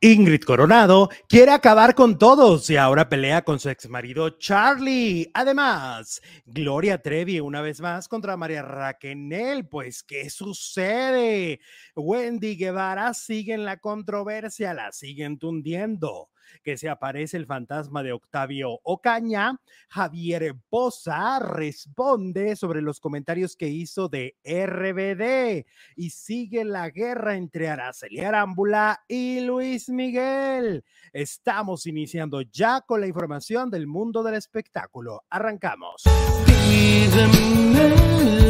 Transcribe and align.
Ingrid 0.00 0.42
Coronado 0.42 1.08
quiere 1.28 1.52
acabar 1.52 1.94
con 1.94 2.18
todos 2.18 2.70
y 2.70 2.76
ahora 2.76 3.08
pelea 3.08 3.42
con 3.42 3.58
su 3.58 3.68
exmarido 3.68 4.30
Charlie. 4.38 5.30
Además, 5.34 6.20
Gloria 6.46 7.02
Trevi 7.02 7.40
una 7.40 7.60
vez 7.60 7.80
más 7.80 8.08
contra 8.08 8.36
María 8.36 8.62
Raquel. 8.62 9.66
Pues, 9.68 10.02
¿qué 10.02 10.30
sucede? 10.30 11.60
Wendy 11.96 12.56
Guevara 12.56 13.12
sigue 13.14 13.54
en 13.54 13.64
la 13.64 13.78
controversia, 13.78 14.74
la 14.74 14.92
siguen 14.92 15.38
tundiendo 15.38 16.30
que 16.62 16.76
se 16.76 16.88
aparece 16.88 17.36
el 17.36 17.46
fantasma 17.46 18.02
de 18.02 18.12
Octavio 18.12 18.80
Ocaña, 18.82 19.60
Javier 19.88 20.56
Poza 20.68 21.38
responde 21.38 22.56
sobre 22.56 22.82
los 22.82 23.00
comentarios 23.00 23.56
que 23.56 23.68
hizo 23.68 24.08
de 24.08 24.36
RBD 24.44 25.66
y 25.96 26.10
sigue 26.10 26.64
la 26.64 26.90
guerra 26.90 27.36
entre 27.36 27.68
Araceli 27.68 28.20
Arámbula 28.20 29.02
y 29.08 29.40
Luis 29.40 29.88
Miguel. 29.88 30.84
Estamos 31.12 31.86
iniciando 31.86 32.42
ya 32.42 32.80
con 32.82 33.00
la 33.00 33.06
información 33.06 33.70
del 33.70 33.86
mundo 33.86 34.22
del 34.22 34.34
espectáculo. 34.34 35.24
Arrancamos. 35.30 36.04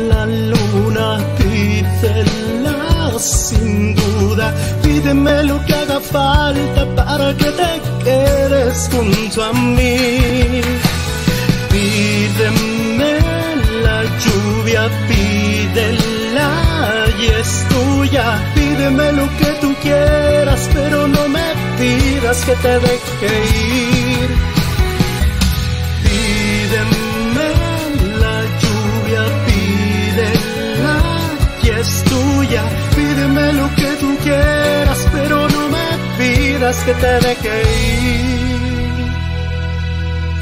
La 0.09 0.27
luna, 0.27 1.19
sin 3.19 3.95
duda, 3.95 4.55
pídeme 4.82 5.42
lo 5.45 5.64
que 5.64 5.74
haga 5.74 6.01
falta 6.01 6.87
para 6.96 7.34
que 7.37 7.51
te 7.60 7.70
quedes 8.05 8.88
junto 8.92 9.42
a 9.42 9.52
mí. 9.52 10.60
Pídeme 11.70 13.12
la 13.84 14.02
lluvia, 14.23 14.88
pídela 15.09 16.51
y 17.20 17.27
es 17.27 17.66
tuya. 17.68 18.27
Pídeme 18.54 19.12
lo 19.12 19.27
que 19.38 19.51
tú 19.60 19.74
quieras, 19.82 20.68
pero 20.73 21.06
no 21.09 21.29
me 21.29 21.48
pidas 21.79 22.45
que 22.45 22.54
te 22.56 22.74
deje 22.87 23.32
ir. 23.79 24.30
Pídeme 26.04 27.48
la 28.23 28.37
lluvia, 28.63 29.23
pídela 29.46 30.96
y 31.63 31.68
es 31.80 32.04
tuya. 32.04 32.79
Pídeme 33.30 33.52
lo 33.52 33.68
que 33.76 33.96
tú 34.00 34.16
quieras, 34.24 35.06
pero 35.12 35.48
no 35.48 35.68
me 35.68 35.88
pidas 36.18 36.76
que 36.84 36.95
te 36.95 37.20
deje 37.26 37.62
ir. 37.86 39.10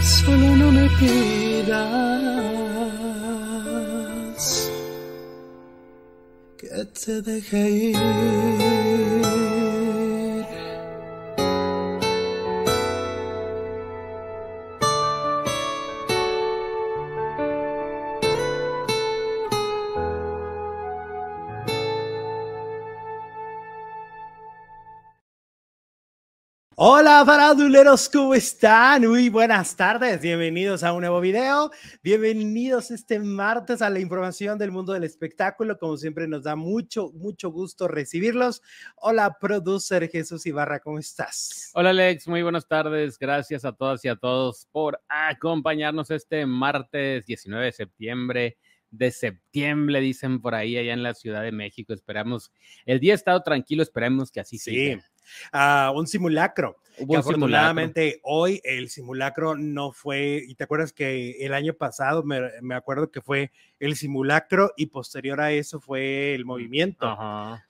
Solo 0.03 0.56
no 0.56 0.72
me 0.72 0.89
pidas 0.98 1.69
que 6.56 6.84
te 7.05 7.22
deje 7.22 7.70
ir. 7.70 9.48
Hola 26.81 27.25
faraduleros, 27.27 28.09
¿cómo 28.09 28.34
están? 28.34 29.05
Muy 29.05 29.29
buenas 29.31 29.75
tardes, 29.75 30.21
bienvenidos 30.21 30.84
a 30.84 30.93
un 30.93 31.01
nuevo 31.01 31.21
video, 31.21 31.73
bienvenidos 32.05 32.93
este 32.93 33.19
martes 33.19 33.83
a 33.83 33.91
la 33.91 33.98
información 33.98 34.57
del 34.59 34.71
mundo 34.71 34.93
del 34.93 35.03
espectáculo, 35.03 35.77
como 35.77 35.97
siempre 35.97 36.29
nos 36.29 36.45
da 36.45 36.55
mucho, 36.55 37.11
mucho 37.15 37.51
gusto 37.51 37.89
recibirlos. 37.89 38.62
Hola, 38.95 39.39
producer 39.41 40.09
Jesús 40.09 40.47
Ibarra, 40.47 40.79
¿cómo 40.79 41.01
estás? 41.01 41.73
Hola 41.75 41.91
Alex, 41.91 42.29
muy 42.29 42.45
buenas 42.45 42.69
tardes, 42.69 43.19
gracias 43.19 43.65
a 43.65 43.73
todas 43.73 44.05
y 44.05 44.09
a 44.09 44.15
todos 44.15 44.69
por 44.71 45.01
acompañarnos 45.09 46.12
este 46.12 46.47
martes 46.47 47.27
19 47.27 47.65
de 47.65 47.73
septiembre 47.73 48.56
de 48.91 49.10
septiembre, 49.10 50.00
dicen 50.00 50.41
por 50.41 50.54
ahí, 50.54 50.76
allá 50.78 50.93
en 50.93 51.03
la 51.03 51.15
Ciudad 51.15 51.43
de 51.43 51.53
México. 51.53 51.93
Esperamos, 51.93 52.53
el 52.87 53.00
día 53.00 53.12
ha 53.12 53.16
estado 53.16 53.43
tranquilo, 53.43 53.82
esperemos 53.82 54.31
que 54.31 54.41
así 54.41 54.59
Sí, 54.59 54.71
siga. 54.71 55.04
ah, 55.53 55.93
un 55.94 56.06
simulacro. 56.06 56.76
Hubo 57.00 57.06
que 57.06 57.12
un 57.12 57.19
afortunadamente 57.21 58.21
hoy 58.25 58.60
el 58.65 58.88
simulacro 58.88 59.54
no 59.56 59.93
fue, 59.93 60.43
y 60.48 60.54
te 60.56 60.65
acuerdas 60.65 60.93
que 60.93 61.32
el 61.44 61.54
año 61.54 61.75
pasado 61.75 62.25
me, 62.25 62.41
me 62.60 62.75
acuerdo 62.75 63.10
que 63.12 63.21
fue 63.22 63.53
el 63.78 63.94
simulacro 63.94 64.72
y 64.77 64.87
posterior 64.87 65.41
a 65.41 65.53
eso 65.53 65.81
fue 65.81 66.34
el 66.34 66.44
movimiento. 66.44 67.06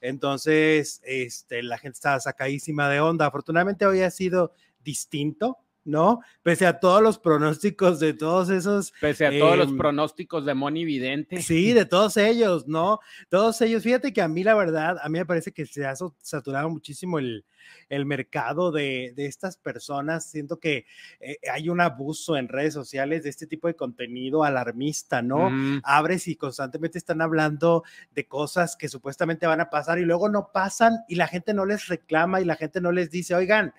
Entonces, 0.00 1.02
este, 1.04 1.62
la 1.62 1.76
gente 1.78 1.96
estaba 1.96 2.20
sacadísima 2.20 2.88
de 2.88 3.00
onda. 3.00 3.26
Afortunadamente 3.26 3.84
hoy 3.86 4.00
ha 4.00 4.10
sido 4.10 4.54
distinto, 4.82 5.58
¿no? 5.84 6.20
Pese 6.42 6.66
a 6.66 6.80
todos 6.80 7.02
los 7.02 7.18
pronósticos 7.18 8.00
de 8.00 8.12
todos 8.12 8.50
esos 8.50 8.92
Pese 9.00 9.26
a 9.26 9.30
todos 9.30 9.56
los 9.56 9.68
Em, 9.68 9.76
pronósticos 9.76 10.44
de 10.44 10.54
Moni 10.54 10.84
Vidente. 10.84 11.42
Sí, 11.42 11.72
de 11.72 11.84
todos 11.86 12.16
ellos, 12.16 12.66
¿no? 12.66 13.00
Todos 13.28 13.60
ellos. 13.60 13.82
Fíjate 13.82 14.12
que 14.12 14.22
a 14.22 14.28
mí 14.28 14.44
la 14.44 14.54
verdad, 14.54 14.98
a 15.02 15.08
mí 15.08 15.18
me 15.18 15.26
parece 15.26 15.52
que 15.52 15.66
se 15.66 15.86
ha 15.86 15.94
saturado 16.20 16.68
muchísimo 16.70 17.18
el, 17.18 17.44
el 17.88 18.06
mercado 18.06 18.70
de, 18.72 19.12
de 19.16 19.26
estas 19.26 19.56
personas. 19.56 20.30
Siento 20.30 20.58
que 20.58 20.86
eh, 21.20 21.36
hay 21.52 21.68
un 21.68 21.80
abuso 21.80 22.36
en 22.36 22.48
redes 22.48 22.74
sociales 22.74 23.22
de 23.22 23.30
este 23.30 23.46
tipo 23.46 23.68
de 23.68 23.74
contenido 23.74 24.44
alarmista, 24.44 25.22
¿no? 25.22 25.50
Mm, 25.50 25.80
Abres 25.84 26.28
y 26.28 26.36
constantemente 26.36 26.98
están 26.98 27.22
hablando 27.22 27.84
de 28.14 28.26
cosas 28.26 28.76
que 28.76 28.88
supuestamente 28.88 29.46
van 29.46 29.60
a 29.60 29.70
pasar 29.70 29.98
y 29.98 30.04
luego 30.04 30.28
no 30.28 30.50
pasan 30.52 30.98
y 31.08 31.14
la 31.14 31.28
gente 31.28 31.54
no 31.54 31.64
les 31.64 31.88
reclama 31.88 32.40
y 32.40 32.44
la 32.44 32.56
gente 32.56 32.80
no 32.80 32.92
les 32.92 33.10
dice, 33.10 33.34
oigan, 33.34 33.72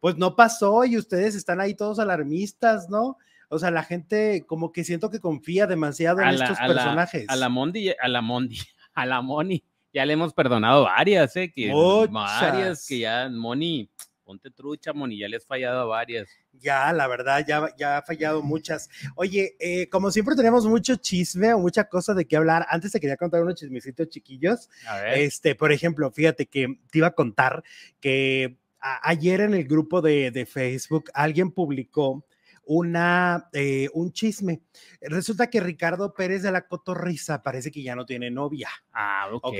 pues 0.00 0.16
no 0.16 0.36
pasó 0.36 0.84
y 0.84 0.96
ustedes 0.96 1.34
están 1.34 1.60
ahí 1.60 1.74
todos 1.74 1.98
alarmistas, 1.98 2.88
¿no? 2.88 3.16
O 3.48 3.58
sea, 3.58 3.70
la 3.70 3.82
gente 3.84 4.44
como 4.46 4.72
que 4.72 4.82
siento 4.84 5.08
que 5.10 5.20
confía 5.20 5.66
demasiado 5.66 6.20
en 6.20 6.36
la- 6.38 6.44
estos 6.44 6.58
a 6.60 6.68
la- 6.68 6.74
personajes. 6.74 7.24
A 7.28 7.36
la 7.36 7.48
Mondi, 7.48 7.90
a 8.00 8.08
la 8.08 8.20
Mondi, 8.20 8.58
a 8.94 9.06
la 9.06 9.22
Moni. 9.22 9.62
Ya 9.92 10.04
le 10.04 10.12
hemos 10.12 10.34
perdonado 10.34 10.82
varias, 10.84 11.34
¿eh? 11.36 11.50
Que, 11.54 11.68
Muchas. 11.72 12.12
varias 12.12 12.86
que 12.86 12.98
ya, 12.98 13.28
Moni, 13.30 13.88
ponte 14.24 14.50
trucha, 14.50 14.92
Moni, 14.92 15.16
ya 15.18 15.28
le 15.28 15.36
has 15.38 15.46
fallado 15.46 15.80
a 15.80 15.84
varias. 15.84 16.28
Ya, 16.52 16.92
la 16.92 17.06
verdad, 17.06 17.44
ya, 17.46 17.68
ya 17.78 17.98
ha 17.98 18.02
fallado 18.02 18.42
muchas. 18.42 18.90
Oye, 19.14 19.56
eh, 19.60 19.88
como 19.88 20.10
siempre 20.10 20.34
tenemos 20.34 20.66
mucho 20.66 20.96
chisme 20.96 21.54
o 21.54 21.58
mucha 21.60 21.84
cosa 21.88 22.12
de 22.12 22.26
qué 22.26 22.36
hablar. 22.36 22.66
Antes 22.68 22.92
te 22.92 23.00
quería 23.00 23.16
contar 23.16 23.42
unos 23.42 23.54
chismecitos 23.54 24.08
chiquillos. 24.08 24.68
A 24.88 24.96
ver. 25.00 25.18
Este, 25.20 25.54
por 25.54 25.70
ejemplo, 25.72 26.10
fíjate 26.10 26.46
que 26.46 26.78
te 26.90 26.98
iba 26.98 27.06
a 27.06 27.14
contar 27.14 27.62
que 28.00 28.58
a- 28.86 29.10
ayer 29.10 29.40
en 29.40 29.54
el 29.54 29.64
grupo 29.64 30.00
de, 30.00 30.30
de 30.30 30.46
Facebook 30.46 31.10
alguien 31.14 31.50
publicó 31.50 32.24
una, 32.68 33.48
eh, 33.52 33.88
un 33.94 34.12
chisme. 34.12 34.60
Resulta 35.00 35.48
que 35.48 35.60
Ricardo 35.60 36.12
Pérez 36.12 36.42
de 36.42 36.50
la 36.50 36.66
Cotorrisa 36.66 37.40
parece 37.42 37.70
que 37.70 37.82
ya 37.82 37.94
no 37.94 38.04
tiene 38.04 38.30
novia, 38.30 38.68
ah, 38.92 39.28
ok. 39.32 39.44
¿ok? 39.44 39.58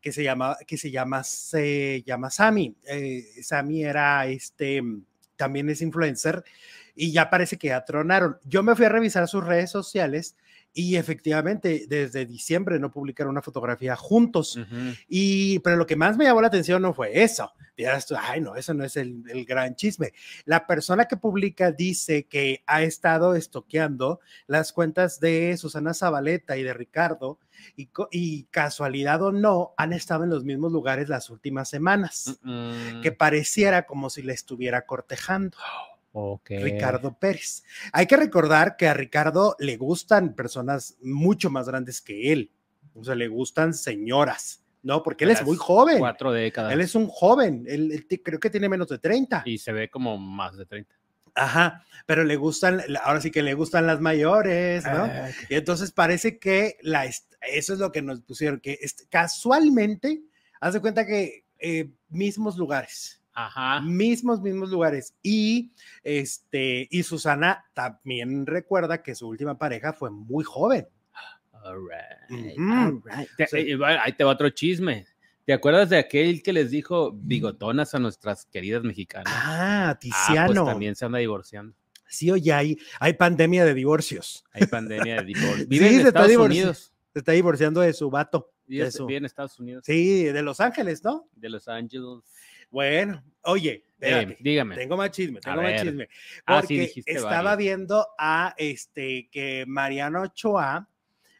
que 0.00 0.12
se 0.12 0.22
llama, 0.24 0.56
que 0.66 0.76
se 0.76 0.90
llama, 0.90 1.22
se 1.22 2.02
llama 2.04 2.30
Sammy. 2.30 2.74
Eh, 2.88 3.24
Sammy 3.42 3.84
era 3.84 4.26
este, 4.26 4.82
también 5.36 5.68
es 5.70 5.80
influencer 5.80 6.42
y 6.94 7.12
ya 7.12 7.30
parece 7.30 7.56
que 7.56 7.68
ya 7.68 7.84
tronaron. 7.84 8.38
Yo 8.44 8.62
me 8.62 8.74
fui 8.74 8.86
a 8.86 8.88
revisar 8.88 9.28
sus 9.28 9.44
redes 9.44 9.70
sociales 9.70 10.36
y 10.72 10.96
efectivamente 10.96 11.86
desde 11.88 12.26
diciembre 12.26 12.78
no 12.78 12.90
publicaron 12.90 13.32
una 13.32 13.42
fotografía 13.42 13.96
juntos. 13.96 14.58
Y, 15.08 15.58
pero 15.60 15.76
lo 15.76 15.86
que 15.86 15.96
más 15.96 16.16
me 16.16 16.24
llamó 16.24 16.40
la 16.40 16.48
atención 16.48 16.82
no 16.82 16.94
fue 16.94 17.22
eso. 17.22 17.52
Ay, 18.18 18.40
no, 18.40 18.56
eso 18.56 18.74
no 18.74 18.84
es 18.84 18.96
el, 18.96 19.22
el 19.28 19.44
gran 19.44 19.74
chisme. 19.74 20.12
La 20.44 20.66
persona 20.66 21.06
que 21.06 21.16
publica 21.16 21.72
dice 21.72 22.24
que 22.24 22.62
ha 22.66 22.82
estado 22.82 23.34
estoqueando 23.34 24.20
las 24.46 24.72
cuentas 24.72 25.18
de 25.18 25.56
Susana 25.56 25.94
Zabaleta 25.94 26.56
y 26.56 26.62
de 26.62 26.74
Ricardo, 26.74 27.38
y, 27.76 28.44
casualidad 28.44 29.22
o 29.22 29.32
no, 29.32 29.74
han 29.76 29.92
estado 29.92 30.24
en 30.24 30.30
los 30.30 30.44
mismos 30.44 30.72
lugares 30.72 31.08
las 31.08 31.30
últimas 31.30 31.68
semanas, 31.68 32.38
Mm, 32.42 33.00
que 33.02 33.12
pareciera 33.12 33.86
como 33.86 34.10
si 34.10 34.22
le 34.22 34.32
estuviera 34.32 34.86
cortejando. 34.86 35.56
Ricardo 36.46 37.16
Pérez. 37.18 37.62
Hay 37.92 38.06
que 38.06 38.16
recordar 38.16 38.76
que 38.76 38.88
a 38.88 38.94
Ricardo 38.94 39.56
le 39.58 39.76
gustan 39.76 40.34
personas 40.34 40.96
mucho 41.00 41.50
más 41.50 41.68
grandes 41.68 42.00
que 42.00 42.32
él. 42.32 42.50
O 42.94 43.04
sea, 43.04 43.14
le 43.14 43.28
gustan 43.28 43.74
señoras, 43.74 44.64
¿no? 44.82 45.02
Porque 45.02 45.24
él 45.24 45.30
es 45.30 45.44
muy 45.44 45.56
joven. 45.56 45.98
Cuatro 45.98 46.32
décadas. 46.32 46.72
Él 46.72 46.80
es 46.80 46.94
un 46.94 47.06
joven. 47.06 47.64
Él, 47.68 48.06
creo 48.24 48.40
que 48.40 48.50
tiene 48.50 48.68
menos 48.68 48.88
de 48.88 48.98
30. 48.98 49.42
Y 49.46 49.58
se 49.58 49.72
ve 49.72 49.88
como 49.88 50.18
más 50.18 50.56
de 50.56 50.66
30. 50.66 50.94
Ajá. 51.34 51.84
Pero 52.06 52.24
le 52.24 52.36
gustan, 52.36 52.82
ahora 53.04 53.20
sí 53.20 53.30
que 53.30 53.42
le 53.42 53.54
gustan 53.54 53.86
las 53.86 54.00
mayores, 54.00 54.84
¿no? 54.84 55.04
Ah, 55.04 55.28
Y 55.48 55.54
entonces 55.54 55.92
parece 55.92 56.38
que 56.38 56.76
la, 56.82 57.04
eso 57.06 57.72
es 57.72 57.78
lo 57.78 57.92
que 57.92 58.02
nos 58.02 58.20
pusieron, 58.20 58.60
que 58.60 58.78
casualmente, 59.08 60.22
haz 60.60 60.74
de 60.74 60.80
cuenta 60.80 61.06
que 61.06 61.44
eh, 61.58 61.90
mismos 62.08 62.56
lugares. 62.56 63.19
Ajá. 63.46 63.80
mismos, 63.80 64.40
mismos 64.40 64.70
lugares. 64.70 65.14
Y 65.22 65.72
este, 66.02 66.88
y 66.90 67.02
Susana 67.02 67.64
también 67.74 68.46
recuerda 68.46 69.02
que 69.02 69.14
su 69.14 69.28
última 69.28 69.56
pareja 69.58 69.92
fue 69.92 70.10
muy 70.10 70.44
joven. 70.44 70.86
All 71.62 71.78
right, 71.86 72.56
Ujú. 72.56 72.72
all 72.72 73.02
right. 73.04 73.28
Te- 73.36 73.46
Sí. 73.46 73.56
eh, 73.58 73.78
ahí 73.84 74.12
te 74.14 74.24
va 74.24 74.30
otro 74.32 74.48
chisme. 74.50 75.06
¿Te 75.44 75.52
acuerdas 75.52 75.90
de 75.90 75.98
aquel 75.98 76.42
que 76.42 76.52
les 76.52 76.70
dijo 76.70 77.12
bigotonas 77.12 77.94
a 77.94 77.98
nuestras 77.98 78.46
queridas 78.46 78.82
mexicanas? 78.82 79.32
Ah, 79.36 79.90
Ah, 79.90 79.98
Tiziano. 79.98 80.46
pues 80.52 80.64
también 80.72 80.94
se 80.96 81.04
anda 81.04 81.18
divorciando. 81.18 81.74
Sí, 82.08 82.30
oye, 82.30 82.52
hay, 82.52 82.78
hay 82.98 83.12
pandemia 83.14 83.64
de 83.64 83.74
divorcios. 83.74 84.44
Hay 84.52 84.66
pandemia 84.66 85.16
de 85.16 85.24
divorcio. 85.24 85.66
Vive 85.68 85.88
Sí, 85.88 85.94
en 85.96 86.02
se 86.02 86.08
está 86.08 86.20
Estados 86.20 86.30
divorci- 86.30 86.44
Unidos. 86.46 86.92
Se 87.12 87.18
está 87.18 87.32
divorciando 87.32 87.80
de 87.80 87.92
su 87.92 88.10
vato. 88.10 88.52
Vive 88.66 88.88
en 89.16 89.24
Estados 89.24 89.58
Unidos. 89.58 89.82
Sí, 89.84 90.24
de 90.24 90.42
Los 90.42 90.60
Ángeles, 90.60 91.02
¿no? 91.02 91.28
De 91.34 91.48
Los 91.48 91.66
Ángeles. 91.66 92.04
Bueno, 92.70 93.22
oye, 93.42 93.84
Eh, 94.00 94.36
dígame. 94.40 94.76
tengo 94.76 94.96
más 94.96 95.10
chisme, 95.10 95.40
tengo 95.40 95.56
más 95.62 95.66
ver. 95.72 95.82
chisme. 95.82 96.08
Ah, 96.46 96.60
sí, 96.62 96.68
Porque 96.68 96.80
dijiste 96.80 97.12
estaba 97.12 97.54
viendo 97.56 98.06
a 98.18 98.54
este 98.56 99.28
que 99.30 99.64
Mariano 99.66 100.22
Ochoa 100.22 100.88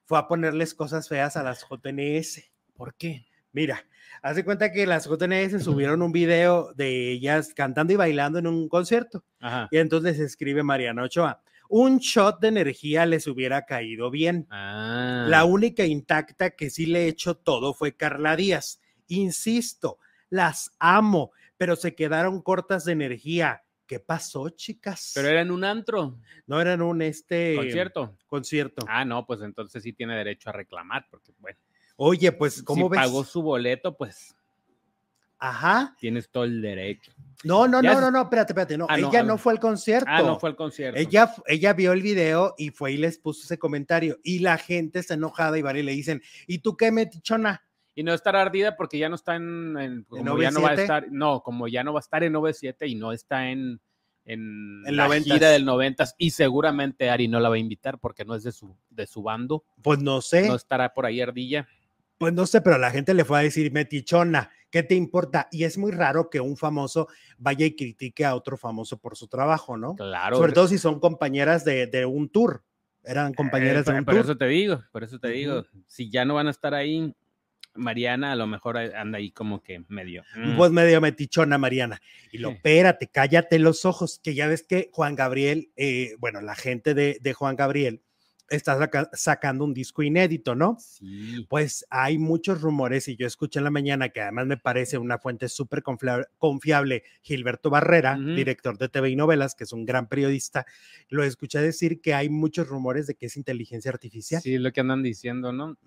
fue 0.05 0.19
a 0.19 0.27
ponerles 0.29 0.75
cosas 0.75 1.09
feas 1.09 1.37
a 1.37 1.43
las 1.43 1.65
JNS. 1.69 2.51
¿Por 2.75 2.95
qué? 2.95 3.25
Mira, 3.53 3.85
hace 4.23 4.45
cuenta 4.45 4.73
que 4.73 4.87
las 4.87 5.07
JNS 5.09 5.63
subieron 5.63 6.03
un 6.03 6.13
video 6.13 6.73
de 6.75 7.11
ellas 7.13 7.53
cantando 7.55 7.93
y 7.93 7.97
bailando 7.97 8.39
en 8.39 8.47
un 8.47 8.69
concierto. 8.69 9.25
Ajá. 9.41 9.69
Y 9.71 9.79
entonces 9.79 10.19
escribe 10.21 10.63
Mariano 10.63 11.05
Ochoa, 11.05 11.43
un 11.69 11.99
shot 11.99 12.41
de 12.41 12.49
energía 12.49 13.07
les 13.07 13.27
hubiera 13.27 13.65
caído 13.65 14.11
bien. 14.11 14.47
Ah. 14.51 15.25
La 15.29 15.45
única 15.45 15.85
intacta 15.85 16.51
que 16.51 16.69
sí 16.71 16.87
le 16.87 17.07
echó 17.09 17.37
todo 17.37 17.73
fue 17.75 17.97
Carla 17.97 18.37
Díaz. 18.37 18.81
Insisto, 19.09 19.99
las 20.31 20.71
amo, 20.79 21.33
pero 21.57 21.77
se 21.77 21.95
quedaron 21.95 22.41
cortas 22.41 22.85
de 22.85 22.93
energía. 22.93 23.63
¿Qué 23.87 23.99
pasó, 24.01 24.49
chicas? 24.51 25.11
Pero 25.17 25.29
era 25.29 25.41
en 25.41 25.51
un 25.51 25.65
antro, 25.65 26.17
no 26.47 26.61
eran 26.61 26.81
un 26.81 27.03
este 27.03 27.57
concierto. 27.57 28.17
concierto. 28.29 28.85
Ah, 28.89 29.05
no, 29.05 29.27
pues 29.27 29.41
entonces 29.43 29.83
sí 29.83 29.93
tiene 29.93 30.17
derecho 30.17 30.49
a 30.49 30.53
reclamar, 30.53 31.07
porque 31.11 31.33
bueno, 31.39 31.59
Oye, 31.97 32.33
pues, 32.33 32.63
¿cómo 32.63 32.87
si 32.87 32.91
ves? 32.93 33.01
pagó 33.01 33.25
su 33.25 33.43
boleto, 33.43 33.95
pues 33.97 34.35
Ajá. 35.39 35.97
tienes 35.99 36.31
todo 36.31 36.45
el 36.45 36.63
derecho. 36.63 37.13
No, 37.45 37.67
no, 37.67 37.83
Ya 37.83 37.95
no, 37.95 38.01
no, 38.03 38.11
no, 38.11 38.23
espérate, 38.23 38.53
espérate. 38.53 38.77
No, 38.79 38.87
Ah, 38.89 38.99
ella 38.99 39.21
a 39.21 39.23
no, 39.23 39.39
fue 39.39 39.55
al 39.55 39.59
concierto. 39.61 40.09
Ah, 40.11 40.23
no 40.23 40.39
fue 40.39 40.51
al 40.51 40.57
concierto. 40.57 40.99
Ella, 41.01 41.35
ella 41.47 41.73
vio 41.73 41.93
el 41.93 42.03
video 42.03 42.55
y 42.59 42.71
fue 42.71 42.93
y 42.93 42.97
les 42.99 43.19
puso 43.19 43.43
ese 43.45 43.59
comentario. 43.59 44.19
Y 44.23 44.41
la 44.41 44.59
gente 44.59 44.99
está 44.99 45.15
enojada 45.15 45.59
y 45.59 45.63
varios 45.63 45.87
le 45.87 45.93
dicen, 45.93 46.23
¿y 46.47 46.59
tú 46.59 46.77
qué 46.77 46.93
metichona? 46.93 47.65
Y 47.95 48.03
no 48.03 48.15
estar 48.15 48.37
ardida 48.37 48.77
porque 48.77 48.99
ya 48.99 49.09
no 49.09 49.17
está 49.17 49.37
en, 49.37 49.77
en- 49.79 50.05
como 50.05 50.37
¿En 50.37 50.43
ya 50.43 50.51
no 50.51 50.63
va 50.63 50.71
a 50.71 50.75
OV7? 50.75 50.79
estar, 50.81 51.07
no, 51.11 51.43
como 51.43 51.69
ya 51.69 51.83
no 51.85 51.93
va 51.93 51.99
a 51.99 52.03
estar 52.07 52.23
en 52.23 52.35
OV7 52.35 52.89
y 52.89 52.95
no 52.95 53.13
está 53.13 53.51
en, 53.51 53.81
en 54.25 54.83
En 54.87 54.97
la 54.97 55.09
90s. 55.09 55.25
gira 55.25 55.51
del 55.51 55.65
90 55.65 56.05
y 56.19 56.31
seguramente 56.31 57.11
Ari 57.11 57.27
no 57.29 57.41
la 57.41 57.49
va 57.49 57.57
a 57.57 57.59
invitar 57.59 57.99
porque 57.99 58.25
no 58.25 58.35
es 58.35 58.43
de 58.45 58.53
su, 58.53 58.77
de 58.91 59.07
su 59.07 59.23
bando, 59.23 59.65
Pues 59.83 60.01
no 60.01 60.21
sé. 60.21 60.47
no 60.49 60.55
estará 60.55 60.95
por 60.95 61.05
ahí 61.07 61.21
ardilla. 61.21 61.67
Pues 62.19 62.33
no 62.35 62.47
sé, 62.47 62.61
pero 62.61 62.77
la 62.79 62.91
gente 62.91 63.15
le 63.15 63.25
fue 63.25 63.39
a 63.39 63.43
decir 63.43 63.73
metichona, 63.73 64.51
¿qué 64.71 64.83
te 64.83 64.95
importa? 64.95 65.49
Y 65.51 65.65
es 65.65 65.79
muy 65.79 65.91
raro 65.91 66.29
que 66.29 66.39
un 66.39 66.57
famoso 66.57 67.09
vaya 67.39 67.65
y 67.65 67.75
critique 67.75 68.25
a 68.27 68.35
otro 68.35 68.57
famoso 68.59 68.99
por 68.99 69.17
su 69.17 69.27
trabajo, 69.27 69.79
¿no? 69.79 69.95
Claro. 69.97 70.37
Sobre 70.37 70.53
todo 70.53 70.69
si 70.69 70.77
son 70.79 71.01
compañeras 71.01 71.65
de, 71.65 71.87
de 71.87 72.05
un 72.05 72.29
tour. 72.29 72.63
Eran 73.03 73.33
compañeras 73.33 73.89
Eh, 73.89 73.93
de 73.93 73.99
un 73.99 74.05
por, 74.05 74.15
tour. 74.15 74.25
eso 74.25 74.37
te 74.37 74.47
digo, 74.49 74.83
por 74.93 75.03
eso 75.03 75.19
te 75.19 75.29
digo, 75.29 75.65
si 75.87 76.11
ya 76.11 76.27
no 76.27 76.35
van 76.35 76.47
a 76.49 76.51
estar 76.51 76.75
ahí, 76.75 77.15
Mariana 77.75 78.33
a 78.33 78.37
lo 78.37 78.47
mejor 78.47 78.77
anda 78.79 79.19
ahí 79.19 79.31
como 79.31 79.63
que 79.63 79.85
medio. 79.89 80.23
mm, 80.37 80.57
Pues 80.57 80.71
medio 80.73 81.01
metichona, 81.01 81.57
Mariana. 81.59 82.01
Y 82.33 82.39
lo, 82.39 82.51
espérate, 82.51 83.09
cállate 83.09 83.59
los 83.59 83.85
ojos, 83.85 84.21
que 84.23 84.35
ya 84.35 84.47
ves 84.49 84.63
que 84.63 84.91
Juan 84.93 85.15
Gabriel, 85.15 85.71
eh, 85.77 86.15
bueno, 86.19 86.41
la 86.41 86.55
gente 86.55 86.95
de, 86.95 87.19
de 87.21 87.33
Juan 87.33 87.57
Gabriel 87.57 88.03
está 88.49 88.77
saca- 88.77 89.09
sacando 89.13 89.65
un 89.65 89.73
disco 89.73 90.03
inédito, 90.03 90.57
¿no? 90.57 90.77
sí. 90.81 91.47
Pues 91.49 91.87
hay 91.89 92.19
muchos 92.19 92.61
rumores 92.61 93.07
y 93.07 93.15
yo 93.15 93.25
escuché 93.29 93.61
en 93.61 93.65
la 93.65 93.71
mañana 93.71 94.09
que 94.09 94.21
además 94.21 94.49
me 94.49 94.57
parece 94.57 94.99
una 94.99 95.19
fuente 95.19 95.49
súper 95.49 95.85
confia- 95.85 96.27
confiable, 96.37 97.05
Gilberto 97.23 97.71
Barrera, 97.71 98.19
director 98.19 98.77
de 98.77 98.89
TV 98.89 99.11
y 99.11 99.15
novelas, 99.15 99.55
que 99.55 99.63
es 99.63 99.73
un 99.73 99.85
gran 99.87 100.09
periodista, 100.09 100.67
lo 101.11 101.23
escuché 101.23 101.61
decir 101.61 102.01
que 102.01 102.13
hay 102.13 102.29
muchos 102.29 102.67
rumores 102.67 103.07
de 103.07 103.15
que 103.15 103.27
es 103.27 103.37
inteligencia 103.37 103.93
artificial. 103.93 104.43
Sí, 104.43 104.59
lo 104.59 104.73
que 104.73 104.81
andan 104.81 105.05
diciendo, 105.05 105.53
¿no? 105.53 105.79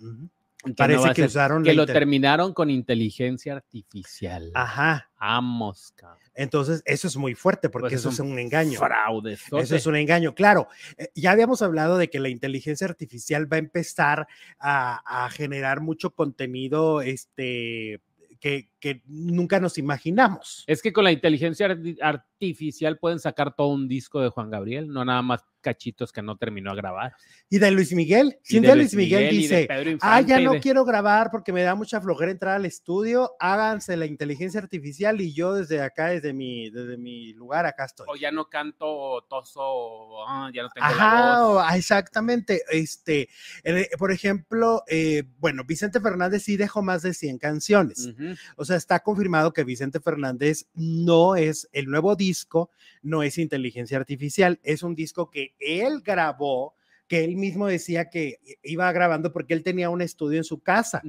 Que 0.66 0.74
Parece 0.74 1.08
a 1.10 1.14
que 1.14 1.22
ser- 1.24 1.28
usaron 1.28 1.64
que 1.64 1.74
lo 1.74 1.86
terminaron 1.86 2.54
con 2.54 2.70
inteligencia 2.70 3.54
artificial. 3.54 4.50
Ajá, 4.54 5.10
Vamos, 5.20 5.92
cabrón. 5.96 6.20
entonces 6.36 6.82
eso 6.86 7.08
es 7.08 7.18
muy 7.18 7.36
fuerte 7.36 7.70
porque 7.70 7.86
Pues 7.86 7.94
es 7.96 8.00
eso 8.00 8.10
es 8.10 8.20
un 8.20 8.32
un 8.34 8.40
engaño. 8.40 8.80
Fraude. 8.80 9.34
Eso 9.34 9.76
es 9.76 9.86
un 9.86 9.96
engaño, 9.98 10.34
claro. 10.34 10.68
eh, 10.98 11.10
Ya 11.16 11.32
habíamos 11.32 11.62
hablado 11.62 11.98
de 11.98 12.10
que 12.10 12.20
la 12.20 12.30
inteligencia 12.30 12.88
artificial 12.88 13.52
va 13.52 13.58
a 13.58 13.60
empezar 13.60 14.28
a, 14.58 15.26
a 15.26 15.30
generar 15.30 15.82
mucho 15.82 16.12
contenido 16.12 17.02
este, 17.02 18.02
que, 18.40 18.70
que 18.84 19.02
nunca 19.06 19.62
nos 19.62 19.78
imaginamos. 19.78 20.66
Es 20.68 20.82
que 20.82 20.92
con 20.92 21.06
la 21.06 21.14
inteligencia 21.14 21.70
arti- 21.70 21.98
artificial 22.02 22.98
pueden 23.00 23.18
sacar 23.18 23.56
todo 23.56 23.70
un 23.70 23.88
disco 23.88 24.20
de 24.20 24.28
Juan 24.28 24.50
Gabriel, 24.50 24.90
no 24.90 25.06
nada 25.06 25.22
más 25.22 25.46
cachitos 25.62 26.12
que 26.12 26.22
no 26.22 26.36
terminó 26.36 26.72
a 26.72 26.76
grabar. 26.76 27.14
Y 27.50 27.58
de 27.58 27.72
Luis 27.72 27.94
Miguel, 27.94 28.38
Y 28.44 28.48
si 28.50 28.58
un 28.58 28.64
de 28.64 28.68
día 28.68 28.76
Luis 28.76 28.94
Miguel, 28.94 29.30
dice, 29.30 29.70
ah, 30.02 30.20
ya 30.20 30.38
no 30.42 30.52
de- 30.52 30.60
quiero 30.60 30.84
grabar 30.84 31.32
porque 31.32 31.54
me 31.54 31.62
da 31.64 31.74
mucha 31.76 32.02
flojera 32.02 32.30
entrar 32.34 32.56
al 32.56 32.66
estudio, 32.66 33.32
háganse 33.40 33.96
la 33.96 34.06
inteligencia 34.06 34.60
artificial 34.60 35.22
y 35.22 35.34
yo 35.34 35.54
desde 35.54 35.80
acá, 35.82 36.08
desde 36.10 36.34
mi, 36.34 36.70
desde 36.70 36.98
mi 36.98 37.32
lugar, 37.32 37.66
acá 37.66 37.86
estoy. 37.86 38.08
O 38.10 38.18
ya 38.18 38.30
no 38.32 38.50
canto 38.50 39.26
toso, 39.30 40.28
ah, 40.28 40.52
ya 40.54 40.64
no 40.64 40.70
tengo 40.72 40.86
la 40.86 40.94
Ajá, 40.94 41.40
voz. 41.44 41.50
o- 41.56 41.60
ah, 41.62 41.78
exactamente. 41.78 42.62
Este, 42.70 43.30
por 43.98 44.12
ejemplo, 44.12 44.84
eh, 44.88 45.24
bueno, 45.40 45.64
Vicente 45.66 46.02
Fernández 46.02 46.44
sí 46.44 46.58
dejó 46.58 46.82
más 46.82 47.04
de 47.04 47.14
100 47.14 47.38
canciones. 47.38 48.10
O 48.58 48.66
sea, 48.66 48.73
está 48.76 49.00
confirmado 49.00 49.54
que 49.54 49.64
Vicente 49.64 50.00
Fernández 50.00 50.68
no 50.74 51.36
es 51.36 51.70
el 51.72 51.88
nuevo 51.88 52.16
disco, 52.16 52.70
no 53.02 53.24
es 53.24 53.38
inteligencia 53.38 53.98
artificial, 53.98 54.60
es 54.64 54.84
un 54.84 54.96
disco 54.96 55.30
que 55.30 55.56
él 55.60 56.02
grabó, 56.04 56.76
que 57.08 57.24
él 57.24 57.36
mismo 57.36 57.68
decía 57.68 58.10
que 58.10 58.40
iba 58.64 58.92
grabando 58.92 59.32
porque 59.32 59.54
él 59.54 59.64
tenía 59.64 59.90
un 59.90 60.02
estudio 60.02 60.38
en 60.38 60.44
su 60.44 60.62
casa. 60.62 61.02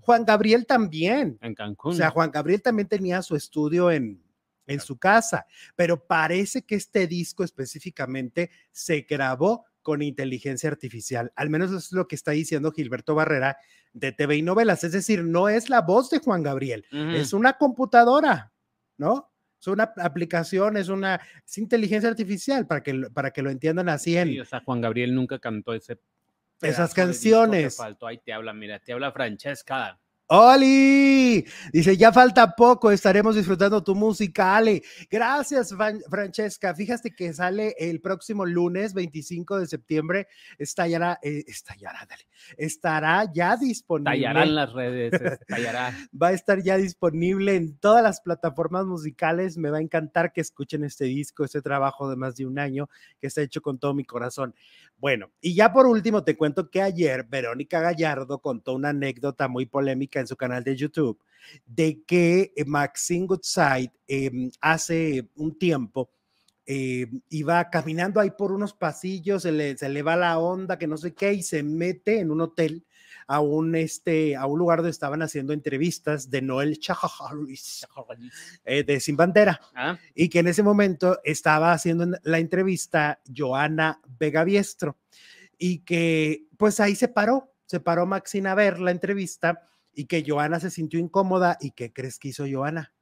Juan 0.00 0.24
Gabriel 0.24 0.66
también. 0.66 1.38
En 1.40 1.54
Cancún. 1.54 1.92
O 1.92 1.94
sea, 1.94 2.10
Juan 2.10 2.30
Gabriel 2.30 2.62
también 2.62 2.88
tenía 2.88 3.22
su 3.22 3.36
estudio 3.36 3.90
en, 3.90 4.22
en 4.66 4.80
su 4.80 4.96
casa, 4.96 5.46
pero 5.76 6.04
parece 6.04 6.62
que 6.62 6.74
este 6.74 7.06
disco 7.06 7.44
específicamente 7.44 8.50
se 8.70 9.02
grabó 9.02 9.64
con 9.82 10.00
inteligencia 10.02 10.70
artificial. 10.70 11.32
Al 11.36 11.50
menos 11.50 11.70
eso 11.70 11.78
es 11.78 11.92
lo 11.92 12.08
que 12.08 12.14
está 12.14 12.30
diciendo 12.30 12.72
Gilberto 12.72 13.14
Barrera 13.14 13.56
de 13.92 14.12
TV 14.12 14.36
y 14.36 14.42
novelas. 14.42 14.84
Es 14.84 14.92
decir, 14.92 15.24
no 15.24 15.48
es 15.48 15.68
la 15.68 15.80
voz 15.82 16.08
de 16.10 16.18
Juan 16.18 16.42
Gabriel, 16.42 16.84
es 16.90 17.32
una 17.32 17.54
computadora, 17.54 18.52
¿no? 18.96 19.30
Es 19.60 19.66
una 19.68 19.92
aplicación, 19.98 20.76
es 20.76 20.88
una 20.88 21.20
es 21.46 21.58
inteligencia 21.58 22.08
artificial 22.10 22.66
para 22.66 22.82
que, 22.82 22.94
lo- 22.94 23.10
para 23.12 23.30
que 23.30 23.42
lo 23.42 23.50
entiendan 23.50 23.88
así 23.88 24.16
en 24.16 24.28
Sí, 24.28 24.40
o 24.40 24.44
sea, 24.44 24.60
Juan 24.64 24.80
Gabriel 24.80 25.14
nunca 25.14 25.38
cantó 25.38 25.72
ese 25.74 25.98
esas 26.62 26.94
canciones. 26.94 27.76
faltó. 27.76 28.06
Ahí 28.06 28.18
te 28.18 28.32
habla, 28.32 28.52
mira, 28.52 28.78
te 28.78 28.92
habla 28.92 29.10
Francesca. 29.12 29.98
¡Oli! 30.34 31.44
Dice, 31.74 31.94
ya 31.98 32.10
falta 32.10 32.54
poco, 32.56 32.90
estaremos 32.90 33.36
disfrutando 33.36 33.84
tu 33.84 33.94
música, 33.94 34.56
Ale. 34.56 34.82
Gracias, 35.10 35.74
Fran- 35.74 36.00
Francesca. 36.08 36.74
Fíjate 36.74 37.14
que 37.14 37.34
sale 37.34 37.74
el 37.78 38.00
próximo 38.00 38.46
lunes 38.46 38.94
25 38.94 39.58
de 39.58 39.66
septiembre. 39.66 40.28
Estallará, 40.56 41.18
eh, 41.22 41.44
estallará, 41.46 42.06
dale. 42.08 42.22
Estará 42.56 43.30
ya 43.30 43.58
disponible. 43.58 44.10
Tallarán 44.10 44.54
las 44.54 44.72
redes, 44.72 45.12
es- 45.12 45.38
tallará. 45.46 45.92
Va 46.22 46.28
a 46.28 46.32
estar 46.32 46.62
ya 46.62 46.78
disponible 46.78 47.54
en 47.54 47.76
todas 47.76 48.02
las 48.02 48.22
plataformas 48.22 48.86
musicales. 48.86 49.58
Me 49.58 49.68
va 49.68 49.78
a 49.78 49.82
encantar 49.82 50.32
que 50.32 50.40
escuchen 50.40 50.82
este 50.84 51.04
disco, 51.04 51.44
este 51.44 51.60
trabajo 51.60 52.08
de 52.08 52.16
más 52.16 52.36
de 52.36 52.46
un 52.46 52.58
año 52.58 52.88
que 53.20 53.26
está 53.26 53.42
hecho 53.42 53.60
con 53.60 53.78
todo 53.78 53.92
mi 53.92 54.04
corazón. 54.06 54.54
Bueno, 54.96 55.30
y 55.42 55.54
ya 55.54 55.72
por 55.74 55.86
último 55.86 56.24
te 56.24 56.36
cuento 56.38 56.70
que 56.70 56.80
ayer 56.80 57.24
Verónica 57.24 57.80
Gallardo 57.80 58.38
contó 58.38 58.72
una 58.72 58.90
anécdota 58.90 59.46
muy 59.48 59.66
polémica 59.66 60.21
en 60.22 60.26
su 60.26 60.36
canal 60.36 60.64
de 60.64 60.74
YouTube 60.76 61.18
de 61.66 62.02
que 62.06 62.52
eh, 62.56 62.64
Maxine 62.64 63.26
Goodside 63.26 63.92
em, 64.06 64.50
hace 64.60 65.28
un 65.36 65.58
tiempo 65.58 66.10
eh, 66.64 67.06
iba 67.30 67.68
caminando 67.68 68.20
ahí 68.20 68.30
por 68.30 68.52
unos 68.52 68.72
pasillos, 68.72 69.42
se 69.42 69.50
le, 69.52 69.76
se 69.76 69.88
le 69.88 70.02
va 70.02 70.14
la 70.16 70.38
onda, 70.38 70.78
que 70.78 70.86
no 70.86 70.96
sé 70.96 71.12
qué, 71.12 71.32
y 71.34 71.42
se 71.42 71.62
mete 71.64 72.20
en 72.20 72.30
un 72.30 72.40
hotel 72.40 72.86
a 73.26 73.40
un, 73.40 73.74
este, 73.74 74.36
a 74.36 74.46
un 74.46 74.58
lugar 74.60 74.78
donde 74.78 74.90
estaban 74.92 75.22
haciendo 75.22 75.52
entrevistas 75.52 76.30
de 76.30 76.40
Noel 76.42 76.78
Chajajaris, 76.78 77.86
eh, 78.64 78.84
de 78.84 79.00
Sin 79.00 79.16
Bandera, 79.16 79.60
Ah, 79.74 79.98
y 80.14 80.28
que 80.28 80.38
en 80.38 80.48
ese 80.48 80.62
momento 80.62 81.18
estaba 81.24 81.72
haciendo 81.72 82.04
en- 82.04 82.16
la 82.22 82.38
entrevista 82.38 83.20
Joana 83.36 84.00
Vega 84.18 84.44
Biestro, 84.44 84.96
y 85.58 85.80
que 85.80 86.46
pues 86.56 86.78
ahí 86.80 86.94
se 86.94 87.08
paró, 87.08 87.52
se 87.66 87.80
paró 87.80 88.06
Maxine 88.06 88.48
a 88.48 88.54
ver 88.54 88.78
la 88.78 88.90
entrevista, 88.92 89.68
y 89.94 90.06
que 90.06 90.24
Joana 90.26 90.60
se 90.60 90.70
sintió 90.70 90.98
incómoda, 90.98 91.58
y 91.60 91.72
¿qué 91.72 91.92
crees 91.92 92.18
que 92.18 92.28
hizo 92.28 92.44
Joana? 92.50 92.92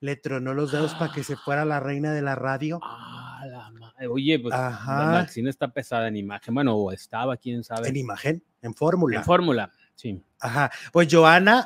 Le 0.00 0.16
tronó 0.16 0.52
los 0.54 0.72
dedos 0.72 0.94
para 0.94 1.12
que 1.12 1.24
se 1.24 1.36
fuera 1.44 1.64
la 1.64 1.80
reina 1.80 2.12
de 2.12 2.22
la 2.22 2.34
radio. 2.34 2.80
ah, 2.82 3.44
la 3.46 3.70
madre. 3.70 4.08
Oye, 4.08 4.38
pues 4.38 4.54
Ajá. 4.54 4.98
la 4.98 5.06
Maxine 5.12 5.50
está 5.50 5.68
pesada 5.68 6.08
en 6.08 6.16
imagen. 6.16 6.54
Bueno, 6.54 6.76
o 6.76 6.92
estaba, 6.92 7.36
quién 7.36 7.64
sabe. 7.64 7.88
En 7.88 7.96
imagen, 7.96 8.42
en 8.62 8.74
fórmula. 8.74 9.18
En 9.18 9.24
fórmula. 9.24 9.70
Sí. 9.94 10.22
Ajá. 10.40 10.70
Pues 10.92 11.08
Joana, 11.10 11.64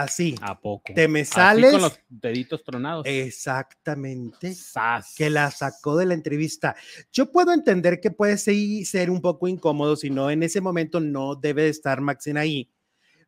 así. 0.00 0.34
¿A 0.40 0.58
poco? 0.58 0.92
Te 0.94 1.08
me 1.08 1.20
Así 1.20 1.32
sales. 1.32 1.72
con 1.72 1.82
los 1.82 2.00
deditos 2.08 2.64
tronados. 2.64 3.06
Exactamente. 3.06 4.54
Sas. 4.54 5.14
Que 5.16 5.30
la 5.30 5.50
sacó 5.50 5.96
de 5.96 6.06
la 6.06 6.14
entrevista. 6.14 6.74
Yo 7.12 7.30
puedo 7.30 7.52
entender 7.52 8.00
que 8.00 8.10
puede 8.10 8.36
ser 8.38 9.10
un 9.10 9.20
poco 9.20 9.48
incómodo, 9.48 9.96
si 9.96 10.10
no, 10.10 10.30
en 10.30 10.42
ese 10.42 10.60
momento 10.60 11.00
no 11.00 11.34
debe 11.34 11.62
de 11.62 11.68
estar 11.68 12.00
Maxine 12.00 12.40
ahí, 12.40 12.70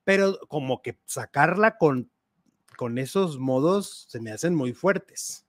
pero 0.04 0.38
como 0.48 0.82
que 0.82 0.98
sacarla 1.04 1.76
con, 1.76 2.10
con 2.76 2.98
esos 2.98 3.38
modos 3.38 4.06
se 4.08 4.20
me 4.20 4.32
hacen 4.32 4.54
muy 4.54 4.72
fuertes, 4.72 5.46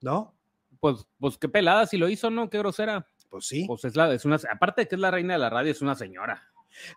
¿no? 0.00 0.34
Pues, 0.80 1.06
pues 1.18 1.38
qué 1.38 1.48
pelada 1.48 1.86
si 1.86 1.96
lo 1.96 2.08
hizo, 2.08 2.30
¿no? 2.30 2.50
Qué 2.50 2.58
grosera. 2.58 3.08
Pues 3.30 3.46
sí. 3.46 3.64
Pues 3.66 3.84
es 3.84 3.96
la, 3.96 4.12
es 4.12 4.24
una, 4.24 4.38
aparte 4.50 4.82
de 4.82 4.88
que 4.88 4.94
es 4.94 5.00
la 5.00 5.10
reina 5.10 5.34
de 5.34 5.40
la 5.40 5.50
radio, 5.50 5.72
es 5.72 5.82
una 5.82 5.94
señora. 5.94 6.42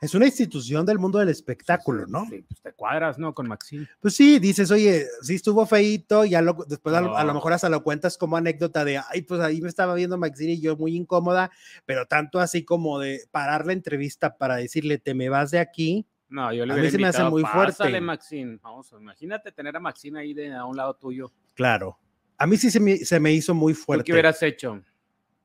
Es 0.02 0.14
una 0.14 0.26
institución 0.26 0.86
del 0.86 1.00
mundo 1.00 1.20
del 1.20 1.30
espectáculo, 1.30 2.06
¿no? 2.08 2.26
Sí, 2.30 2.42
pues 2.48 2.62
te 2.62 2.74
cuadras, 2.74 3.18
¿no? 3.18 3.34
Con 3.34 3.48
Maxine. 3.48 3.88
Pues 4.02 4.14
sí, 4.16 4.40
dices, 4.40 4.70
oye, 4.72 5.06
sí 5.22 5.36
estuvo 5.36 5.66
feíto, 5.66 6.26
ya 6.26 6.42
lo, 6.42 6.54
después 6.68 6.94
a, 6.96 7.02
lo, 7.02 7.16
a 7.18 7.24
lo 7.24 7.30
No. 7.30 7.34
mejor 7.36 7.54
hasta 7.54 7.70
lo 7.70 7.82
cuentas 7.84 8.18
como 8.18 8.36
anécdota 8.38 8.84
de, 8.84 8.98
ay, 9.10 9.22
pues 9.22 9.40
ahí 9.42 9.62
me 9.62 9.70
estaba 9.70 9.94
viendo 9.96 10.18
Maxine 10.18 10.54
y 10.54 10.62
yo 10.62 10.76
muy 10.76 10.96
incómoda, 10.96 11.50
pero 11.86 12.06
tanto 12.06 12.40
así 12.40 12.66
como 12.66 13.00
de 13.00 13.22
parar 13.32 13.66
la 13.66 13.74
entrevista 13.74 14.38
para 14.38 14.56
decirle, 14.58 14.98
te 14.98 15.14
me 15.14 15.30
vas 15.30 15.52
de 15.52 15.60
aquí, 15.60 16.06
No, 16.32 16.54
yo 16.54 16.64
le 16.66 16.74
A 16.74 16.78
mí 16.78 16.92
se 16.92 16.98
me 17.00 17.08
hace 17.08 17.24
muy 17.24 17.42
fuerte. 17.44 17.72
"Pásale, 17.78 18.00
Maxine. 18.02 18.60
Vamos, 18.62 18.92
imagínate 19.00 19.52
tener 19.52 19.76
a 19.76 19.80
Maxine 19.80 20.20
ahí 20.20 20.34
de 20.36 20.54
a 20.54 20.64
un 20.66 20.78
lado 20.78 20.94
tuyo. 20.96 21.32
claro. 21.56 21.98
A 22.38 22.46
mí 22.48 22.56
sí 22.56 22.70
se 22.72 22.80
me, 22.80 22.98
se 22.98 23.20
me 23.20 23.34
hizo 23.34 23.54
muy 23.54 23.74
¿Tú 23.74 23.80
fuerte. 23.82 24.04
qué 24.06 24.12
hubieras 24.14 24.42
hecho? 24.44 24.82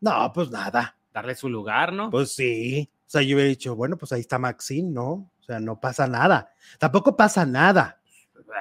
No, 0.00 0.30
pues 0.34 0.50
nada, 0.50 0.96
Darle 1.12 1.34
su 1.34 1.48
lugar, 1.48 1.92
¿no? 1.92 2.10
pues 2.10 2.32
sí. 2.32 2.88
O 3.06 3.10
sea, 3.14 3.22
yo 3.22 3.36
hubiera 3.36 3.48
dicho, 3.48 3.76
bueno, 3.76 3.96
pues 3.96 4.12
ahí 4.12 4.20
está 4.20 4.38
Maxine, 4.38 4.90
¿no? 4.90 5.30
O 5.40 5.42
sea, 5.46 5.60
no 5.60 5.78
pasa 5.78 6.06
nada. 6.06 6.52
Tampoco 6.78 7.16
pasa 7.16 7.44
nada. 7.44 8.00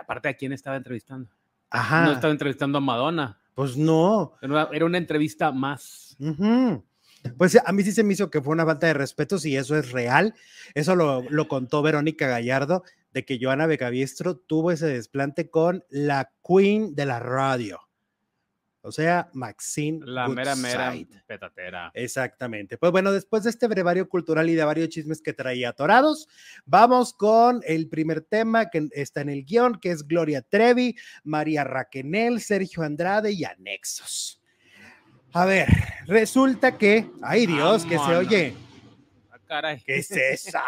Aparte, 0.01 0.29
¿a 0.29 0.33
quién 0.33 0.51
estaba 0.51 0.75
entrevistando? 0.75 1.29
Ajá. 1.69 2.05
No 2.05 2.11
estaba 2.11 2.31
entrevistando 2.31 2.77
a 2.77 2.81
Madonna. 2.81 3.39
Pues 3.55 3.77
no. 3.77 4.33
Era 4.41 4.51
una, 4.51 4.69
era 4.71 4.85
una 4.85 4.97
entrevista 4.97 5.51
más. 5.51 6.17
Pues 7.37 7.57
a 7.63 7.71
mí 7.71 7.83
sí 7.83 7.91
se 7.91 8.03
me 8.03 8.13
hizo 8.13 8.29
que 8.29 8.41
fue 8.41 8.53
una 8.53 8.65
falta 8.65 8.87
de 8.87 8.93
respeto, 8.93 9.37
si 9.37 9.55
eso 9.55 9.77
es 9.77 9.91
real. 9.91 10.33
Eso 10.73 10.95
lo, 10.95 11.23
lo 11.29 11.47
contó 11.47 11.81
Verónica 11.81 12.27
Gallardo, 12.27 12.83
de 13.13 13.25
que 13.25 13.39
Joana 13.41 13.65
Becabiestro 13.65 14.35
tuvo 14.35 14.71
ese 14.71 14.87
desplante 14.87 15.49
con 15.49 15.85
la 15.89 16.31
queen 16.45 16.95
de 16.95 17.05
la 17.05 17.19
radio. 17.19 17.79
O 18.85 18.91
sea, 18.91 19.29
Maxine. 19.33 20.01
La 20.05 20.27
mera, 20.27 20.55
mera 20.57 20.93
petatera. 21.25 21.89
Exactamente. 21.93 22.77
Pues 22.77 22.91
bueno, 22.91 23.13
después 23.13 23.43
de 23.43 23.49
este 23.49 23.67
brevario 23.67 24.09
cultural 24.09 24.49
y 24.49 24.55
de 24.55 24.63
varios 24.65 24.89
chismes 24.89 25.21
que 25.21 25.31
traía 25.31 25.69
atorados, 25.69 26.27
vamos 26.65 27.13
con 27.13 27.61
el 27.65 27.87
primer 27.87 28.21
tema 28.21 28.69
que 28.69 28.89
está 28.91 29.21
en 29.21 29.29
el 29.29 29.45
guion, 29.45 29.79
que 29.79 29.91
es 29.91 30.05
Gloria 30.05 30.41
Trevi, 30.41 30.95
María 31.23 31.63
Raquenel, 31.63 32.41
Sergio 32.41 32.83
Andrade 32.83 33.31
y 33.31 33.45
Anexos. 33.45 34.41
A 35.31 35.45
ver, 35.45 35.67
resulta 36.05 36.77
que, 36.77 37.09
ay 37.21 37.45
Dios, 37.47 37.85
que 37.85 37.97
se 37.97 38.15
oye, 38.17 38.53
Ah, 39.31 39.39
caray. 39.47 39.81
¿qué 39.83 39.95
es 39.99 40.11
esa? 40.11 40.61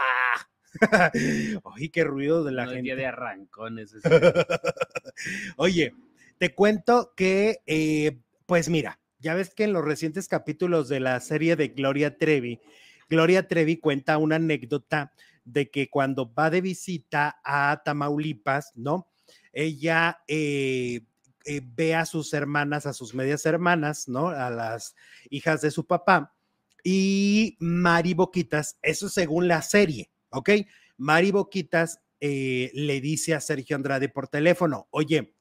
Ay, 1.76 1.90
qué 1.90 2.04
ruido 2.04 2.44
de 2.44 2.52
la 2.52 2.66
No 2.66 2.72
gente. 2.72 2.84
día 2.84 2.96
de 2.98 3.06
arrancones. 3.06 3.94
Oye, 5.58 5.94
te 6.38 6.54
cuento 6.54 7.14
que, 7.16 7.62
eh, 7.66 8.20
pues 8.46 8.70
mira, 8.70 9.00
ya 9.20 9.34
ves 9.34 9.54
que 9.54 9.64
en 9.64 9.74
los 9.74 9.86
recientes 9.86 10.28
capítulos 10.28 10.90
de 10.90 11.00
la 11.00 11.20
serie 11.20 11.56
de 11.56 11.70
Gloria 11.70 12.18
Trevi, 12.18 12.60
Gloria 13.10 13.48
Trevi 13.48 13.78
cuenta 13.78 14.18
una 14.18 14.36
anécdota 14.36 15.14
de 15.46 15.70
que 15.70 15.90
cuando 15.90 16.34
va 16.34 16.50
de 16.50 16.62
visita 16.62 17.40
a 17.44 17.82
Tamaulipas, 17.86 18.72
¿no? 18.76 19.08
Ella 19.54 20.24
eh, 20.28 21.02
eh, 21.46 21.62
ve 21.64 21.96
a 21.96 22.06
sus 22.06 22.34
hermanas, 22.34 22.86
a 22.86 22.94
sus 22.94 23.14
medias 23.14 23.46
hermanas, 23.46 24.08
¿no? 24.08 24.30
A 24.30 24.50
las 24.50 24.96
hijas 25.30 25.62
de 25.62 25.72
su 25.72 25.86
papá. 25.86 26.36
Y 26.84 27.58
Mari 27.60 28.14
Boquitas, 28.14 28.78
eso 28.82 29.08
según 29.08 29.48
la 29.48 29.62
serie, 29.62 30.12
¿ok? 30.30 30.50
Mari 30.98 31.32
Boquitas 31.32 32.02
le 32.20 33.02
dice 33.02 33.36
a 33.36 33.40
Sergio 33.40 33.76
Andrade 33.76 34.10
por 34.10 34.28
teléfono, 34.28 34.88
oye, 34.90 35.35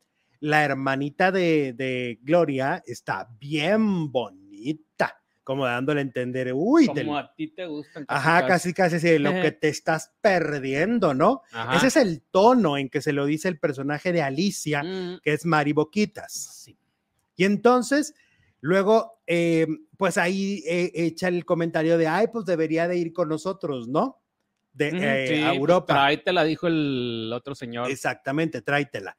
la 0.44 0.62
hermanita 0.62 1.32
de, 1.32 1.72
de 1.72 2.18
Gloria 2.22 2.82
está 2.86 3.26
bien 3.40 4.12
bonita, 4.12 5.18
como 5.42 5.64
dándole 5.64 6.00
a 6.00 6.02
entender, 6.02 6.52
uy, 6.54 6.84
te- 6.92 7.00
Como 7.02 7.16
a 7.16 7.34
ti 7.34 7.48
te 7.48 7.64
gustan. 7.64 8.04
ajá, 8.08 8.46
casi, 8.46 8.74
casi, 8.74 9.00
sí, 9.00 9.18
lo 9.18 9.30
que 9.40 9.52
te 9.58 9.68
estás 9.70 10.12
perdiendo, 10.20 11.14
¿no? 11.14 11.40
Ajá. 11.50 11.74
Ese 11.76 11.86
es 11.86 11.96
el 11.96 12.20
tono 12.30 12.76
en 12.76 12.90
que 12.90 13.00
se 13.00 13.14
lo 13.14 13.24
dice 13.24 13.48
el 13.48 13.58
personaje 13.58 14.12
de 14.12 14.20
Alicia, 14.20 14.82
Mm, 14.82 15.20
que 15.22 15.32
es 15.32 15.46
Mari 15.46 15.72
Boquitas. 15.72 16.32
sí. 16.62 16.76
Y 17.36 17.44
entonces, 17.44 18.14
luego, 18.60 19.22
eh, 19.26 19.66
pues 19.96 20.18
ahí 20.18 20.62
eh, 20.66 20.92
echa 20.94 21.28
el 21.28 21.46
comentario 21.46 21.96
de, 21.96 22.06
ay, 22.06 22.26
pues 22.30 22.44
debería 22.44 22.86
de 22.86 22.98
ir 22.98 23.14
con 23.14 23.30
nosotros, 23.30 23.88
¿no? 23.88 24.20
De, 24.74 24.88
eh, 24.92 25.26
sí, 25.26 25.42
a 25.42 25.46
pues, 25.48 25.56
Europa. 25.58 25.94
tráetela, 25.94 26.44
dijo 26.44 26.66
el 26.66 27.30
otro 27.34 27.54
señor. 27.54 27.90
Exactamente, 27.90 28.60
tráetela. 28.60 29.16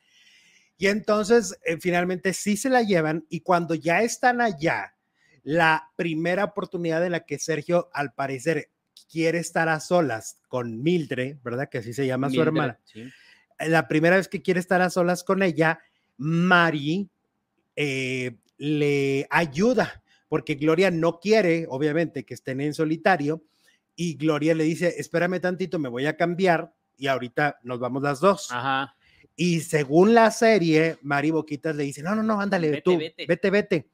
Y 0.78 0.88
entonces, 0.88 1.58
eh, 1.66 1.78
finalmente 1.80 2.34
sí 2.34 2.58
se 2.58 2.70
la 2.70 2.82
llevan 2.82 3.26
y 3.30 3.42
cuando 3.42 3.76
ya 3.76 4.02
están 4.02 4.42
allá, 4.42 4.94
la 5.44 5.92
primera 5.96 6.44
oportunidad 6.44 7.06
en 7.06 7.12
la 7.14 7.26
que 7.26 7.40
Sergio, 7.40 7.90
al 7.94 8.14
parecer, 8.14 8.72
quiere 9.10 9.38
estar 9.38 9.70
a 9.70 9.80
solas 9.80 10.42
con 10.48 10.82
Mildred, 10.82 11.38
¿verdad? 11.44 11.70
Que 11.70 11.78
así 11.78 11.94
se 11.94 12.08
llama 12.08 12.30
su 12.30 12.42
hermana. 12.42 12.80
sí. 12.84 13.10
La 13.60 13.88
primera 13.88 14.18
vez 14.18 14.28
que 14.28 14.42
quiere 14.42 14.60
estar 14.60 14.82
a 14.82 14.90
solas 14.90 15.24
con 15.24 15.42
ella, 15.42 15.80
Mari 16.18 17.10
eh, 17.76 18.36
le 18.58 19.28
ayuda, 19.30 20.04
porque 20.28 20.56
Gloria 20.56 20.92
no 20.92 21.20
quiere, 21.20 21.66
obviamente, 21.70 22.26
que 22.26 22.34
estén 22.34 22.60
en 22.60 22.74
solitario, 22.74 23.44
y 23.96 24.16
Gloria 24.16 24.54
le 24.56 24.66
dice, 24.66 24.96
espérame 24.98 25.40
tantito, 25.40 25.80
me 25.80 25.88
voy 25.88 26.06
a 26.06 26.18
cambiar 26.18 26.74
y 26.98 27.08
ahorita 27.08 27.60
nos 27.64 27.80
vamos 27.80 28.04
las 28.04 28.20
dos. 28.20 28.52
Ajá. 28.52 28.96
Y 29.36 29.62
según 29.62 30.14
la 30.14 30.32
serie, 30.32 30.98
Mari 31.02 31.32
Boquitas 31.32 31.76
le 31.76 31.84
dice, 31.84 32.02
no, 32.02 32.16
no, 32.16 32.24
no, 32.24 32.40
ándale, 32.40 32.70
Vete, 32.70 32.82
tú, 32.82 32.98
vete". 32.98 33.26
vete, 33.28 33.50
vete. 33.50 33.90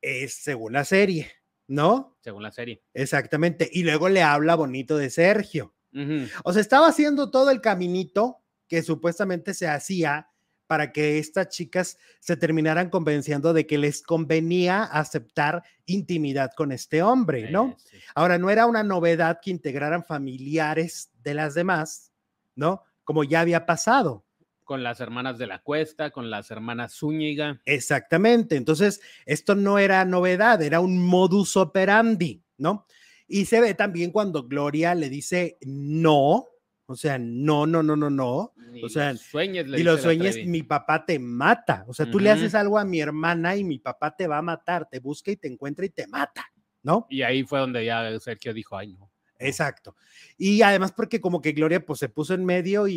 Es 0.00 0.34
según 0.34 0.72
la 0.72 0.84
serie, 0.84 1.30
¿no? 1.66 2.16
Según 2.20 2.42
la 2.42 2.52
serie. 2.52 2.82
Exactamente. 2.94 3.68
Y 3.70 3.82
luego 3.82 4.08
le 4.08 4.22
habla 4.22 4.54
bonito 4.54 4.96
de 4.96 5.10
Sergio. 5.10 5.74
Ujú. 5.92 6.28
O 6.44 6.52
sea, 6.52 6.62
estaba 6.62 6.88
haciendo 6.88 7.30
todo 7.30 7.50
el 7.50 7.60
caminito 7.60 8.38
que 8.68 8.82
supuestamente 8.82 9.54
se 9.54 9.66
hacía 9.66 10.30
para 10.66 10.92
que 10.92 11.18
estas 11.18 11.48
chicas 11.48 11.96
se 12.20 12.36
terminaran 12.36 12.90
convenciendo 12.90 13.54
de 13.54 13.66
que 13.66 13.78
les 13.78 14.02
convenía 14.02 14.84
aceptar 14.84 15.62
intimidad 15.86 16.52
con 16.54 16.72
este 16.72 17.02
hombre, 17.02 17.50
¿no? 17.50 17.70
Eh, 17.70 17.76
sí. 17.90 17.96
Ahora, 18.14 18.36
no 18.38 18.50
era 18.50 18.66
una 18.66 18.82
novedad 18.82 19.40
que 19.42 19.50
integraran 19.50 20.04
familiares 20.04 21.10
de 21.22 21.32
las 21.34 21.54
demás, 21.54 22.12
¿no? 22.54 22.82
Como 23.04 23.24
ya 23.24 23.40
había 23.40 23.64
pasado. 23.64 24.26
Con 24.68 24.82
las 24.82 25.00
hermanas 25.00 25.38
de 25.38 25.46
la 25.46 25.62
cuesta, 25.62 26.10
con 26.10 26.28
las 26.28 26.50
hermanas 26.50 26.92
Zúñiga. 26.92 27.58
Exactamente. 27.64 28.54
Entonces, 28.54 29.00
esto 29.24 29.54
no 29.54 29.78
era 29.78 30.04
novedad, 30.04 30.60
era 30.60 30.80
un 30.80 31.06
modus 31.06 31.56
operandi, 31.56 32.42
¿no? 32.58 32.84
Y 33.26 33.46
se 33.46 33.62
ve 33.62 33.72
también 33.72 34.10
cuando 34.10 34.46
Gloria 34.46 34.94
le 34.94 35.08
dice 35.08 35.56
no, 35.62 36.48
o 36.84 36.96
sea, 36.96 37.18
no, 37.18 37.66
no, 37.66 37.82
no, 37.82 37.96
no, 37.96 38.10
no. 38.10 38.52
O 38.82 38.88
sea, 38.90 39.12
y 39.12 39.16
sueños, 39.16 39.64
Trevi. 40.02 40.46
mi 40.46 40.62
papá 40.62 41.02
te 41.06 41.18
mata. 41.18 41.86
O 41.88 41.94
sea, 41.94 42.10
tú 42.10 42.18
le 42.18 42.30
haces 42.30 42.54
algo 42.54 42.78
a 42.78 42.84
mi 42.84 43.00
hermana 43.00 43.56
y 43.56 43.64
mi 43.64 43.78
papá 43.78 44.14
te 44.14 44.26
va 44.26 44.36
a 44.36 44.42
matar, 44.42 44.86
te 44.86 45.00
busca 45.00 45.30
y 45.30 45.38
te 45.38 45.48
encuentra 45.48 45.86
y 45.86 45.88
te 45.88 46.06
mata, 46.06 46.44
¿no? 46.82 47.06
Y 47.08 47.22
ahí 47.22 47.42
fue 47.42 47.58
donde 47.58 47.86
ya 47.86 48.20
Sergio 48.20 48.52
dijo, 48.52 48.76
ay, 48.76 48.92
no. 48.92 49.10
Exacto. 49.40 49.94
Y 50.36 50.62
además 50.62 50.92
porque 50.92 51.20
como 51.20 51.40
que 51.40 51.52
Gloria 51.52 51.84
pues 51.84 52.00
se 52.00 52.08
puso 52.08 52.34
en 52.34 52.44
medio 52.44 52.88
y, 52.88 52.94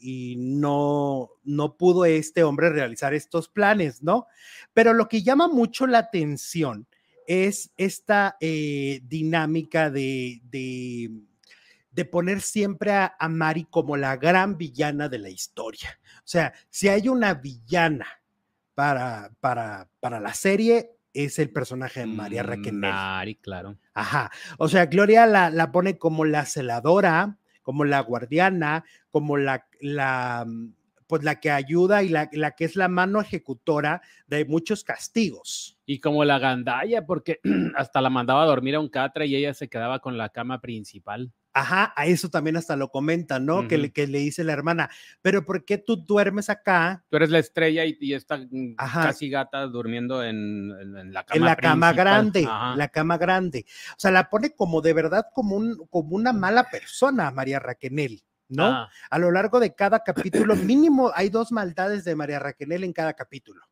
y- 0.00 0.36
no, 0.38 1.30
no 1.44 1.76
pudo 1.76 2.04
este 2.06 2.42
hombre 2.42 2.70
realizar 2.70 3.12
estos 3.14 3.48
planes, 3.48 4.02
¿no? 4.02 4.26
Pero 4.72 4.94
lo 4.94 5.08
que 5.08 5.22
llama 5.22 5.46
mucho 5.48 5.86
la 5.86 5.98
atención 5.98 6.86
es 7.26 7.70
esta 7.76 8.36
eh, 8.40 9.00
dinámica 9.04 9.90
de, 9.90 10.40
de, 10.44 11.10
de 11.90 12.04
poner 12.06 12.40
siempre 12.40 12.92
a, 12.92 13.14
a 13.18 13.28
Mari 13.28 13.66
como 13.70 13.96
la 13.96 14.16
gran 14.16 14.56
villana 14.56 15.08
de 15.08 15.18
la 15.18 15.30
historia. 15.30 15.98
O 16.18 16.22
sea, 16.28 16.54
si 16.70 16.88
hay 16.88 17.08
una 17.08 17.34
villana 17.34 18.06
para, 18.74 19.32
para, 19.40 19.90
para 20.00 20.20
la 20.20 20.34
serie, 20.34 20.97
es 21.24 21.38
el 21.38 21.50
personaje 21.50 22.00
de 22.00 22.06
María 22.06 22.42
Mm, 22.42 22.46
Raquel. 22.46 22.74
Mari, 22.74 23.36
claro. 23.36 23.78
Ajá. 23.94 24.30
O 24.58 24.68
sea, 24.68 24.86
Gloria 24.86 25.26
la, 25.26 25.50
la 25.50 25.72
pone 25.72 25.98
como 25.98 26.24
la 26.24 26.44
celadora, 26.44 27.38
como 27.62 27.84
la 27.84 28.00
guardiana, 28.00 28.84
como 29.10 29.36
la, 29.36 29.66
la 29.80 30.44
mm, 30.46 30.74
pues 31.06 31.24
la 31.24 31.40
que 31.40 31.50
ayuda 31.50 32.02
y 32.02 32.08
la, 32.10 32.28
la 32.32 32.52
que 32.52 32.64
es 32.66 32.76
la 32.76 32.88
mano 32.88 33.20
ejecutora 33.20 34.02
de 34.26 34.44
muchos 34.44 34.84
castigos. 34.84 35.78
Y 35.86 36.00
como 36.00 36.24
la 36.24 36.38
gandalla, 36.38 37.06
porque 37.06 37.40
hasta 37.76 38.00
la 38.00 38.10
mandaba 38.10 38.42
a 38.42 38.46
dormir 38.46 38.74
a 38.74 38.80
un 38.80 38.88
catre 38.90 39.26
y 39.26 39.34
ella 39.36 39.54
se 39.54 39.68
quedaba 39.68 40.00
con 40.00 40.18
la 40.18 40.28
cama 40.28 40.60
principal. 40.60 41.32
Ajá, 41.54 41.92
a 41.96 42.06
eso 42.06 42.28
también 42.28 42.56
hasta 42.56 42.76
lo 42.76 42.90
comentan, 42.90 43.44
¿no? 43.44 43.66
que, 43.66 43.78
le, 43.78 43.92
que 43.92 44.06
le 44.06 44.18
dice 44.18 44.44
la 44.44 44.52
hermana, 44.52 44.90
pero 45.22 45.44
¿por 45.44 45.64
qué 45.64 45.78
tú 45.78 45.96
duermes 45.96 46.50
acá? 46.50 47.04
Tú 47.08 47.16
eres 47.16 47.30
la 47.30 47.38
estrella 47.38 47.84
y, 47.84 47.96
y 48.00 48.14
esta 48.14 48.36
mm, 48.36 48.76
casi 48.76 49.28
gata 49.28 49.66
durmiendo 49.66 50.22
en, 50.22 50.70
en, 50.78 51.12
la 51.12 51.24
cama 51.24 51.36
En 51.36 51.44
la 51.44 51.56
cama 51.56 51.92
grande, 51.92 52.42
la 52.42 52.88
cama 52.88 53.18
grande. 53.18 53.66
O 53.92 53.98
sea, 53.98 54.10
la 54.10 54.28
pone 54.28 54.54
como 54.54 54.80
de 54.80 54.92
verdad 54.92 55.26
como, 55.34 55.56
un, 55.56 55.86
como 55.90 56.14
una 56.14 56.32
mala 56.32 56.64
persona, 56.70 57.30
María 57.30 57.58
Raquenel. 57.58 58.22
¿no? 58.48 58.64
Ah. 58.64 58.90
A 59.10 59.18
lo 59.18 59.30
largo 59.30 59.60
de 59.60 59.74
cada 59.74 60.02
capítulo, 60.02 60.56
mínimo 60.56 61.10
hay 61.14 61.28
dos 61.28 61.52
maldades 61.52 62.04
de 62.04 62.14
María 62.14 62.38
Raquenel 62.38 62.84
en 62.84 62.92
cada 62.92 63.14
capítulo, 63.14 63.62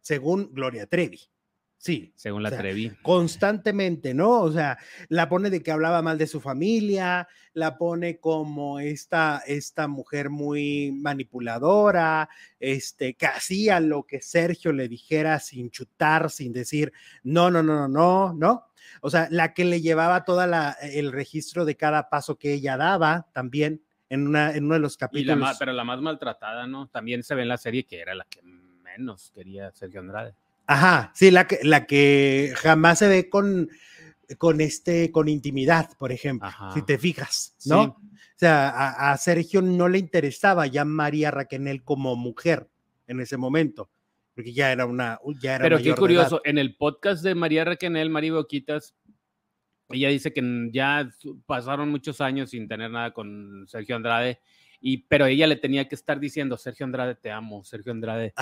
según 0.00 0.50
Gloria 0.52 0.86
Trevi. 0.86 1.30
Sí. 1.78 2.12
Según 2.16 2.42
la 2.42 2.50
Trevi. 2.50 2.90
Constantemente, 3.02 4.12
¿no? 4.12 4.40
O 4.40 4.52
sea, 4.52 4.78
la 5.08 5.28
pone 5.28 5.48
de 5.48 5.62
que 5.62 5.70
hablaba 5.70 6.02
mal 6.02 6.18
de 6.18 6.26
su 6.26 6.40
familia, 6.40 7.28
la 7.54 7.78
pone 7.78 8.18
como 8.18 8.80
esta, 8.80 9.42
esta 9.46 9.86
mujer 9.86 10.28
muy 10.28 10.90
manipuladora, 10.92 12.28
este, 12.58 13.14
que 13.14 13.26
hacía 13.26 13.78
lo 13.78 14.04
que 14.04 14.20
Sergio 14.20 14.72
le 14.72 14.88
dijera 14.88 15.38
sin 15.38 15.70
chutar, 15.70 16.30
sin 16.30 16.52
decir, 16.52 16.92
no, 17.22 17.48
no, 17.50 17.62
no, 17.62 17.86
no, 17.86 17.88
no, 17.88 18.34
¿no? 18.34 18.64
O 19.00 19.10
sea, 19.10 19.28
la 19.30 19.54
que 19.54 19.64
le 19.64 19.80
llevaba 19.80 20.24
todo 20.24 20.42
el 20.82 21.12
registro 21.12 21.64
de 21.64 21.76
cada 21.76 22.08
paso 22.10 22.38
que 22.38 22.54
ella 22.54 22.76
daba 22.76 23.28
también 23.32 23.82
en, 24.08 24.26
una, 24.26 24.54
en 24.54 24.64
uno 24.64 24.74
de 24.74 24.80
los 24.80 24.96
capítulos. 24.96 25.56
pero 25.58 25.72
la 25.72 25.84
más 25.84 26.00
maltratada, 26.00 26.66
¿no? 26.66 26.88
También 26.88 27.22
se 27.22 27.34
ve 27.34 27.42
en 27.42 27.48
la 27.48 27.58
serie 27.58 27.84
que 27.84 28.00
era 28.00 28.14
la 28.14 28.24
que 28.24 28.42
menos 28.42 29.30
quería 29.32 29.70
Sergio 29.72 30.00
Andrade. 30.00 30.34
Ajá, 30.68 31.10
sí, 31.14 31.30
la 31.30 31.46
que, 31.46 31.60
la 31.62 31.86
que 31.86 32.52
jamás 32.54 32.98
se 32.98 33.08
ve 33.08 33.30
con, 33.30 33.70
con 34.36 34.60
este, 34.60 35.10
con 35.10 35.26
intimidad, 35.26 35.88
por 35.98 36.12
ejemplo, 36.12 36.50
si 36.74 36.82
te 36.82 36.98
fijas, 36.98 37.56
¿no? 37.64 37.82
O 37.82 37.96
sea, 38.36 38.68
a, 38.68 39.16
Sergio 39.16 39.62
no 39.62 39.88
le 39.88 39.98
interesaba 39.98 40.66
ya 40.66 40.84
María 40.84 41.30
Raquenel 41.30 41.82
como 41.82 42.16
mujer 42.16 42.68
en 43.06 43.18
ese 43.20 43.38
momento, 43.38 43.90
porque 44.34 44.52
ya 44.52 44.70
era 44.70 44.84
una, 44.84 45.18
ya 45.40 45.54
era 45.54 45.64
Pero 45.64 45.78
qué 45.78 45.94
curioso, 45.94 46.42
en 46.44 46.58
el 46.58 46.76
podcast 46.76 47.24
de 47.24 47.34
María 47.34 47.64
Raquenel, 47.64 48.10
María 48.10 48.34
Boquitas, 48.34 48.94
ella 49.88 50.10
dice 50.10 50.34
que 50.34 50.68
ya 50.70 51.10
pasaron 51.46 51.88
muchos 51.88 52.20
años 52.20 52.50
sin 52.50 52.68
tener 52.68 52.90
nada 52.90 53.12
con 53.12 53.64
Sergio 53.66 53.96
Andrade 53.96 54.38
y, 54.80 54.98
pero 55.08 55.26
ella 55.26 55.46
le 55.46 55.56
tenía 55.56 55.88
que 55.88 55.94
estar 55.94 56.20
diciendo, 56.20 56.56
Sergio 56.56 56.86
Andrade, 56.86 57.14
te 57.14 57.30
amo, 57.30 57.64
Sergio 57.64 57.92
Andrade. 57.92 58.32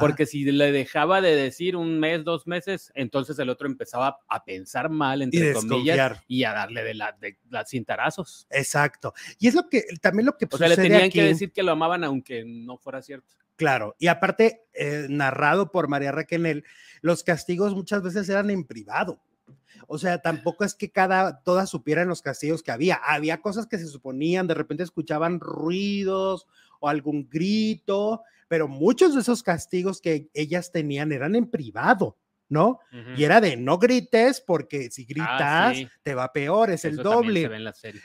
Porque 0.00 0.26
si 0.26 0.44
le 0.44 0.72
dejaba 0.72 1.20
de 1.20 1.34
decir 1.34 1.76
un 1.76 1.98
mes, 1.98 2.24
dos 2.24 2.46
meses, 2.46 2.92
entonces 2.94 3.38
el 3.38 3.48
otro 3.48 3.66
empezaba 3.66 4.18
a 4.28 4.44
pensar 4.44 4.90
mal, 4.90 5.22
entre 5.22 5.54
comillas, 5.54 6.22
y 6.28 6.44
a 6.44 6.52
darle 6.52 6.84
de, 6.84 6.94
la, 6.94 7.12
de 7.12 7.38
las 7.48 7.70
cintarazos. 7.70 8.46
Exacto. 8.50 9.14
Y 9.38 9.48
es 9.48 9.54
lo 9.54 9.68
que, 9.68 9.84
también 10.00 10.26
lo 10.26 10.36
que 10.36 10.46
O 10.50 10.58
sea, 10.58 10.68
le 10.68 10.76
tenían 10.76 11.10
que 11.10 11.22
decir 11.22 11.52
que 11.52 11.62
lo 11.62 11.72
amaban 11.72 12.04
aunque 12.04 12.44
no 12.44 12.76
fuera 12.76 13.00
cierto. 13.02 13.34
Claro, 13.56 13.96
y 13.98 14.08
aparte, 14.08 14.66
eh, 14.74 15.06
narrado 15.08 15.72
por 15.72 15.88
María 15.88 16.12
Raquenel, 16.12 16.64
los 17.00 17.22
castigos 17.22 17.74
muchas 17.74 18.02
veces 18.02 18.28
eran 18.28 18.50
en 18.50 18.64
privado. 18.64 19.22
O 19.86 19.98
sea, 19.98 20.20
tampoco 20.20 20.64
es 20.64 20.74
que 20.74 20.90
cada, 20.90 21.42
todas 21.42 21.70
supieran 21.70 22.08
los 22.08 22.22
castigos 22.22 22.62
que 22.62 22.72
había. 22.72 22.96
Había 22.96 23.40
cosas 23.40 23.66
que 23.66 23.78
se 23.78 23.86
suponían, 23.86 24.46
de 24.46 24.54
repente 24.54 24.82
escuchaban 24.82 25.40
ruidos 25.40 26.46
o 26.80 26.88
algún 26.88 27.28
grito, 27.28 28.22
pero 28.48 28.68
muchos 28.68 29.14
de 29.14 29.20
esos 29.20 29.42
castigos 29.42 30.00
que 30.00 30.28
ellas 30.34 30.72
tenían 30.72 31.12
eran 31.12 31.34
en 31.34 31.50
privado. 31.50 32.16
¿no? 32.48 32.78
Y 33.16 33.24
era 33.24 33.40
de 33.40 33.56
no 33.56 33.78
grites 33.78 34.40
porque 34.40 34.90
si 34.90 35.02
ah, 35.02 35.06
gritas 35.08 35.92
te 36.02 36.14
va 36.14 36.32
peor, 36.32 36.70
es 36.70 36.84
el 36.84 36.96
doble. 36.96 37.50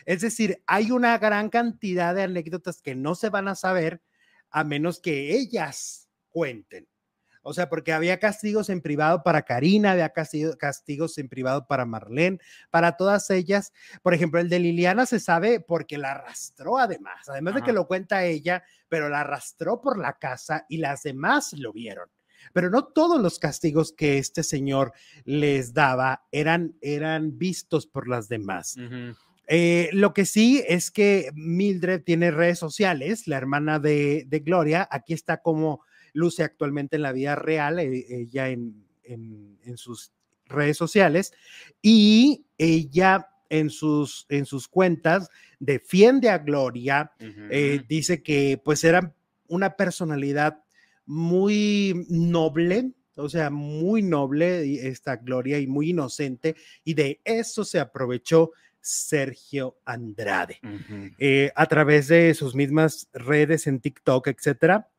Es 0.06 0.22
decir, 0.22 0.64
hay 0.66 0.92
una 0.92 1.18
gran 1.20 1.50
cantidad 1.50 2.16
de 2.16 2.24
anécdotas 2.24 2.82
que 2.82 2.96
no 2.96 3.14
se 3.14 3.30
van 3.30 3.48
a 3.48 3.56
saber 3.56 4.02
a 4.50 4.64
menos 4.64 5.00
que 5.00 5.36
ellas 5.36 6.10
cuenten. 6.30 6.88
O 7.44 7.54
sea, 7.54 7.70
porque 7.70 7.94
había 7.94 8.20
castigos 8.20 8.70
en 8.70 8.82
privado 8.82 9.24
para 9.24 9.42
Karina, 9.42 9.92
había 9.92 10.14
castigos 10.14 11.18
en 11.18 11.28
privado 11.28 11.66
para 11.66 11.86
Marlene, 11.86 12.40
para 12.70 12.98
todas 12.98 13.30
ellas. 13.30 13.74
Por 14.04 14.14
ejemplo, 14.14 14.40
el 14.40 14.50
de 14.50 14.60
Liliana 14.60 15.06
se 15.06 15.20
sabe 15.20 15.60
porque 15.60 15.98
la 15.98 16.12
arrastró 16.12 16.78
además, 16.78 17.28
además 17.30 17.56
de 17.56 17.64
que 17.64 17.74
lo 17.74 17.88
cuenta 17.88 18.26
ella, 18.26 18.64
pero 18.90 19.10
la 19.10 19.22
arrastró 19.22 19.82
por 19.82 19.98
la 19.98 20.18
casa 20.20 20.66
y 20.70 20.78
las 20.78 21.04
demás 21.04 21.54
lo 21.54 21.74
vieron. 21.74 22.10
Pero 22.54 22.70
no 22.70 22.86
todos 22.86 23.22
los 23.22 23.40
castigos 23.40 23.94
que 23.94 24.18
este 24.18 24.44
señor 24.44 24.94
les 25.26 25.74
daba 25.74 26.26
eran, 26.32 26.76
eran 26.82 27.38
vistos 27.38 27.88
por 27.88 28.08
las 28.08 28.30
demás. 28.30 28.78
Eh, 29.48 29.90
lo 29.94 30.14
que 30.14 30.26
sí 30.26 30.64
es 30.68 30.92
que 30.92 31.30
Mildred 31.34 32.04
tiene 32.04 32.32
redes 32.32 32.60
sociales, 32.60 33.28
la 33.28 33.38
hermana 33.38 33.80
de, 33.80 34.26
de 34.28 34.40
Gloria, 34.40 34.88
aquí 34.90 35.14
está 35.14 35.42
como 35.42 35.82
luce 36.14 36.44
actualmente 36.44 36.96
en 36.96 37.02
la 37.02 37.12
vida 37.12 37.36
real, 37.36 37.80
eh, 37.80 38.06
ella 38.10 38.50
en, 38.50 38.86
sus 39.76 40.12
redes 40.46 40.78
sociales, 40.78 41.34
y 41.82 42.46
ella 42.58 43.30
en 43.50 43.70
sus, 43.70 44.26
en 44.30 44.46
sus 44.46 44.68
cuentas 44.68 45.30
defiende 45.60 46.30
a 46.30 46.38
Gloria, 46.38 47.12
eh, 47.20 47.82
dice 47.88 48.22
que 48.24 48.60
pues 48.64 48.84
era 48.84 49.14
una 49.48 49.76
personalidad 49.76 50.64
muy 51.06 52.06
noble, 52.10 52.92
o 53.16 53.28
sea, 53.30 53.50
muy 53.50 54.02
noble 54.02 54.88
esta 54.88 55.18
Gloria 55.18 55.60
y 55.60 55.68
muy 55.68 55.90
inocente, 55.90 56.56
y 56.84 56.94
de 56.94 57.22
eso 57.26 57.66
se 57.66 57.80
aprovechó 57.80 58.52
Sergio 58.82 59.78
Andrade. 59.86 60.60
Eh, 61.20 61.52
a 61.56 61.66
través 61.68 62.08
de 62.08 62.34
sus 62.34 62.56
mismas 62.56 63.10
redes 63.14 63.68
en 63.68 63.80
TikTok, 63.80 64.28
etcétera, 64.28 64.90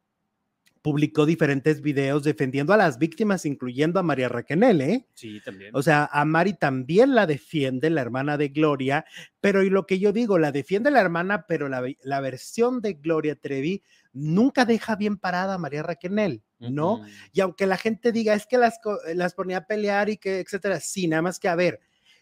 publicó 0.83 1.27
diferentes 1.27 1.81
videos 1.81 2.25
defendiendo 2.25 2.73
a 2.73 2.77
las 2.77 2.99
víctimas, 2.99 3.47
incluyendo 3.47 4.01
a 4.01 4.03
María 4.03 4.29
Raquenel, 4.29 4.81
¿eh? 4.81 5.07
Sí, 5.14 5.40
también. 5.45 5.71
O 5.75 5.83
sea, 5.83 6.11
a 6.12 6.25
Mari 6.25 6.55
también 6.55 7.14
la 7.14 7.27
defiende, 7.27 7.88
la 7.88 8.01
hermana 8.01 8.37
de 8.37 8.49
Gloria, 8.49 9.05
pero 9.40 9.62
y 9.62 9.71
lo 9.71 9.87
que 9.87 10.01
yo 10.01 10.12
digo, 10.12 10.38
la 10.38 10.51
defiende 10.51 10.90
la 10.90 11.01
hermana, 11.01 11.47
pero 11.47 11.68
la, 11.68 11.85
la 12.03 12.21
versión 12.21 12.81
de 12.81 12.95
Gloria 12.95 13.37
Trevi 13.37 13.83
nunca 14.12 14.64
deja 14.64 14.97
bien 14.97 15.16
parada 15.18 15.55
a 15.55 15.59
María 15.59 15.85
Raquenel, 15.85 16.42
¿no? 16.59 17.05
Y 17.33 17.40
aunque 17.40 17.66
la 17.66 17.77
gente 17.77 18.11
diga, 18.11 18.35
es 18.35 18.47
que 18.47 18.59
las, 18.59 18.79
las 19.14 19.35
ponía 19.35 19.59
a 19.59 19.66
pelear 19.66 20.11
y 20.11 20.16
que, 20.16 20.40
etcétera, 20.40 20.81
sí, 20.81 21.07
nada 21.07 21.23
más 21.23 21.38
que 21.38 21.49
a 21.49 21.55
ver, 21.55 21.81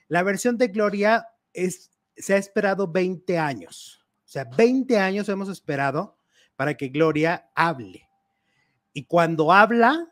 la 0.09 0.23
versión 0.23 0.59
de 0.59 0.68
Gloria 0.68 1.27
es, 1.55 1.90
se 2.14 2.35
ha 2.35 2.37
esperado 2.37 2.87
20 2.87 3.38
años, 3.38 4.07
o 4.25 4.29
sea, 4.29 4.44
20 4.44 4.99
años 4.99 5.29
hemos 5.31 5.49
esperado 5.49 6.18
para 6.57 6.75
que 6.75 6.88
Gloria 6.88 7.51
hable 7.55 8.10
y 8.92 9.05
cuando 9.05 9.53
habla, 9.53 10.09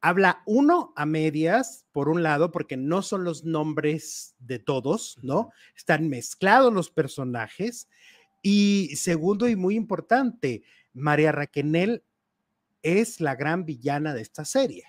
habla 0.00 0.42
uno 0.46 0.92
a 0.96 1.06
medias, 1.06 1.86
por 1.92 2.08
un 2.08 2.22
lado, 2.22 2.50
porque 2.50 2.76
no 2.76 3.02
son 3.02 3.24
los 3.24 3.44
nombres 3.44 4.34
de 4.38 4.58
todos, 4.58 5.18
¿no? 5.22 5.50
Están 5.76 6.08
mezclados 6.08 6.72
los 6.72 6.90
personajes. 6.90 7.88
Y 8.42 8.96
segundo 8.96 9.48
y 9.48 9.56
muy 9.56 9.76
importante, 9.76 10.62
María 10.92 11.32
Raquenel 11.32 12.02
es 12.82 13.20
la 13.20 13.36
gran 13.36 13.64
villana 13.64 14.12
de 14.12 14.22
esta 14.22 14.44
serie. 14.44 14.84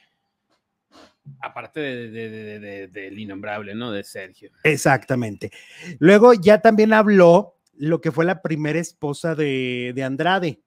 Aparte 1.39 1.79
del 1.79 2.91
de, 2.91 3.13
innombrable, 3.15 3.75
¿no? 3.75 3.91
De 3.91 4.03
Sergio. 4.03 4.51
Exactamente. 4.63 5.51
Luego 5.99 6.33
ya 6.33 6.59
también 6.59 6.91
habló 6.91 7.55
lo 7.75 8.01
que 8.01 8.11
fue 8.11 8.25
la 8.25 8.41
primera 8.41 8.79
esposa 8.79 9.35
de, 9.35 9.93
Andrade. 10.03 10.61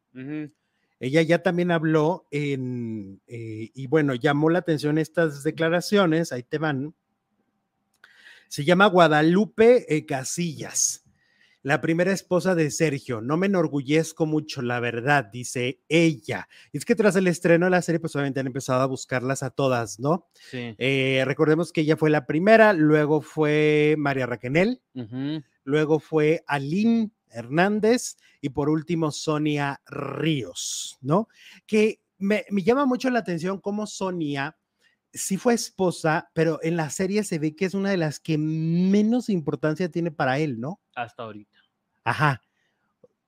Ella 0.99 1.23
ya 1.23 1.43
también 1.43 1.71
habló 1.71 2.27
en, 2.31 3.21
eh, 3.27 3.71
y 3.75 3.87
bueno, 3.87 4.15
llamó 4.15 4.49
la 4.49 4.61
atención 4.61 4.99
estas 4.99 5.43
declaraciones, 5.43 6.33
ahí 6.33 6.43
te 6.43 6.59
van. 6.59 6.95
Se 8.49 8.65
llama 8.65 8.87
Guadalupe 8.87 9.95
eh, 9.95 10.07
Casillas, 10.07 11.05
la 11.63 11.83
primera 11.83 12.13
esposa 12.13 12.55
de 12.55 12.71
Sergio. 12.71 13.21
No 13.21 13.37
me 13.37 13.47
enorgullezco 13.47 14.25
mucho, 14.25 14.63
la 14.63 14.81
verdad, 14.81 15.27
dice 15.27 15.81
ella. 15.89 16.49
Y 16.73 16.79
es 16.79 16.87
que 16.87 16.95
tras 16.95 17.17
el 17.17 17.27
estreno 17.27 17.67
de 17.67 17.71
la 17.71 17.83
serie, 17.83 18.01
pues 18.01 18.15
obviamente 18.15 18.41
han 18.41 18.47
empezado 18.47 18.81
a 18.81 18.87
buscarlas 18.87 19.43
a 19.43 19.51
todas, 19.51 20.01
¿no? 20.01 20.29
Sí. 20.51 20.75
Eh, 20.79 21.25
recordemos 21.27 21.73
que 21.73 21.83
ella 21.83 21.97
fue 21.97 22.09
la 22.09 22.25
primera, 22.25 22.73
luego 22.73 23.21
fue 23.21 23.97
María 23.99 24.27
Raquenel, 24.27 24.81
luego 25.65 25.99
fue 25.99 26.43
Aline 26.47 27.11
Hernández 27.31 28.17
y 28.41 28.51
por 28.51 28.69
último 28.69 29.11
Sonia 29.11 29.81
Ríos, 29.87 30.99
¿no? 31.01 31.29
Que 31.67 32.01
me, 32.19 32.45
llama 32.51 32.87
mucho 32.87 33.11
la 33.11 33.19
atención 33.19 33.61
cómo 33.61 33.87
Sonia 33.87 34.57
sí 35.13 35.37
fue 35.37 35.55
esposa, 35.55 36.31
pero 36.35 36.59
en 36.63 36.77
la 36.77 36.91
serie 36.91 37.25
se 37.25 37.39
ve 37.39 37.55
que 37.55 37.65
es 37.65 37.75
una 37.75 37.91
de 37.91 37.97
las 37.97 38.21
que 38.21 38.39
menos 38.39 39.29
importancia 39.29 39.91
tiene 39.91 40.11
para 40.11 40.39
él, 40.39 40.61
¿no? 40.61 40.81
Hasta 40.95 41.23
ahorita. 41.23 41.59
Ajá. 42.05 42.43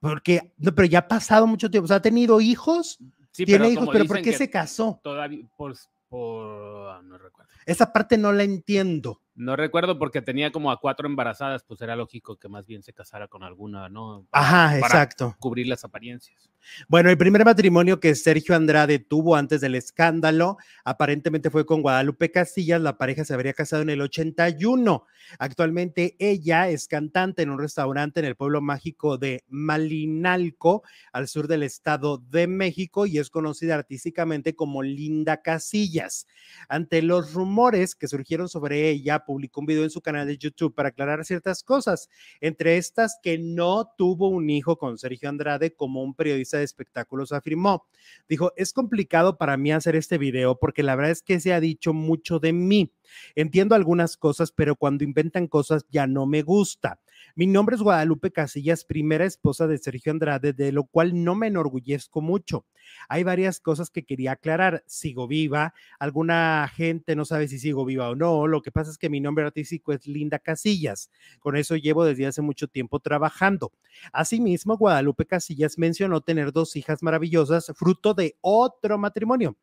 Porque, 0.01 0.53
no, 0.59 0.75
pero 0.75 0.87
ya 0.87 1.01
ha 1.01 1.09
pasado 1.09 1.47
mucho 1.47 1.71
tiempo. 1.71 1.87
O 1.87 1.89
sea, 1.89 1.97
ha 1.97 2.03
tenido 2.03 2.41
hijos. 2.41 2.99
Sí, 3.33 3.45
tiene 3.45 3.71
hijos, 3.71 3.89
pero 3.91 4.05
¿por 4.05 4.23
qué 4.23 4.33
se 4.33 4.51
casó? 4.51 5.01
Todavía, 5.03 5.47
por, 5.57 5.75
por, 6.09 6.91
ah, 6.91 7.01
no 7.03 7.19
recuerdo. 7.19 7.51
Esa 7.67 7.93
parte 7.93 8.17
no 8.17 8.33
la 8.33 8.45
entiendo 8.45 9.23
No 9.39 9.55
recuerdo 9.55 10.01
porque 10.01 10.21
tenía 10.21 10.51
como 10.51 10.73
a 10.73 10.81
cuatro 10.81 11.07
embarazadas, 11.07 11.63
pues 11.63 11.81
era 11.81 11.95
lógico 11.95 12.37
que 12.41 12.49
más 12.49 12.67
bien 12.67 12.83
se 12.83 12.93
casara 12.93 13.29
con 13.29 13.45
alguna, 13.45 13.89
¿no? 13.89 14.27
Ajá, 14.33 14.77
exacto. 14.77 15.37
Cubrir 15.39 15.69
las 15.69 15.85
apariencias. 15.85 16.51
Bueno, 16.89 17.09
el 17.09 17.17
primer 17.17 17.45
matrimonio 17.45 18.01
que 18.01 18.17
Sergio 18.17 18.57
Andrade 18.57 18.99
tuvo 18.99 19.37
antes 19.37 19.61
del 19.61 19.77
escándalo 19.77 20.57
aparentemente 20.85 21.51
fue 21.51 21.65
con 21.65 21.83
Guadalupe 21.83 22.33
Castillas. 22.33 22.81
La 22.81 22.99
pareja 22.99 23.25
se 23.25 23.33
habría 23.33 23.53
casado 23.53 23.83
en 23.83 23.91
el 23.91 24.01
81. 24.01 25.05
Actualmente 25.39 26.17
ella 26.19 26.69
es 26.69 26.89
cantante 26.89 27.43
en 27.43 27.51
un 27.51 27.61
restaurante 27.61 28.19
en 28.19 28.27
el 28.27 28.35
pueblo 28.35 28.61
mágico 28.61 29.19
de 29.19 29.45
Malinalco, 29.49 30.83
al 31.13 31.29
sur 31.29 31.47
del 31.47 31.63
Estado 31.63 32.19
de 32.19 32.49
México, 32.49 33.07
y 33.07 33.19
es 33.19 33.31
conocida 33.31 33.77
artísticamente 33.77 34.57
como 34.57 34.83
Linda 34.83 35.43
Casillas. 35.43 36.27
Ante 36.69 37.03
los 37.03 37.35
rumores 37.35 37.95
que 37.95 38.09
surgieron 38.09 38.49
sobre 38.49 38.89
ella, 38.89 39.25
publicó 39.29 39.61
un 39.61 39.67
video 39.67 39.85
en 39.85 39.91
su 39.91 40.01
canal 40.01 40.27
de 40.27 40.39
YouTube 40.39 40.75
para 40.75 40.89
aclarar 40.89 41.23
ciertas 41.23 41.63
cosas, 41.63 42.09
entre 42.41 42.79
estas 42.79 43.19
que 43.23 43.37
no 43.37 43.93
tuvo 43.99 44.31
un 44.31 44.49
hijo 44.49 44.79
con 44.79 44.97
Sergio 44.97 45.29
Andrade 45.29 45.75
como 45.75 46.03
un 46.03 46.15
periodista 46.15 46.57
de 46.57 46.65
espectáculos 46.65 47.33
afirmó. 47.33 47.87
Dijo, 48.27 48.55
es 48.57 48.73
complicado 48.73 49.37
para 49.37 49.59
mí 49.59 49.71
hacer 49.71 49.97
este 49.97 50.17
video 50.17 50.59
porque 50.59 50.83
la 50.83 50.97
verdad 50.97 51.11
es 51.11 51.21
que 51.21 51.41
se 51.41 51.53
ha 51.53 51.61
dicho 51.61 51.93
mucho 51.93 52.39
de 52.39 52.55
mí. 52.55 52.91
Entiendo 53.35 53.75
algunas 53.75 54.17
cosas, 54.17 54.51
pero 54.51 54.77
cuando 54.77 55.05
inventan 55.05 55.47
cosas 55.47 55.85
ya 55.91 56.07
no 56.07 56.25
me 56.25 56.41
gusta. 56.41 56.99
Mi 57.35 57.47
nombre 57.47 57.77
es 57.77 57.83
Guadalupe 57.83 58.33
Casillas, 58.33 58.87
primera 58.87 59.27
esposa 59.27 59.67
de 59.67 59.77
Sergio 59.77 60.13
Andrade, 60.13 60.55
de 60.55 60.73
lo 60.73 60.85
cual 60.85 61.23
no 61.23 61.35
me 61.35 61.49
enorgullezco 61.49 62.23
mucho. 62.23 62.65
Hay 63.09 63.23
varias 63.23 63.61
cosas 63.61 63.91
que 63.91 64.05
quería 64.05 64.33
aclarar. 64.33 64.83
Sigo 64.87 65.27
viva, 65.27 65.75
alguna 65.99 66.71
gente 66.75 67.17
no 67.17 67.25
sabe 67.25 67.49
si 67.49 67.59
sigo 67.59 67.85
viva 67.85 68.11
o 68.11 68.15
no. 68.15 68.47
Lo 68.47 68.63
que 68.63 68.73
pasa 68.73 68.91
es 68.91 68.99
que 68.99 69.11
mi 69.11 69.21
nombre 69.21 69.45
artístico 69.45 69.93
es 69.93 70.07
Linda 70.07 70.39
Casillas. 70.39 71.11
Con 71.41 71.57
eso 71.57 71.77
llevo 71.77 72.05
desde 72.05 72.27
hace 72.27 72.43
mucho 72.43 72.69
tiempo 72.69 73.01
trabajando. 73.01 73.73
Asimismo, 74.13 74.77
Guadalupe 74.77 75.27
Casillas 75.27 75.79
mencionó 75.79 76.21
tener 76.21 76.53
dos 76.53 76.77
hijas 76.77 77.03
maravillosas, 77.03 77.73
fruto 77.75 78.15
de 78.15 78.37
otro 78.41 78.99
matrimonio. 78.99 79.57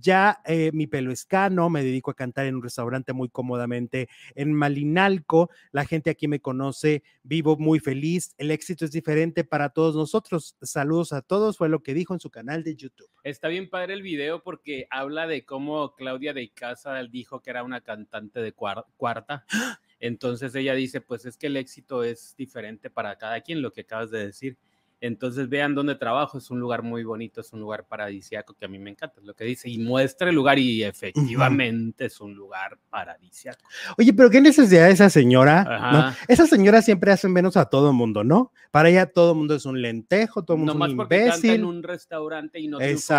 Ya 0.00 0.40
eh, 0.44 0.70
mi 0.72 0.86
pelo 0.86 1.12
es 1.12 1.24
cano, 1.24 1.70
me 1.70 1.82
dedico 1.82 2.10
a 2.10 2.14
cantar 2.14 2.46
en 2.46 2.56
un 2.56 2.62
restaurante 2.62 3.12
muy 3.12 3.28
cómodamente 3.28 4.08
en 4.34 4.52
Malinalco. 4.52 5.50
La 5.72 5.84
gente 5.84 6.10
aquí 6.10 6.28
me 6.28 6.40
conoce, 6.40 7.02
vivo 7.22 7.56
muy 7.56 7.80
feliz. 7.80 8.34
El 8.38 8.50
éxito 8.50 8.84
es 8.84 8.92
diferente 8.92 9.44
para 9.44 9.70
todos 9.70 9.94
nosotros. 9.94 10.56
Saludos 10.62 11.12
a 11.12 11.22
todos, 11.22 11.58
fue 11.58 11.68
lo 11.68 11.82
que 11.82 11.94
dijo 11.94 12.14
en 12.14 12.20
su 12.20 12.30
canal 12.30 12.62
de 12.66 12.76
YouTube. 12.76 13.08
Está 13.22 13.48
bien 13.48 13.70
padre 13.70 13.94
el 13.94 14.02
video 14.02 14.42
porque 14.42 14.86
habla 14.90 15.26
de 15.26 15.44
cómo 15.44 15.94
Claudia 15.94 16.32
de 16.32 16.50
Casa 16.50 17.00
dijo 17.04 17.40
que 17.40 17.50
era 17.50 17.62
una 17.62 17.80
cantante 17.80 18.40
de 18.40 18.52
cuarta. 18.52 19.46
Entonces 20.00 20.54
ella 20.54 20.74
dice, 20.74 21.00
pues 21.00 21.24
es 21.26 21.36
que 21.36 21.46
el 21.46 21.56
éxito 21.56 22.02
es 22.02 22.34
diferente 22.36 22.90
para 22.90 23.16
cada 23.16 23.40
quien, 23.40 23.62
lo 23.62 23.72
que 23.72 23.82
acabas 23.82 24.10
de 24.10 24.26
decir. 24.26 24.58
Entonces 25.00 25.48
vean 25.48 25.74
dónde 25.74 25.94
trabajo, 25.94 26.38
es 26.38 26.50
un 26.50 26.58
lugar 26.58 26.82
muy 26.82 27.04
bonito, 27.04 27.40
es 27.40 27.52
un 27.52 27.60
lugar 27.60 27.86
paradisiaco 27.86 28.54
que 28.54 28.64
a 28.64 28.68
mí 28.68 28.78
me 28.78 28.90
encanta, 28.90 29.20
es 29.20 29.26
lo 29.26 29.34
que 29.34 29.44
dice, 29.44 29.68
y 29.68 29.78
muestra 29.78 30.30
el 30.30 30.34
lugar 30.34 30.58
y 30.58 30.82
efectivamente 30.84 32.06
es 32.06 32.20
un 32.20 32.34
lugar 32.34 32.78
paradisiaco. 32.88 33.62
Oye, 33.98 34.12
pero 34.14 34.30
qué 34.30 34.40
necesidad 34.40 34.86
de 34.86 34.92
esa 34.92 35.10
señora, 35.10 36.16
Esa 36.28 36.46
señora 36.46 36.80
siempre 36.82 37.12
hace 37.12 37.28
menos 37.28 37.56
a 37.56 37.66
todo 37.66 37.92
mundo, 37.92 38.24
¿no? 38.24 38.52
Para 38.70 38.88
ella 38.88 39.06
todo 39.06 39.32
el 39.32 39.38
mundo 39.38 39.54
es 39.54 39.66
un 39.66 39.80
lentejo, 39.82 40.44
todo 40.44 40.56
el 40.56 40.64
mundo 40.64 40.72
es 40.72 40.92
un 40.92 41.00
imbécil. 41.00 41.30
Canta 41.30 41.54
en 41.54 41.64
un 41.64 41.82
restaurante 41.82 42.58
y 42.58 42.68
no 42.68 42.78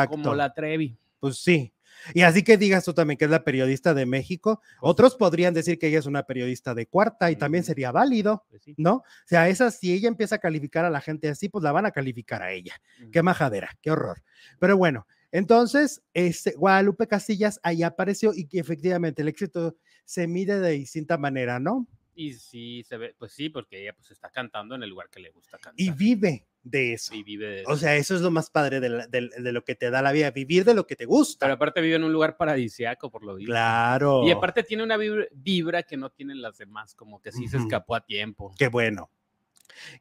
como 0.10 0.34
la 0.34 0.54
Trevi. 0.54 0.98
Pues 1.20 1.38
sí, 1.38 1.74
y 2.13 2.22
así 2.22 2.43
que 2.43 2.58
digas 2.58 2.86
tú 2.86 2.93
también 2.93 3.17
que 3.17 3.26
es 3.26 3.32
la 3.32 3.43
periodista 3.43 3.93
de 3.93 4.06
México, 4.06 4.62
otros 4.82 5.15
podrían 5.15 5.54
decir 5.54 5.78
que 5.80 5.88
ella 5.88 6.00
es 6.00 6.06
una 6.06 6.24
periodista 6.24 6.74
de 6.74 6.88
cuarta 6.88 7.32
y 7.32 7.36
también 7.36 7.63
sería 7.63 7.91
válido, 7.91 8.46
pues 8.50 8.63
¿no? 8.78 8.96
O 8.96 9.04
sea, 9.26 9.50
esa, 9.50 9.72
si 9.72 9.93
ella 9.93 10.08
empieza 10.08 10.36
a 10.36 10.39
calificar 10.39 10.86
a 10.86 10.89
la 10.89 11.02
gente 11.02 11.30
así, 11.30 11.50
pues 11.50 11.63
la 11.63 11.72
van 11.72 11.86
a 11.86 11.91
calificar 11.91 12.41
a 12.41 12.52
ella. 12.52 12.80
Qué 13.12 13.24
majadera, 13.24 13.70
qué 13.82 13.91
horror. 13.91 14.22
Pero 14.60 14.78
bueno, 14.78 15.08
entonces, 15.32 16.02
este, 16.13 16.52
Guadalupe 16.52 17.08
Castillas 17.08 17.60
ahí 17.63 17.84
apareció 17.84 18.34
y 18.34 18.46
que 18.48 18.60
efectivamente 18.60 19.22
el 19.22 19.28
éxito 19.28 19.76
se 20.06 20.28
mide 20.28 20.60
de 20.60 20.72
distinta 20.72 21.17
manera, 21.17 21.60
¿no? 21.60 21.88
Y 22.15 22.34
sí, 22.34 22.84
se 22.84 22.98
ve, 22.98 23.15
pues 23.17 23.34
sí, 23.34 23.50
porque 23.50 23.82
ella 23.82 23.93
pues 23.93 24.10
está 24.10 24.32
cantando 24.32 24.74
en 24.74 24.82
el 24.82 24.89
lugar 24.89 25.10
que 25.10 25.20
le 25.20 25.30
gusta 25.30 25.60
cantar. 25.60 25.80
Y 25.80 25.91
vive 25.91 26.48
de 26.69 26.93
eso. 26.93 27.13
Y 27.13 27.23
vive 27.23 27.47
de 27.47 27.62
eso. 27.62 27.71
O 27.71 27.77
sea, 27.77 27.95
eso 27.95 28.15
es 28.15 28.21
lo 28.21 28.32
más 28.32 28.49
padre 28.49 28.80
de, 28.80 29.51
lo 29.51 29.63
que 29.63 29.75
te 29.75 29.89
da 29.89 30.01
la 30.01 30.12
vida, 30.12 30.32
vivir 30.32 30.65
de 30.65 30.73
lo 30.73 30.86
que 30.88 30.95
te 30.95 31.06
gusta. 31.06 31.45
Pero 31.45 31.56
aparte 31.56 31.82
vive 31.82 31.95
en 31.95 32.03
un 32.03 32.13
lugar 32.13 32.38
paradisiaco, 32.38 33.10
por 33.10 33.23
lo 33.23 33.36
visto. 33.36 33.51
Claro. 33.51 34.23
Y 34.25 34.32
aparte 34.32 34.63
tiene 34.63 34.84
una 34.84 34.97
vibra, 34.97 35.84
que 35.84 35.97
no 35.97 36.10
tienen 36.10 36.41
las 36.41 36.58
demás, 36.58 36.95
como 36.95 37.21
que 37.21 37.32
sí 37.32 37.47
se 37.47 37.58
escapó 37.58 37.95
a 37.95 38.06
tiempo. 38.06 38.51
Qué 38.58 38.67
bueno. 38.67 39.10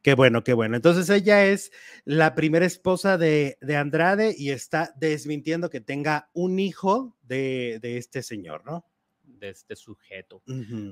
Qué 0.01 0.15
bueno, 0.15 0.43
qué 0.43 0.53
bueno. 0.53 0.75
Entonces 0.75 1.09
ella 1.09 1.45
es 1.45 1.71
la 2.03 2.33
primera 2.33 2.65
esposa 2.65 3.17
de, 3.17 3.57
Andrade 3.77 4.33
y 4.35 4.49
está 4.49 4.93
desmintiendo 4.97 5.69
que 5.69 5.81
tenga 5.81 6.29
un 6.33 6.59
hijo 6.59 7.15
de, 7.21 7.79
de 7.81 7.97
este 7.97 8.23
señor, 8.23 8.65
¿no? 8.65 8.85
De 9.39 9.49
este 9.49 9.75
sujeto. 9.75 10.41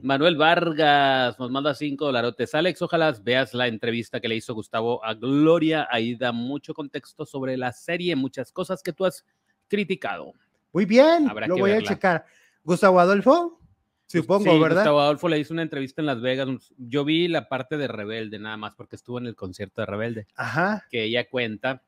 Manuel 0.04 0.38
Vargas 0.38 1.38
nos 1.40 1.52
manda 1.52 1.74
cinco 1.74 2.06
dolarotes. 2.06 2.54
Alex, 2.56 2.82
ojalá 2.82 3.12
veas 3.24 3.54
la 3.54 3.68
entrevista 3.68 4.20
que 4.20 4.28
le 4.28 4.36
hizo 4.36 4.54
Gustavo 4.54 5.04
a 5.04 5.14
Gloria. 5.14 5.88
Ahí 5.92 6.16
da 6.16 6.32
mucho 6.32 6.74
contexto 6.74 7.26
sobre 7.26 7.58
la 7.58 7.72
serie, 7.72 8.16
muchas 8.16 8.52
cosas 8.52 8.82
que 8.82 8.94
tú 8.94 9.06
has 9.06 9.26
criticado. 9.68 10.34
Muy 10.72 10.86
bien, 10.86 11.30
lo 11.48 11.58
voy 11.58 11.72
a 11.72 11.82
checar. 11.82 12.26
Gustavo 12.64 13.00
Adolfo, 13.00 13.60
supongo, 14.08 14.52
sí, 14.52 14.60
¿verdad? 14.60 14.82
Gustavo 14.82 15.02
Adolfo 15.02 15.30
le 15.30 15.40
hizo 15.40 15.54
una 15.54 15.62
entrevista 15.62 16.02
en 16.02 16.08
Las 16.08 16.22
Vegas. 16.22 16.48
Yo 16.78 17.06
vi 17.06 17.28
la 17.28 17.48
parte 17.48 17.78
de 17.78 17.88
Rebelde 17.88 18.40
nada 18.40 18.58
más 18.58 18.76
porque 18.76 18.96
estuvo 18.96 19.20
en 19.20 19.28
el 19.28 19.36
concierto 19.36 19.82
de 19.82 19.86
Rebelde. 19.86 20.28
Ajá. 20.36 20.86
Que 20.90 21.04
ella 21.04 21.30
cuenta 21.30 21.84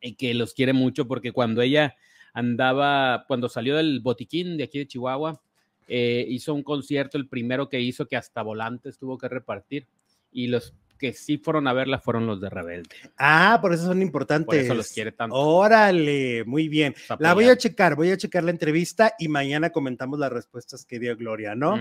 y 0.00 0.14
que 0.14 0.34
los 0.34 0.54
quiere 0.54 0.72
mucho 0.72 1.06
porque 1.06 1.32
cuando 1.32 1.62
ella 1.62 1.96
andaba, 2.32 3.24
cuando 3.26 3.48
salió 3.48 3.76
del 3.76 4.00
botiquín 4.00 4.56
de 4.56 4.64
aquí 4.64 4.78
de 4.78 4.86
Chihuahua, 4.86 5.40
eh, 5.88 6.24
hizo 6.28 6.54
un 6.54 6.62
concierto, 6.62 7.16
el 7.16 7.28
primero 7.28 7.68
que 7.68 7.80
hizo 7.80 8.06
que 8.06 8.16
hasta 8.16 8.42
volantes 8.42 8.98
tuvo 8.98 9.18
que 9.18 9.28
repartir 9.28 9.88
y 10.30 10.48
los 10.48 10.74
que 10.98 11.14
sí 11.14 11.38
fueron 11.38 11.66
a 11.68 11.72
verla 11.72 11.98
fueron 11.98 12.26
los 12.26 12.40
de 12.40 12.50
Rebelde. 12.50 12.94
Ah, 13.16 13.58
por 13.62 13.72
eso 13.72 13.86
son 13.86 14.02
importantes. 14.02 14.46
Por 14.46 14.56
eso 14.56 14.74
los 14.74 14.92
quiere 14.92 15.12
tanto. 15.12 15.34
Órale, 15.36 16.44
muy 16.44 16.68
bien. 16.68 16.94
La 17.20 17.32
voy 17.32 17.46
a 17.46 17.56
checar, 17.56 17.94
voy 17.94 18.10
a 18.10 18.16
checar 18.16 18.44
la 18.44 18.50
entrevista 18.50 19.14
y 19.18 19.28
mañana 19.28 19.70
comentamos 19.70 20.18
las 20.18 20.30
respuestas 20.30 20.84
que 20.84 20.98
dio 20.98 21.16
Gloria, 21.16 21.54
¿no? 21.54 21.78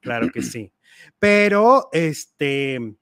Claro 0.00 0.30
que 0.32 0.42
sí. 0.42 0.72
Pero, 1.18 1.88
este, 1.92 2.94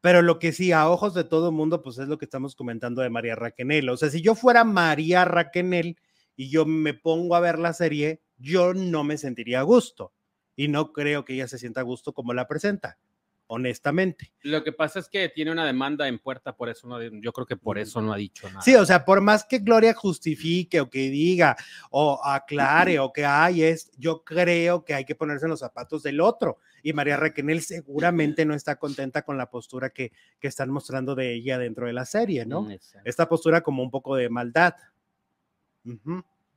pero 0.00 0.22
lo 0.22 0.38
que 0.38 0.52
sí, 0.52 0.72
a 0.72 0.88
ojos 0.88 1.14
de 1.14 1.24
todo 1.24 1.52
mundo, 1.52 1.82
pues 1.82 1.98
es 1.98 2.08
lo 2.08 2.18
que 2.18 2.24
estamos 2.24 2.56
comentando 2.56 3.02
de 3.02 3.10
María 3.10 3.36
Raquenel. 3.36 3.88
O 3.90 3.96
sea, 3.96 4.10
si 4.10 4.20
yo 4.22 4.34
fuera 4.34 4.64
María 4.64 5.24
Raquenel 5.24 5.96
y 6.36 6.48
yo 6.48 6.64
me 6.64 6.94
pongo 6.94 7.36
a 7.36 7.40
ver 7.40 7.58
la 7.58 7.74
serie, 7.74 8.22
yo 8.40 8.74
no 8.74 9.04
me 9.04 9.18
sentiría 9.18 9.60
a 9.60 9.64
gusto 9.64 10.12
y 10.56 10.68
no 10.68 10.92
creo 10.92 11.24
que 11.24 11.34
ella 11.34 11.48
se 11.48 11.58
sienta 11.58 11.80
a 11.80 11.84
gusto 11.84 12.12
como 12.12 12.34
la 12.34 12.48
presenta, 12.48 12.98
honestamente. 13.46 14.32
Lo 14.42 14.64
que 14.64 14.72
pasa 14.72 14.98
es 14.98 15.08
que 15.08 15.28
tiene 15.28 15.52
una 15.52 15.64
demanda 15.64 16.08
en 16.08 16.18
puerta, 16.18 16.56
por 16.56 16.68
eso 16.68 16.88
no, 16.88 17.00
yo 17.02 17.32
creo 17.32 17.46
que 17.46 17.56
por 17.56 17.78
eso 17.78 18.00
no 18.00 18.12
ha 18.12 18.16
dicho 18.16 18.48
nada. 18.48 18.62
Sí, 18.62 18.74
o 18.74 18.84
sea, 18.84 19.04
por 19.04 19.20
más 19.20 19.44
que 19.44 19.58
Gloria 19.58 19.94
justifique 19.94 20.80
o 20.80 20.90
que 20.90 21.10
diga 21.10 21.56
o 21.90 22.20
aclare 22.24 22.98
o 22.98 23.12
que 23.12 23.24
hay 23.24 23.62
es, 23.62 23.90
yo 23.96 24.24
creo 24.24 24.84
que 24.84 24.94
hay 24.94 25.04
que 25.04 25.14
ponerse 25.14 25.46
en 25.46 25.50
los 25.50 25.60
zapatos 25.60 26.02
del 26.02 26.20
otro. 26.20 26.58
Y 26.82 26.92
María 26.92 27.16
Raquel 27.16 27.60
seguramente 27.62 28.44
no 28.44 28.54
está 28.54 28.76
contenta 28.76 29.22
con 29.22 29.36
la 29.36 29.50
postura 29.50 29.90
que, 29.90 30.12
que 30.38 30.48
están 30.48 30.70
mostrando 30.70 31.14
de 31.14 31.34
ella 31.34 31.58
dentro 31.58 31.86
de 31.86 31.92
la 31.92 32.06
serie, 32.06 32.46
¿no? 32.46 32.68
Esta 33.04 33.28
postura 33.28 33.60
como 33.60 33.82
un 33.82 33.90
poco 33.90 34.16
de 34.16 34.30
maldad. 34.30 34.74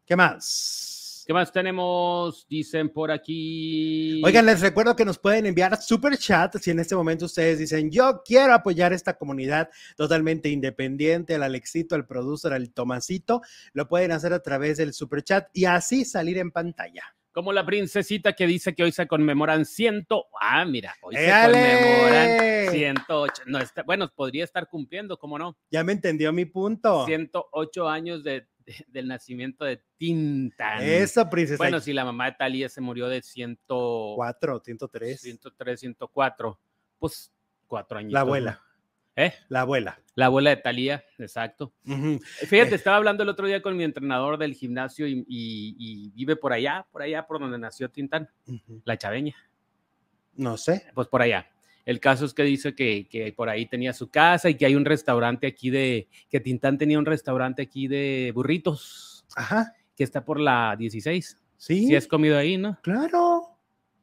¿Qué 0.05 0.15
más? 0.15 0.92
¿Qué 1.25 1.33
más 1.33 1.51
tenemos? 1.51 2.45
Dicen 2.49 2.89
por 2.89 3.09
aquí. 3.09 4.21
Oigan, 4.25 4.45
les 4.45 4.59
recuerdo 4.59 4.95
que 4.95 5.05
nos 5.05 5.17
pueden 5.17 5.45
enviar 5.45 5.81
super 5.81 6.17
chat 6.17 6.57
si 6.57 6.71
en 6.71 6.79
este 6.79 6.95
momento 6.95 7.25
ustedes 7.25 7.59
dicen, 7.59 7.89
yo 7.89 8.21
quiero 8.25 8.53
apoyar 8.53 8.91
esta 8.91 9.17
comunidad 9.17 9.69
totalmente 9.95 10.49
independiente, 10.49 11.35
al 11.35 11.43
Alexito, 11.43 11.95
al 11.95 12.05
producer, 12.05 12.51
al 12.51 12.71
Tomasito, 12.71 13.41
lo 13.73 13.87
pueden 13.87 14.11
hacer 14.11 14.33
a 14.33 14.41
través 14.41 14.77
del 14.77 14.93
super 14.93 15.23
chat 15.23 15.47
y 15.53 15.65
así 15.65 16.03
salir 16.03 16.37
en 16.37 16.51
pantalla. 16.51 17.03
Como 17.31 17.51
la 17.51 17.65
princesita 17.65 18.33
que 18.33 18.45
dice 18.45 18.75
que 18.75 18.83
hoy 18.83 18.91
se 18.91 19.07
conmemoran 19.07 19.65
ciento. 19.65 20.27
Ah, 20.39 20.65
mira, 20.65 20.93
hoy 21.01 21.15
se 21.15 21.31
conmemoran 21.31 22.69
108. 22.69 23.43
No, 23.47 23.57
está, 23.59 23.81
bueno, 23.81 24.11
podría 24.13 24.43
estar 24.43 24.67
cumpliendo, 24.67 25.17
¿cómo 25.17 25.39
no? 25.39 25.57
Ya 25.71 25.83
me 25.83 25.93
entendió 25.93 26.31
mi 26.31 26.45
punto. 26.45 27.05
108 27.07 27.89
años 27.89 28.23
de 28.23 28.47
del 28.87 29.07
nacimiento 29.07 29.65
de 29.65 29.81
Tintan. 29.97 30.81
Esa 30.81 31.29
princesa. 31.29 31.57
Bueno, 31.57 31.79
si 31.79 31.93
la 31.93 32.05
mamá 32.05 32.25
de 32.25 32.31
Talía 32.33 32.69
se 32.69 32.81
murió 32.81 33.07
de 33.07 33.21
104, 33.21 34.61
103. 34.63 35.21
103, 35.21 35.79
104, 35.79 36.59
pues 36.99 37.31
cuatro 37.67 37.97
años. 37.99 38.13
La 38.13 38.21
abuela. 38.21 38.61
¿Eh? 39.15 39.31
La 39.49 39.61
abuela. 39.61 39.99
La 40.15 40.25
abuela 40.25 40.49
de 40.49 40.57
Talía, 40.57 41.03
exacto. 41.19 41.71
Fíjate, 41.85 42.71
Eh. 42.71 42.75
estaba 42.75 42.97
hablando 42.97 43.21
el 43.21 43.29
otro 43.29 43.45
día 43.45 43.61
con 43.61 43.77
mi 43.77 43.83
entrenador 43.83 44.37
del 44.39 44.55
gimnasio 44.55 45.05
y, 45.07 45.23
y- 45.27 45.75
y 45.77 46.09
vive 46.15 46.35
por 46.35 46.51
allá, 46.51 46.87
por 46.91 47.03
allá, 47.03 47.25
por 47.27 47.39
donde 47.39 47.59
nació 47.59 47.89
Tintán, 47.89 48.27
la 48.85 48.97
chaveña. 48.97 49.35
No 50.35 50.57
sé. 50.57 50.87
Pues 50.95 51.07
por 51.07 51.21
allá. 51.21 51.47
El 51.85 51.99
caso 51.99 52.25
es 52.25 52.33
que 52.33 52.43
dice 52.43 52.73
que, 52.75 53.07
que 53.09 53.33
por 53.33 53.49
ahí 53.49 53.65
tenía 53.65 53.93
su 53.93 54.09
casa 54.09 54.49
y 54.49 54.55
que 54.55 54.65
hay 54.65 54.75
un 54.75 54.85
restaurante 54.85 55.47
aquí 55.47 55.69
de, 55.69 56.07
que 56.29 56.39
Tintán 56.39 56.77
tenía 56.77 56.97
un 56.99 57.05
restaurante 57.05 57.61
aquí 57.61 57.87
de 57.87 58.31
burritos, 58.33 59.25
Ajá. 59.35 59.73
que 59.95 60.03
está 60.03 60.23
por 60.23 60.39
la 60.39 60.75
16. 60.77 61.37
Sí. 61.57 61.87
Si 61.87 61.95
has 61.95 62.07
comido 62.07 62.37
ahí, 62.37 62.57
¿no? 62.57 62.77
Claro. 62.81 63.49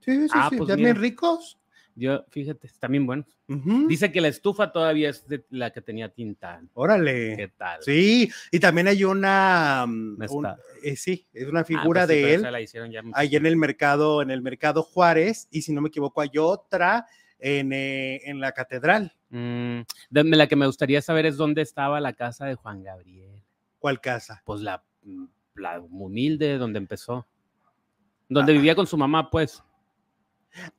Sí, 0.00 0.28
sí, 0.28 0.28
Ah, 0.32 0.48
sí. 0.50 0.56
pues 0.56 0.68
También 0.68 0.90
mira. 0.90 1.00
ricos. 1.00 1.56
Yo, 1.96 2.24
fíjate, 2.30 2.66
están 2.66 2.92
bien 2.92 3.04
buenos. 3.04 3.26
Ujú. 3.48 3.86
Dice 3.88 4.10
que 4.12 4.20
la 4.22 4.28
estufa 4.28 4.72
todavía 4.72 5.10
es 5.10 5.26
de 5.26 5.44
la 5.50 5.70
que 5.70 5.82
tenía 5.82 6.08
Tintán. 6.08 6.70
Órale. 6.72 7.36
¿Qué 7.36 7.48
tal? 7.48 7.82
Sí, 7.82 8.30
y 8.50 8.60
también 8.60 8.88
hay 8.88 9.04
una, 9.04 9.84
mm, 9.86 10.18
No 10.18 10.26
un- 10.30 10.46
eh, 10.82 10.96
sí, 10.96 11.26
es 11.34 11.48
una 11.48 11.60
Ah, 11.60 11.64
figura 11.64 12.06
pues 12.06 12.16
sí, 12.16 12.22
de 12.24 12.34
él 12.34 12.42
la 12.42 12.60
hicieron 12.60 12.90
ya 12.90 13.02
ahí 13.12 13.36
en 13.36 13.44
el 13.44 13.56
mercado, 13.56 14.22
en 14.22 14.30
el 14.30 14.40
mercado 14.40 14.82
Juárez, 14.82 15.48
y 15.50 15.62
si 15.62 15.72
no 15.72 15.82
me 15.82 15.88
equivoco, 15.88 16.20
hay 16.22 16.30
otra 16.38 17.06
en, 17.40 17.72
eh, 17.72 18.20
en 18.28 18.40
la 18.40 18.52
catedral. 18.52 19.14
Mm, 19.30 19.80
la 20.10 20.46
que 20.46 20.56
me 20.56 20.66
gustaría 20.66 21.00
saber 21.02 21.26
es 21.26 21.36
dónde 21.36 21.62
estaba 21.62 22.00
la 22.00 22.12
casa 22.12 22.46
de 22.46 22.54
Juan 22.54 22.82
Gabriel. 22.82 23.42
¿Cuál 23.78 24.00
casa? 24.00 24.42
Pues 24.44 24.60
la, 24.60 24.82
mm, 25.02 25.24
la 25.54 25.80
humilde 25.80 26.58
donde 26.58 26.78
empezó. 26.78 27.26
Donde 28.28 28.52
Ah. 28.52 28.56
vivía 28.56 28.74
con 28.74 28.86
su 28.86 28.96
mamá, 28.96 29.30
pues. 29.30 29.62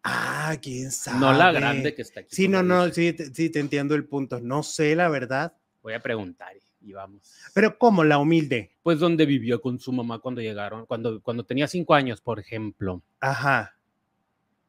Ah, 0.04 0.56
quién 0.62 0.91
sabe. 0.91 1.19
No 1.19 1.34
la 1.34 1.52
grande 1.52 1.93
que 1.95 2.02
está 2.02 2.19
aquí. 2.21 2.36
Sí, 2.36 2.47
no, 2.47 2.62
no, 2.62 2.89
sí, 2.89 3.13
te- 3.13 3.34
sí, 3.34 3.50
te 3.50 3.60
entiendo 3.60 3.95
el 3.95 4.06
punto. 4.06 4.39
No 4.39 4.63
sé, 4.63 4.95
la 4.95 5.08
verdad. 5.10 5.54
Voy 5.82 5.93
a 5.93 6.00
preguntar 6.02 6.54
y- 6.56 6.89
y 6.89 6.93
vamos. 6.93 7.21
Pero 7.54 7.78
¿cómo 7.78 8.04
la 8.04 8.17
humilde? 8.17 8.71
Pues 8.84 9.00
donde 9.00 9.26
vivió 9.26 9.62
con 9.62 9.80
su 9.80 9.91
mamá 9.93 10.19
cuando 10.19 10.41
llegaron, 10.41 10.86
cuando, 10.86 11.21
cuando 11.21 11.45
tenía 11.45 11.67
cinco 11.67 11.93
años, 11.93 12.21
por 12.21 12.39
ejemplo. 12.39 13.02
Ajá. 13.19 13.76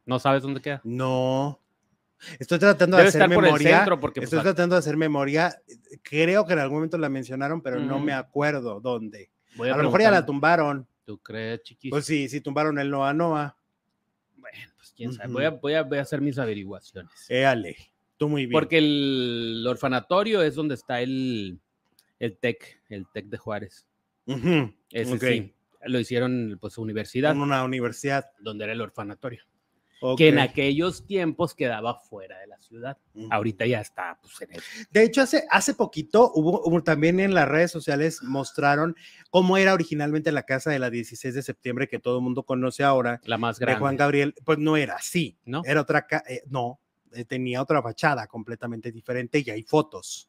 ¿No 0.06 0.18
sabes 0.18 0.42
dónde 0.42 0.60
queda? 0.60 0.80
No. 0.84 1.58
Estoy 2.38 2.58
tratando 2.58 2.96
de 2.96 3.04
hacer 3.04 3.22
el 3.22 3.28
memoria. 3.28 3.78
centro 3.78 3.98
porque 4.00 4.20
pues, 4.20 4.32
Estoy 4.32 4.42
tratando 4.42 4.74
de 4.76 4.80
hacer 4.80 4.96
memoria. 4.96 5.60
Creo 6.02 6.46
que 6.46 6.52
en 6.52 6.58
algún 6.60 6.78
momento 6.78 6.98
la 6.98 7.08
mencionaron, 7.08 7.60
pero 7.60 7.80
no 7.80 7.98
me 7.98 8.12
acuerdo 8.12 8.80
dónde. 8.80 9.30
voy 9.56 9.68
A, 9.68 9.76
lo 9.76 9.84
mejor 9.84 10.00
ya 10.02 10.10
la 10.10 10.24
tumbaron. 10.24 10.86
¿Tú 11.04 11.18
crees, 11.18 11.62
chiquis? 11.62 11.90
Pues 11.90 12.04
sí, 12.04 12.28
sí 12.28 12.40
tumbaron 12.40 12.78
el 12.78 12.90
Noa 12.90 13.12
Noa. 13.12 13.56
bueno, 14.36 14.58
pues 14.76 14.92
quién 14.96 15.12
sabe. 15.12 15.32
Voy 15.32 15.44
a, 15.44 15.50
voy, 15.50 15.74
a, 15.74 15.82
voy 15.82 15.98
a 15.98 16.02
hacer 16.02 16.20
mis 16.20 16.38
averiguaciones. 16.38 17.10
Éale. 17.28 17.76
Tú 18.16 18.28
muy 18.28 18.42
bien. 18.42 18.52
Porque 18.52 18.78
el 18.78 19.64
orfanatorio 19.68 20.42
es 20.42 20.54
donde 20.54 20.74
está 20.76 21.00
el, 21.00 21.58
el 22.20 22.36
TEC, 22.36 22.82
el 22.88 23.06
TEC 23.12 23.26
de 23.26 23.36
Juárez. 23.38 23.86
Ese 24.26 25.14
ok. 25.14 25.20
sí. 25.20 25.54
Lo 25.84 25.98
hicieron, 25.98 26.58
pues, 26.60 26.78
universidad, 26.78 27.32
En 27.32 27.40
una 27.40 27.64
universidad. 27.64 28.26
donde 28.38 28.62
era 28.64 28.72
el 28.72 28.80
orfanatorio. 28.80 29.42
Que 30.16 30.28
en 30.28 30.38
aquellos 30.38 31.06
tiempos 31.06 31.54
quedaba 31.54 32.00
fuera 32.00 32.38
de 32.40 32.46
la 32.46 32.58
ciudad. 32.58 32.98
Ahorita 33.30 33.66
ya 33.66 33.80
está, 33.80 34.18
pues, 34.20 34.40
en 34.42 34.54
el... 34.54 34.62
De 34.90 35.04
hecho, 35.04 35.22
hace, 35.22 35.44
hace 35.50 35.74
poquito 35.74 36.32
hubo, 36.34 36.62
hubo 36.64 36.82
también 36.82 37.20
en 37.20 37.34
las 37.34 37.48
redes 37.48 37.70
sociales 37.70 38.22
mostraron 38.22 38.96
cómo 39.30 39.56
era 39.56 39.74
originalmente 39.74 40.32
la 40.32 40.42
casa 40.42 40.70
de 40.70 40.78
la 40.78 40.90
16 40.90 41.34
de 41.34 41.42
septiembre 41.42 41.88
que 41.88 41.98
todo 41.98 42.18
el 42.18 42.24
mundo 42.24 42.42
conoce 42.42 42.82
ahora, 42.84 43.20
La 43.24 43.38
más 43.38 43.58
de 43.58 43.66
grande. 43.66 43.80
Juan 43.80 43.96
Gabriel. 43.96 44.34
Pues 44.44 44.58
no 44.58 44.76
era 44.76 44.96
así. 44.96 45.38
¿No? 45.44 45.62
Era 45.64 45.82
otra, 45.82 46.06
eh, 46.28 46.42
no, 46.48 46.80
eh, 47.12 47.24
tenía 47.24 47.62
otra 47.62 47.82
fachada 47.82 48.26
completamente 48.26 48.90
diferente 48.90 49.42
y 49.44 49.50
hay 49.50 49.62
fotos. 49.62 50.28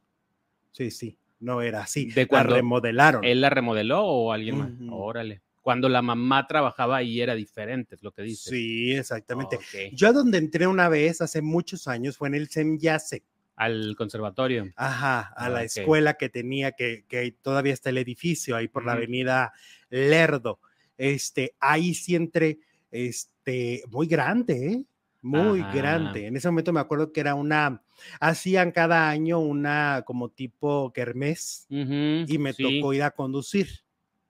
Sí, 0.72 0.92
sí, 0.92 1.18
no 1.40 1.62
era 1.62 1.84
así. 1.84 2.12
¿De 2.12 2.28
la 2.30 2.44
remodelaron. 2.44 3.24
¿Él 3.24 3.42
la 3.42 3.50
remodeló 3.50 4.04
o 4.04 4.32
alguien 4.32 4.58
más? 4.58 4.72
Órale. 4.92 5.42
Cuando 5.64 5.90
la 5.90 6.02
mamá 6.04 6.46
trabajaba 6.46 6.98
ahí 6.98 7.22
era 7.22 7.34
diferente, 7.34 7.96
es 7.96 8.04
lo 8.04 8.12
que 8.12 8.22
dice. 8.22 8.52
Sí, 8.52 8.92
exactamente. 8.92 9.58
Yo 9.94 10.10
a 10.10 10.12
donde 10.12 10.38
entré 10.38 10.68
una 10.68 10.90
vez 10.90 11.22
hace 11.22 11.42
muchos 11.42 11.88
años 11.88 12.18
fue 12.18 12.28
en 12.28 12.36
el 12.36 12.50
Semyase. 12.50 13.24
Al 13.56 13.96
conservatorio. 13.96 14.72
Ajá, 14.76 15.32
a 15.38 15.46
Ah, 15.46 15.50
la 15.50 15.60
ok. 15.60 15.66
escuela 15.66 16.16
que 16.16 16.28
tenía, 16.28 16.74
que, 16.74 17.06
que 17.08 17.32
todavía 17.42 17.72
está 17.74 17.92
el 17.92 17.98
edificio 17.98 18.56
ahí 18.58 18.68
por 18.68 18.84
la 18.86 18.92
avenida 18.94 19.54
Lerdo. 19.90 20.60
Este, 20.98 21.56
ahí 21.60 21.94
sí 21.94 22.16
entré, 22.16 22.60
este, 22.92 23.84
muy 23.90 24.08
grande, 24.08 24.68
¿eh? 24.68 24.86
Muy 25.22 25.62
Ajá. 25.62 25.74
grande. 25.74 26.28
En 26.28 26.36
ese 26.36 26.50
momento 26.50 26.74
me 26.74 26.82
acuerdo 26.82 27.14
que 27.14 27.22
era 27.22 27.36
una, 27.36 27.82
hacían 28.20 28.72
cada 28.74 29.10
año 29.10 29.40
una 29.40 30.04
como 30.06 30.28
tipo 30.30 30.92
kermés 30.92 31.66
y 31.70 32.38
me 32.38 32.52
sí. 32.52 32.64
tocó 32.82 32.94
ir 32.94 33.04
a 33.04 33.12
conducir. 33.12 33.83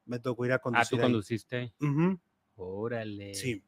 Me 0.06 0.20
tocó 0.20 0.46
ir 0.46 0.52
a 0.52 0.56
Ah, 0.56 0.60
conducir. 0.60 0.90
tú 0.90 0.96
ahí. 0.98 1.02
conduciste. 1.02 1.74
Ujú, 1.80 2.20
Órale. 2.56 3.34
Sí. 3.36 3.64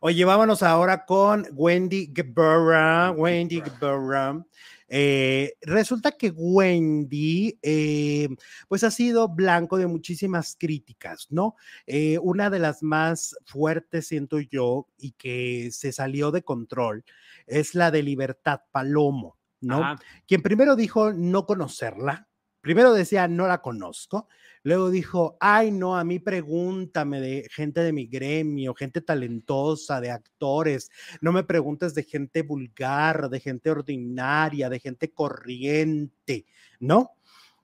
Oye, 0.00 0.24
vámonos 0.24 0.62
ahora 0.62 1.04
con 1.04 1.46
Wendy 1.52 2.06
Guevara. 2.12 3.10
Wendy 3.12 3.60
Guevara. 3.60 4.44
Eh, 4.88 5.52
resulta 5.62 6.10
que 6.12 6.30
Wendy, 6.34 7.56
eh, 7.62 8.28
pues 8.66 8.82
ha 8.82 8.90
sido 8.90 9.28
blanco 9.28 9.78
de 9.78 9.86
muchísimas 9.86 10.56
críticas, 10.58 11.28
¿no? 11.30 11.54
Eh, 11.86 12.18
una 12.18 12.50
de 12.50 12.58
las 12.58 12.82
más 12.82 13.36
fuertes, 13.44 14.08
siento 14.08 14.40
yo, 14.40 14.88
y 14.98 15.12
que 15.12 15.70
se 15.70 15.92
salió 15.92 16.30
de 16.32 16.42
control, 16.42 17.04
es 17.46 17.74
la 17.76 17.90
de 17.92 18.02
Libertad 18.02 18.62
Palomo, 18.72 19.36
¿no? 19.60 19.82
Ajá. 19.84 20.02
quien 20.26 20.42
primero 20.42 20.74
dijo 20.74 21.12
no 21.12 21.46
conocerla, 21.46 22.28
primero 22.60 22.92
decía 22.92 23.28
no 23.28 23.46
la 23.46 23.62
conozco, 23.62 24.28
luego 24.62 24.90
dijo, 24.90 25.36
ay 25.40 25.70
no, 25.70 25.96
a 25.96 26.04
mí 26.04 26.18
pregúntame 26.18 27.20
de 27.20 27.46
gente 27.50 27.80
de 27.80 27.92
mi 27.92 28.06
gremio, 28.06 28.74
gente 28.74 29.00
talentosa, 29.00 30.00
de 30.00 30.10
actores, 30.10 30.90
no 31.20 31.32
me 31.32 31.44
preguntes 31.44 31.94
de 31.94 32.02
gente 32.02 32.42
vulgar, 32.42 33.30
de 33.30 33.40
gente 33.40 33.70
ordinaria, 33.70 34.68
de 34.68 34.80
gente 34.80 35.12
corriente, 35.12 36.46
¿no? 36.78 37.12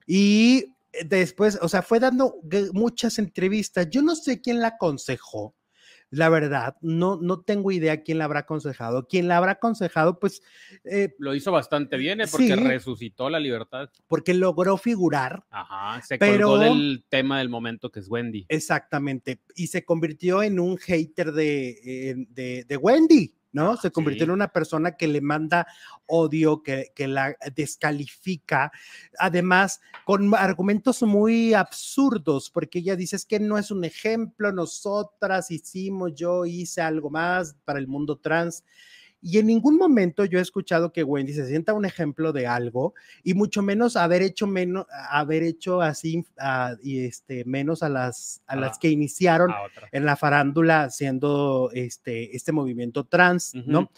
Y 0.07 0.73
después, 1.05 1.59
o 1.61 1.67
sea, 1.69 1.81
fue 1.81 1.99
dando 1.99 2.35
gue- 2.43 2.71
muchas 2.73 3.19
entrevistas, 3.19 3.89
yo 3.89 4.01
no 4.01 4.15
sé 4.15 4.41
quién 4.41 4.61
la 4.61 4.69
aconsejó. 4.69 5.53
La 6.09 6.29
verdad, 6.29 6.77
no, 6.81 7.17
no 7.21 7.41
tengo 7.41 7.69
idea 7.71 8.01
quién 8.01 8.17
la 8.17 8.25
habrá 8.25 8.39
aconsejado. 8.41 9.07
Quién 9.07 9.27
la 9.27 9.37
habrá 9.37 9.51
aconsejado, 9.53 10.19
pues 10.19 10.41
eh, 10.85 11.13
Lo 11.19 11.35
hizo 11.35 11.51
bastante 11.51 11.97
bien, 11.97 12.21
¿eh? 12.21 12.25
porque 12.31 12.47
Sí. 12.47 12.53
resucitó 12.55 13.29
la 13.29 13.39
libertad. 13.39 13.89
porque 14.07 14.33
logró 14.33 14.77
figurar 14.77 15.43
Ajá. 15.49 16.01
Se 16.01 16.17
Pero- 16.17 16.47
colgó 16.49 16.63
del 16.63 17.03
tema 17.09 17.39
del 17.39 17.49
momento 17.49 17.91
que 17.91 17.99
es 17.99 18.07
Wendy. 18.09 18.45
exactamente 18.47 19.41
y 19.55 19.67
se 19.67 19.83
convirtió 19.83 20.43
en 20.43 20.59
un 20.59 20.77
hater 20.77 21.31
de, 21.33 21.69
eh, 21.83 22.15
de, 22.29 22.63
de 22.67 22.77
Wendy, 22.77 23.33
¿no? 23.57 23.75
Se 23.75 23.89
convirtió 23.89 24.25
sí. 24.25 24.29
en 24.29 24.35
una 24.35 24.49
persona 24.49 24.95
que 24.95 25.07
le 25.07 25.19
manda 25.19 25.65
odio, 26.05 26.61
que, 26.61 26.91
que 26.93 27.07
la 27.07 27.35
descalifica, 27.55 28.71
además 29.17 29.81
con 30.05 30.33
argumentos 30.35 31.01
muy 31.01 31.55
absurdos, 31.55 32.51
porque 32.51 32.79
ella 32.79 32.95
dice 32.95 33.15
es 33.15 33.25
que 33.25 33.39
no 33.39 33.57
es 33.57 33.71
un 33.71 33.83
ejemplo, 33.83 34.51
nosotras 34.51 35.49
hicimos, 35.49 36.13
yo 36.13 36.45
hice 36.45 36.81
algo 36.81 37.09
más 37.09 37.55
para 37.65 37.79
el 37.79 37.87
mundo 37.87 38.17
trans. 38.17 38.63
Y 39.21 39.39
en 39.39 39.47
ningún 39.47 39.77
momento 39.77 40.25
yo 40.25 40.37
he 40.37 40.41
escuchado 40.41 40.93
que 40.93 41.03
Wendy 41.03 41.33
se 41.33 41.47
sienta 41.47 41.73
un 41.73 41.85
ejemplo 41.85 42.31
de 42.33 42.45
algo 42.45 42.93
y 43.23 43.33
mucho 43.33 43.61
menos 43.63 43.95
haber 43.95 44.21
hecho 44.21 44.45
menos, 44.45 44.85
haber 45.09 45.43
hecho 45.43 45.81
así 45.81 46.23
ah, 46.39 46.75
y 46.83 47.05
este 47.05 47.43
menos 47.45 47.81
a 47.81 47.89
las 47.89 48.41
a 48.45 48.55
las 48.55 48.77
que 48.77 48.89
iniciaron 48.89 49.51
en 49.91 50.05
la 50.05 50.15
farándula 50.15 50.91
siendo 50.91 51.71
este 51.73 52.35
este 52.35 52.51
movimiento 52.51 53.05
trans, 53.05 53.53
¿no? 53.55 53.89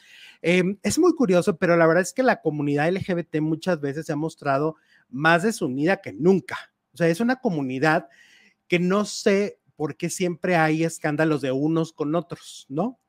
Em, 0.41 0.77
es 0.83 0.97
muy 0.97 1.13
curioso, 1.13 1.57
pero 1.57 1.75
la 1.75 1.85
verdad 1.85 2.01
es 2.01 2.13
que 2.13 2.23
la 2.23 2.41
comunidad 2.41 2.89
LGBT 2.89 3.41
muchas 3.41 3.81
veces 3.81 4.05
se 4.05 4.13
ha 4.13 4.15
mostrado 4.15 4.77
más 5.09 5.43
desunida 5.43 5.97
que 5.97 6.13
nunca. 6.13 6.57
O 6.93 6.97
sea, 6.97 7.07
es 7.07 7.19
una 7.19 7.37
comunidad 7.37 8.07
que 8.67 8.79
no 8.79 9.03
sé 9.03 9.58
por 9.79 9.95
qué 9.95 10.09
siempre 10.09 10.57
hay 10.57 10.83
escándalos 10.83 11.39
de 11.39 11.53
unos 11.53 11.93
con 11.93 12.13
otros, 12.13 12.65
¿no? 12.67 12.99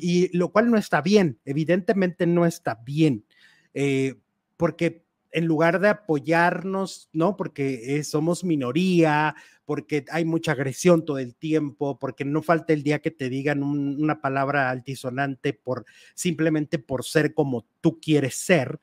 Y 0.00 0.36
lo 0.36 0.50
cual 0.50 0.68
no 0.68 0.76
está 0.76 1.00
bien, 1.00 1.38
evidentemente 1.44 2.26
no 2.26 2.44
está 2.44 2.74
bien, 2.84 3.24
eh, 3.72 4.16
porque 4.56 5.04
en 5.30 5.44
lugar 5.44 5.78
de 5.78 5.90
apoyarnos, 5.90 7.08
¿no? 7.12 7.36
Porque 7.36 7.96
eh, 7.98 8.02
somos 8.02 8.42
minoría, 8.42 9.36
porque 9.64 10.04
hay 10.10 10.24
mucha 10.24 10.52
agresión 10.52 11.04
todo 11.04 11.18
el 11.18 11.36
tiempo, 11.36 12.00
porque 12.00 12.24
no 12.24 12.42
falta 12.42 12.72
el 12.72 12.82
día 12.82 12.98
que 12.98 13.12
te 13.12 13.28
digan 13.28 13.62
un- 13.62 14.02
una 14.02 14.20
palabra 14.20 14.70
altisonante 14.70 15.52
por 15.52 15.84
simplemente 16.16 16.80
por 16.80 17.04
ser 17.04 17.32
como 17.32 17.64
tú 17.80 18.00
quieres 18.00 18.34
ser, 18.34 18.80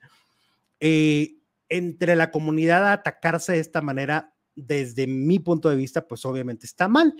eh, 0.79 1.35
entre 1.67 2.15
la 2.15 2.31
comunidad 2.31 2.93
atacarse 2.93 3.51
de 3.51 3.59
esta 3.59 3.81
manera, 3.81 4.34
desde 4.55 5.07
mi 5.07 5.39
punto 5.39 5.69
de 5.69 5.75
vista, 5.75 6.07
pues 6.07 6.25
obviamente 6.25 6.65
está 6.65 6.87
mal. 6.87 7.13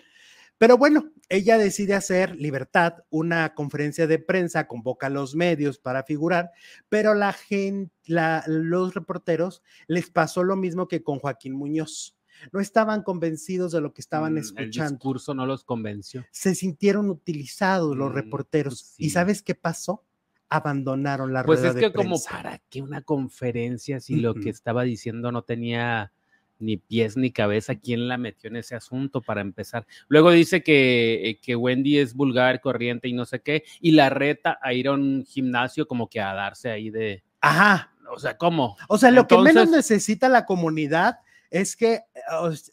Pero 0.57 0.77
bueno, 0.77 1.11
ella 1.27 1.57
decide 1.57 1.95
hacer 1.95 2.33
Libertad, 2.37 2.93
una 3.09 3.53
conferencia 3.53 4.07
de 4.07 4.19
prensa, 4.19 4.67
convoca 4.67 5.07
a 5.07 5.09
los 5.09 5.35
medios 5.35 5.79
para 5.79 6.03
figurar, 6.03 6.51
pero 6.87 7.13
la 7.13 7.33
gente, 7.33 7.91
la, 8.05 8.41
los 8.47 8.93
reporteros 8.93 9.61
les 9.87 10.09
pasó 10.09 10.43
lo 10.43 10.55
mismo 10.55 10.87
que 10.87 11.03
con 11.03 11.19
Joaquín 11.19 11.53
Muñoz. 11.55 12.17
No 12.53 12.61
estaban 12.61 13.03
convencidos 13.03 13.73
de 13.73 13.81
lo 13.81 13.93
que 13.93 13.99
estaban 14.01 14.33
Mm, 14.33 14.37
El 14.37 14.43
escuchando. 14.43 14.91
discurso 14.91 15.33
no 15.33 15.45
los 15.45 15.65
convenció. 15.65 16.25
Se 16.31 16.55
sintieron 16.55 17.09
utilizados 17.09 17.95
los 17.97 18.11
Mm, 18.11 18.15
reporteros. 18.15 18.81
pues 18.81 18.95
¿Y 18.99 19.09
sabes 19.09 19.41
qué 19.41 19.55
pasó? 19.55 20.05
Abandonaron 20.49 21.33
la 21.33 21.43
Pues 21.43 21.59
rueda 21.59 21.69
es 21.69 21.75
de 21.75 21.81
que 21.81 21.91
como 21.93 22.09
prensa. 22.11 22.29
para 22.31 22.59
qué 22.69 22.81
una 22.81 23.01
conferencia 23.01 23.99
si 23.99 24.15
lo 24.17 24.35
que 24.35 24.49
estaba 24.49 24.83
diciendo 24.83 25.31
no 25.31 25.43
tenía 25.43 26.13
ni 26.59 26.77
pies 26.77 27.17
ni 27.17 27.31
cabeza, 27.31 27.75
¿quién 27.75 28.07
la 28.07 28.17
metió 28.17 28.49
en 28.49 28.55
ese 28.55 28.75
asunto 28.75 29.21
para 29.21 29.41
empezar? 29.41 29.85
Luego 30.07 30.31
dice 30.31 30.63
que, 30.63 31.29
eh, 31.29 31.39
que 31.39 31.55
Wendy 31.55 31.99
es 31.99 32.13
vulgar, 32.13 32.61
corriente 32.61 33.07
y 33.07 33.13
no 33.13 33.25
sé 33.25 33.41
qué, 33.41 33.63
y 33.81 33.91
la 33.91 34.09
reta 34.09 34.57
a 34.61 34.73
ir 34.73 34.87
a 34.87 34.93
un 34.93 35.25
gimnasio 35.27 35.87
como 35.87 36.09
que 36.09 36.21
a 36.21 36.33
darse 36.33 36.69
ahí 36.71 36.89
de, 36.89 37.23
Ajá. 37.41 37.93
o 38.13 38.19
sea, 38.19 38.37
¿cómo? 38.37 38.77
O 38.87 38.97
sea, 38.97 39.11
lo 39.11 39.27
que 39.27 39.37
menos 39.37 39.69
necesita 39.69 40.29
la 40.29 40.45
comunidad 40.45 41.19
es 41.51 41.75
que 41.75 42.01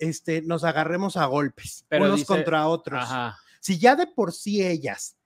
este, 0.00 0.42
nos 0.42 0.64
agarremos 0.64 1.16
a 1.16 1.26
golpes, 1.26 1.84
Pero 1.88 2.04
unos 2.06 2.16
dice- 2.20 2.26
contra 2.26 2.66
otros. 2.68 3.00
Ajá. 3.02 3.36
Si 3.60 3.78
ya 3.78 3.94
de 3.94 4.06
por 4.08 4.32
sí 4.32 4.64
ellas, 4.66 5.16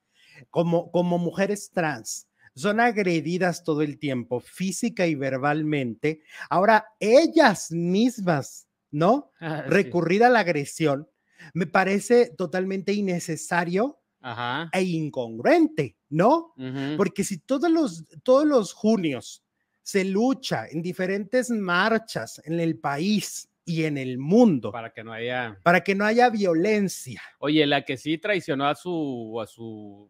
como, 0.51 0.91
como 0.91 1.17
mujeres 1.17 1.71
trans, 1.71 2.26
son 2.57 2.79
agredidas 2.79 3.63
todo 3.63 3.81
el 3.81 3.99
tiempo, 3.99 4.39
física 4.39 5.07
y 5.07 5.15
verbalmente, 5.15 6.21
ahora 6.49 6.85
ellas 6.99 7.71
mismas, 7.71 8.67
¿no? 8.91 9.31
Ah, 9.39 9.71
sí. 9.71 9.71
Recurrir 9.71 10.23
a 10.23 10.29
la 10.29 10.39
agresión, 10.39 11.07
me 11.53 11.67
parece 11.67 12.33
totalmente 12.37 12.93
innecesario 12.93 13.99
Ajá. 14.21 14.69
e 14.73 14.83
incongruente, 14.83 15.97
¿no? 16.09 16.53
Porque 16.95 17.23
si 17.23 17.39
todos 17.39 17.69
los, 17.71 18.05
todos 18.23 18.45
los 18.45 18.73
junios 18.73 19.43
se 19.83 20.03
lucha 20.03 20.67
en 20.67 20.81
diferentes 20.81 21.49
marchas 21.49 22.41
en 22.45 22.59
el 22.59 22.79
país 22.79 23.49
y 23.65 23.83
en 23.85 23.97
el 23.97 24.17
mundo 24.17 24.71
Para 24.71 24.91
que 24.91 25.03
no 25.03 25.13
haya. 25.13 25.57
para 25.63 25.83
que 25.83 25.95
no 25.95 26.05
haya 26.05 26.29
violencia, 26.29 27.21
Oye, 27.39 27.65
la 27.67 27.83
que 27.85 27.97
sí 27.97 28.17
traicionó 28.17 28.65
a 28.67 28.75
su, 28.75 29.39
a 29.41 29.47
su, 29.47 30.09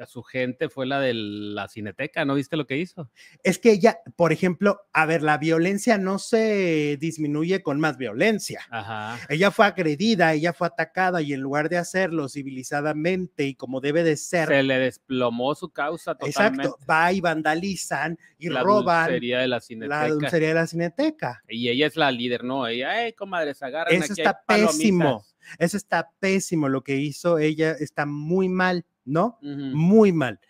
a 0.00 0.06
su 0.06 0.22
gente 0.22 0.68
fue 0.68 0.86
la 0.86 1.00
de 1.00 1.12
la 1.14 1.68
cineteca, 1.68 2.24
¿no 2.24 2.34
viste 2.34 2.56
lo 2.56 2.66
que 2.66 2.76
hizo? 2.78 3.10
es 3.42 3.58
que 3.58 3.72
ella, 3.72 3.98
por 4.16 4.32
ejemplo, 4.32 4.80
a 4.92 5.06
ver, 5.06 5.22
la 5.22 5.38
violencia 5.38 5.98
no 5.98 6.18
se 6.18 6.96
disminuye 7.00 7.62
con 7.62 7.80
más 7.80 7.96
violencia. 7.98 8.60
Ajá. 8.70 9.18
Ella 9.28 9.50
fue 9.50 9.66
agredida, 9.66 10.32
ella 10.32 10.52
fue 10.52 10.66
atacada 10.66 11.22
y 11.22 11.32
en 11.32 11.40
lugar 11.40 11.68
de 11.68 11.78
hacerlo 11.78 12.28
civilizadamente 12.28 13.44
y 13.44 13.54
como 13.54 13.80
debe 13.80 14.02
de 14.02 14.16
ser, 14.16 14.48
Se 14.48 14.62
le 14.62 14.78
desplomó 14.78 15.54
su 15.54 15.70
causa 15.70 16.14
totalmente. 16.14 16.62
exacto, 16.68 16.78
va 16.90 17.12
y 17.12 17.20
vandalizan 17.20 18.18
y 18.38 18.48
la 18.48 18.62
roban 18.62 19.06
dulcería 19.06 19.38
de 19.40 19.48
la 19.48 19.56
la 19.56 19.60
cineteca. 19.60 20.08
dulcería 20.08 20.48
de 20.48 20.54
la 20.54 20.66
cineteca. 20.66 21.42
Y 21.48 21.68
ella 21.68 21.86
es 21.86 21.96
la 21.96 22.10
líder, 22.10 22.44
¿no? 22.44 22.66
Ella, 22.66 23.06
¡eh, 23.06 23.14
comadres, 23.14 23.62
agarren 23.62 24.02
Eso 24.02 24.12
aquí 24.12 24.20
está 24.22 24.42
pésimo. 24.46 25.04
palomitas". 25.04 25.34
Eso 25.58 25.76
está 25.76 26.10
pésimo 26.20 26.68
lo 26.70 26.82
que 26.82 26.96
hizo 26.96 27.38
ella, 27.38 27.72
está 27.72 28.06
muy 28.06 28.48
mal, 28.48 28.84
¿no? 29.04 29.38
Muy 29.42 30.12
mal. 30.12 30.40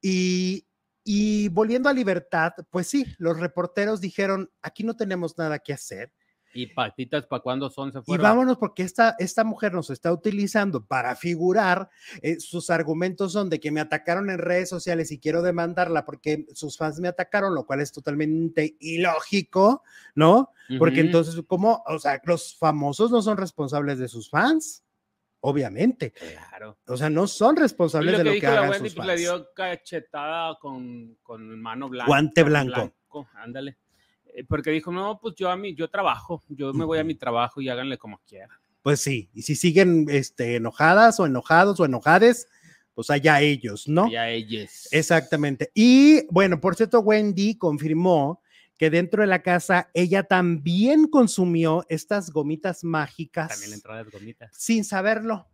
Y, 0.00 0.66
y 1.04 1.48
volviendo 1.48 1.88
a 1.88 1.92
libertad, 1.92 2.52
pues 2.70 2.86
sí, 2.88 3.06
los 3.18 3.38
reporteros 3.38 4.00
dijeron, 4.00 4.50
aquí 4.62 4.84
no 4.84 4.94
tenemos 4.96 5.36
nada 5.38 5.58
que 5.58 5.72
hacer. 5.72 6.12
Y 6.54 6.66
patitas, 6.66 7.24
¿para 7.26 7.42
cuándo 7.42 7.70
son? 7.70 7.92
Se 7.92 8.00
Y 8.00 8.02
fueron. 8.02 8.24
vámonos 8.24 8.58
porque 8.58 8.82
esta, 8.82 9.16
esta 9.18 9.42
mujer 9.42 9.72
nos 9.72 9.88
está 9.88 10.12
utilizando 10.12 10.84
para 10.84 11.16
figurar. 11.16 11.88
eh, 12.20 12.40
sus 12.40 12.68
argumentos 12.68 13.32
son 13.32 13.48
de 13.48 13.58
que 13.58 13.70
me 13.70 13.80
atacaron 13.80 14.28
en 14.28 14.36
redes 14.36 14.68
sociales 14.68 15.10
y 15.12 15.18
quiero 15.18 15.40
demandarla 15.40 16.04
porque 16.04 16.44
sus 16.52 16.76
fans 16.76 17.00
me 17.00 17.08
atacaron, 17.08 17.54
lo 17.54 17.64
cual 17.64 17.80
es 17.80 17.90
totalmente 17.90 18.76
ilógico, 18.80 19.82
¿no? 20.14 20.50
Porque 20.78 21.00
entonces, 21.00 21.42
¿cómo? 21.46 21.82
O 21.86 21.98
sea, 21.98 22.20
los 22.24 22.54
famosos 22.56 23.10
no 23.10 23.22
son 23.22 23.38
responsables 23.38 23.98
de 23.98 24.08
sus 24.08 24.28
fans, 24.28 24.81
obviamente. 25.42 26.12
Claro. 26.12 26.78
O 26.86 26.96
sea, 26.96 27.10
no 27.10 27.26
son 27.26 27.56
Y 27.56 27.60
responsables 27.60 28.12
lo 28.12 28.18
de 28.18 28.24
que 28.24 28.30
lo 28.34 28.40
que 28.40 28.46
la 28.46 28.52
hagan 28.52 28.70
Wendy, 28.70 28.88
sus 28.88 28.96
pues 28.96 29.06
fans. 29.06 29.20
le 29.20 29.26
dio 29.26 29.52
cachetada 29.54 30.58
con, 30.58 31.16
con 31.22 31.60
mano 31.60 31.88
blanca. 31.88 32.08
Guante 32.08 32.42
blanco. 32.42 32.92
Ándale. 33.34 33.76
Eh, 34.34 34.44
Porque 34.44 34.70
dijo, 34.70 34.90
no, 34.90 35.18
pues 35.20 35.34
yo 35.36 35.50
a 35.50 35.56
mí, 35.56 35.74
yo 35.74 35.88
trabajo, 35.88 36.42
yo 36.48 36.72
me 36.72 36.84
voy 36.84 36.98
a 36.98 37.04
mi 37.04 37.14
trabajo 37.14 37.60
y 37.60 37.68
háganle 37.68 37.98
como 37.98 38.18
quieran. 38.26 38.56
Pues 38.82 39.00
sí, 39.00 39.30
y 39.32 39.42
si 39.42 39.54
siguen 39.54 40.06
este, 40.08 40.56
enojadas 40.56 41.20
o 41.20 41.26
enojados 41.26 41.78
o 41.78 41.84
enojades, 41.84 42.48
pues 42.94 43.10
allá 43.10 43.40
ellos, 43.40 43.86
¿no? 43.86 44.10
Ya 44.10 44.28
ellos. 44.28 44.88
Exactamente. 44.90 45.70
Y 45.74 46.26
bueno, 46.32 46.60
por 46.60 46.74
cierto, 46.74 47.00
Wendy 47.00 47.56
confirmó 47.56 48.41
que 48.82 48.90
dentro 48.90 49.20
de 49.22 49.28
la 49.28 49.42
casa 49.44 49.90
ella 49.94 50.24
también 50.24 51.06
consumió 51.06 51.86
estas 51.88 52.30
gomitas 52.30 52.82
mágicas 52.82 53.50
También 53.50 53.70
le 53.70 53.76
entró 53.76 53.94
las 53.94 54.10
gomitas. 54.10 54.50
sin 54.58 54.82
saberlo. 54.84 55.46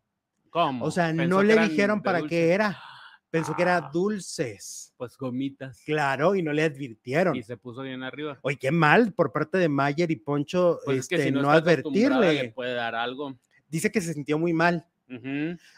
¿Cómo? 0.48 0.86
O 0.86 0.90
sea, 0.90 1.08
Pensó 1.08 1.24
no 1.26 1.42
le 1.42 1.58
dijeron 1.68 2.00
para 2.02 2.20
dulce. 2.20 2.34
qué 2.34 2.52
era. 2.52 2.80
Pensó 3.28 3.54
que 3.54 3.60
era 3.60 3.76
Ah. 3.76 3.90
dulces. 3.92 4.94
Pues 4.96 5.18
gomitas. 5.18 5.82
Claro, 5.84 6.36
y 6.36 6.42
no 6.42 6.54
le 6.54 6.62
advirtieron. 6.62 7.36
Y 7.36 7.42
se 7.42 7.58
puso 7.58 7.82
bien 7.82 8.02
arriba. 8.02 8.38
Oye, 8.40 8.56
qué 8.56 8.70
mal 8.70 9.12
por 9.12 9.30
parte 9.30 9.58
de 9.58 9.68
Mayer 9.68 10.10
y 10.10 10.16
Poncho 10.16 10.78
Pues 10.86 10.96
es 10.96 11.02
este, 11.04 11.16
que 11.18 11.22
si 11.24 11.30
no, 11.30 11.42
le 11.42 11.48
advertirle. 11.58 12.52
puede 12.54 12.72
dar 12.72 12.94
algo. 12.94 13.38
Dice 13.68 13.92
que 13.92 14.00
se 14.00 14.14
sintió 14.14 14.38
muy 14.38 14.54
mal. 14.54 14.86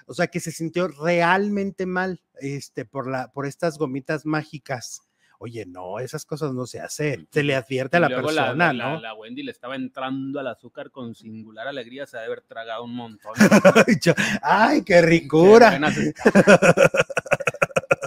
O 0.07 0.15
sea, 0.15 0.29
que 0.29 0.39
se 0.39 0.53
sintió 0.53 0.87
realmente 0.87 1.85
mal 1.85 2.23
este, 2.41 2.85
por, 2.85 3.11
la, 3.11 3.33
por 3.33 3.45
estas 3.45 3.77
gomitas 3.77 4.25
mágicas. 4.25 5.01
Oye, 5.43 5.65
no, 5.65 5.99
esas 6.01 6.27
cosas 6.27 6.53
no 6.53 6.67
se 6.67 6.81
hacen. 6.81 7.27
Se 7.31 7.43
le 7.43 7.55
advierte 7.55 7.97
a 7.97 8.01
la 8.01 8.09
persona, 8.11 8.55
la, 8.55 8.73
¿no? 8.75 8.95
la- 8.97 9.01
la 9.01 9.15
Wendy 9.15 9.43
le 9.43 9.53
estaba 9.53 9.75
entrando 9.75 10.39
al 10.39 10.47
azúcar 10.49 10.91
con 10.91 11.15
singular 11.15 11.67
alegría, 11.67 12.07
se 12.07 12.19
ha 12.19 12.21
de 12.21 12.27
haber 12.27 12.43
tragado 12.43 12.85
un 12.85 12.95
montón. 12.95 13.33
¡Ay, 14.43 14.83
qué 14.85 15.01
ricura! 15.01 15.81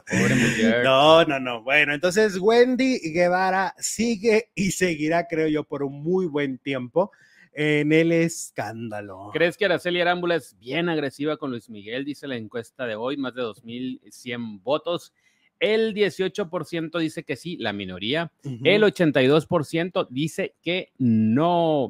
Pobre 0.05 0.35
mujer. 0.35 0.83
No, 0.83 1.25
no, 1.25 1.39
no. 1.39 1.63
Bueno, 1.63 1.93
entonces 1.95 2.37
Wendy 2.39 2.99
Guevara 3.11 3.73
sigue 3.79 4.51
y 4.53 4.69
seguirá, 4.71 5.27
creo 5.27 5.47
yo, 5.47 5.63
por 5.63 5.81
un 5.81 6.03
muy 6.03 6.27
buen 6.27 6.59
tiempo 6.59 7.11
en 7.53 7.91
el 7.91 8.11
escándalo. 8.11 9.31
¿Crees 9.33 9.57
que 9.57 9.65
Araceli 9.65 10.01
Arámbula 10.01 10.35
es 10.35 10.55
bien 10.59 10.87
agresiva 10.89 11.37
con 11.37 11.49
Luis 11.49 11.67
Miguel? 11.69 12.05
Dice 12.05 12.27
la 12.27 12.35
encuesta 12.35 12.85
de 12.85 12.95
hoy, 12.95 13.17
más 13.17 13.33
de 13.33 13.41
2.100 13.41 14.61
votos. 14.61 15.13
El 15.59 15.93
18% 15.93 16.99
dice 16.99 17.23
que 17.23 17.35
sí, 17.35 17.57
la 17.57 17.73
minoría. 17.73 18.31
Ujú. 18.43 18.59
El 18.63 18.83
82% 18.83 20.07
dice 20.09 20.55
que 20.61 20.91
no. 20.97 21.89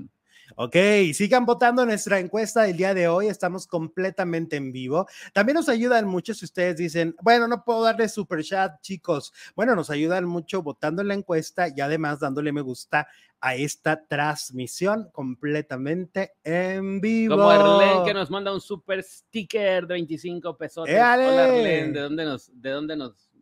Ok, 0.56 0.76
sigan 1.14 1.46
votando 1.46 1.86
nuestra 1.86 2.20
encuesta 2.20 2.64
del 2.64 2.78
día 2.78 2.94
de 2.94 3.08
hoy. 3.08 3.28
Estamos 3.28 3.66
completamente 3.66 4.56
en 4.56 4.72
vivo. 4.72 5.08
También 5.34 5.56
nos 5.56 5.68
ayudan 5.68 6.08
mucho 6.08 6.34
si 6.34 6.46
ustedes 6.46 6.78
dicen, 6.78 7.16
bueno, 7.22 7.48
no 7.48 7.64
puedo 7.64 7.84
darle 7.84 8.08
super 8.08 8.44
chat, 8.44 8.80
chicos. 8.82 9.34
Bueno, 9.56 9.76
nos 9.76 9.90
ayudan 9.90 10.26
mucho 10.26 10.62
votando 10.62 11.02
en 11.02 11.08
la 11.08 11.14
encuesta 11.16 11.68
y 11.76 11.82
además 11.82 12.20
dándole 12.20 12.52
me 12.52 12.62
gusta 12.62 13.08
a 13.42 13.56
esta 13.56 14.06
transmisión 14.06 15.10
completamente 15.12 16.34
en 16.44 17.02
vivo. 17.02 17.36
Como 17.36 17.50
Arlen 17.50 18.06
que 18.06 18.14
nos 18.14 18.30
manda 18.30 18.54
un 18.54 18.62
super 18.62 19.04
sticker 19.04 19.88
de 19.88 19.96
25 19.96 20.56
pesos. 20.56 20.88
Hola 20.88 21.14
Arlen, 21.14 21.94
¿de 21.94 22.00
dónde, 22.00 22.26
nos, 22.26 22.52
¿de 22.54 22.70
dónde 22.70 22.96
nos 22.96 23.33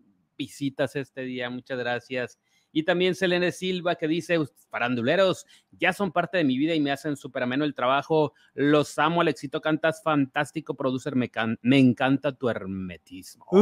visitas 0.46 0.96
este 0.96 1.22
día? 1.22 1.50
Muchas 1.50 1.78
gracias. 1.78 2.40
Y 2.74 2.84
también 2.84 3.16
Selene 3.16 3.52
Silva 3.52 3.96
que 3.96 4.08
dice, 4.08 4.40
faranduleros, 4.70 5.46
ya 5.72 5.92
son 5.92 6.12
parte 6.12 6.38
de 6.38 6.46
mi 6.46 6.58
vida 6.58 6.74
y 6.74 6.80
me 6.80 6.92
hacen 6.92 7.18
súper 7.18 7.44
ameno 7.44 7.66
el 7.66 7.74
trabajo. 7.76 8.34
Los 8.54 8.98
amo, 8.98 9.20
Alexito, 9.22 9.60
cantas 9.60 10.02
fantástico, 10.02 10.74
producer, 10.74 11.16
me, 11.18 11.30
can- 11.30 11.60
me 11.62 11.78
encanta 11.80 12.32
tu 12.32 12.50
hermetismo. 12.50 13.46
Uy. 13.52 13.62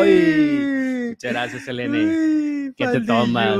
Uy. 0.00 1.08
Muchas 1.10 1.32
gracias, 1.32 1.64
Selene. 1.64 1.98
Uy, 2.04 2.74
¿Qué 2.76 2.86
te 2.88 3.00
tomas? 3.00 3.58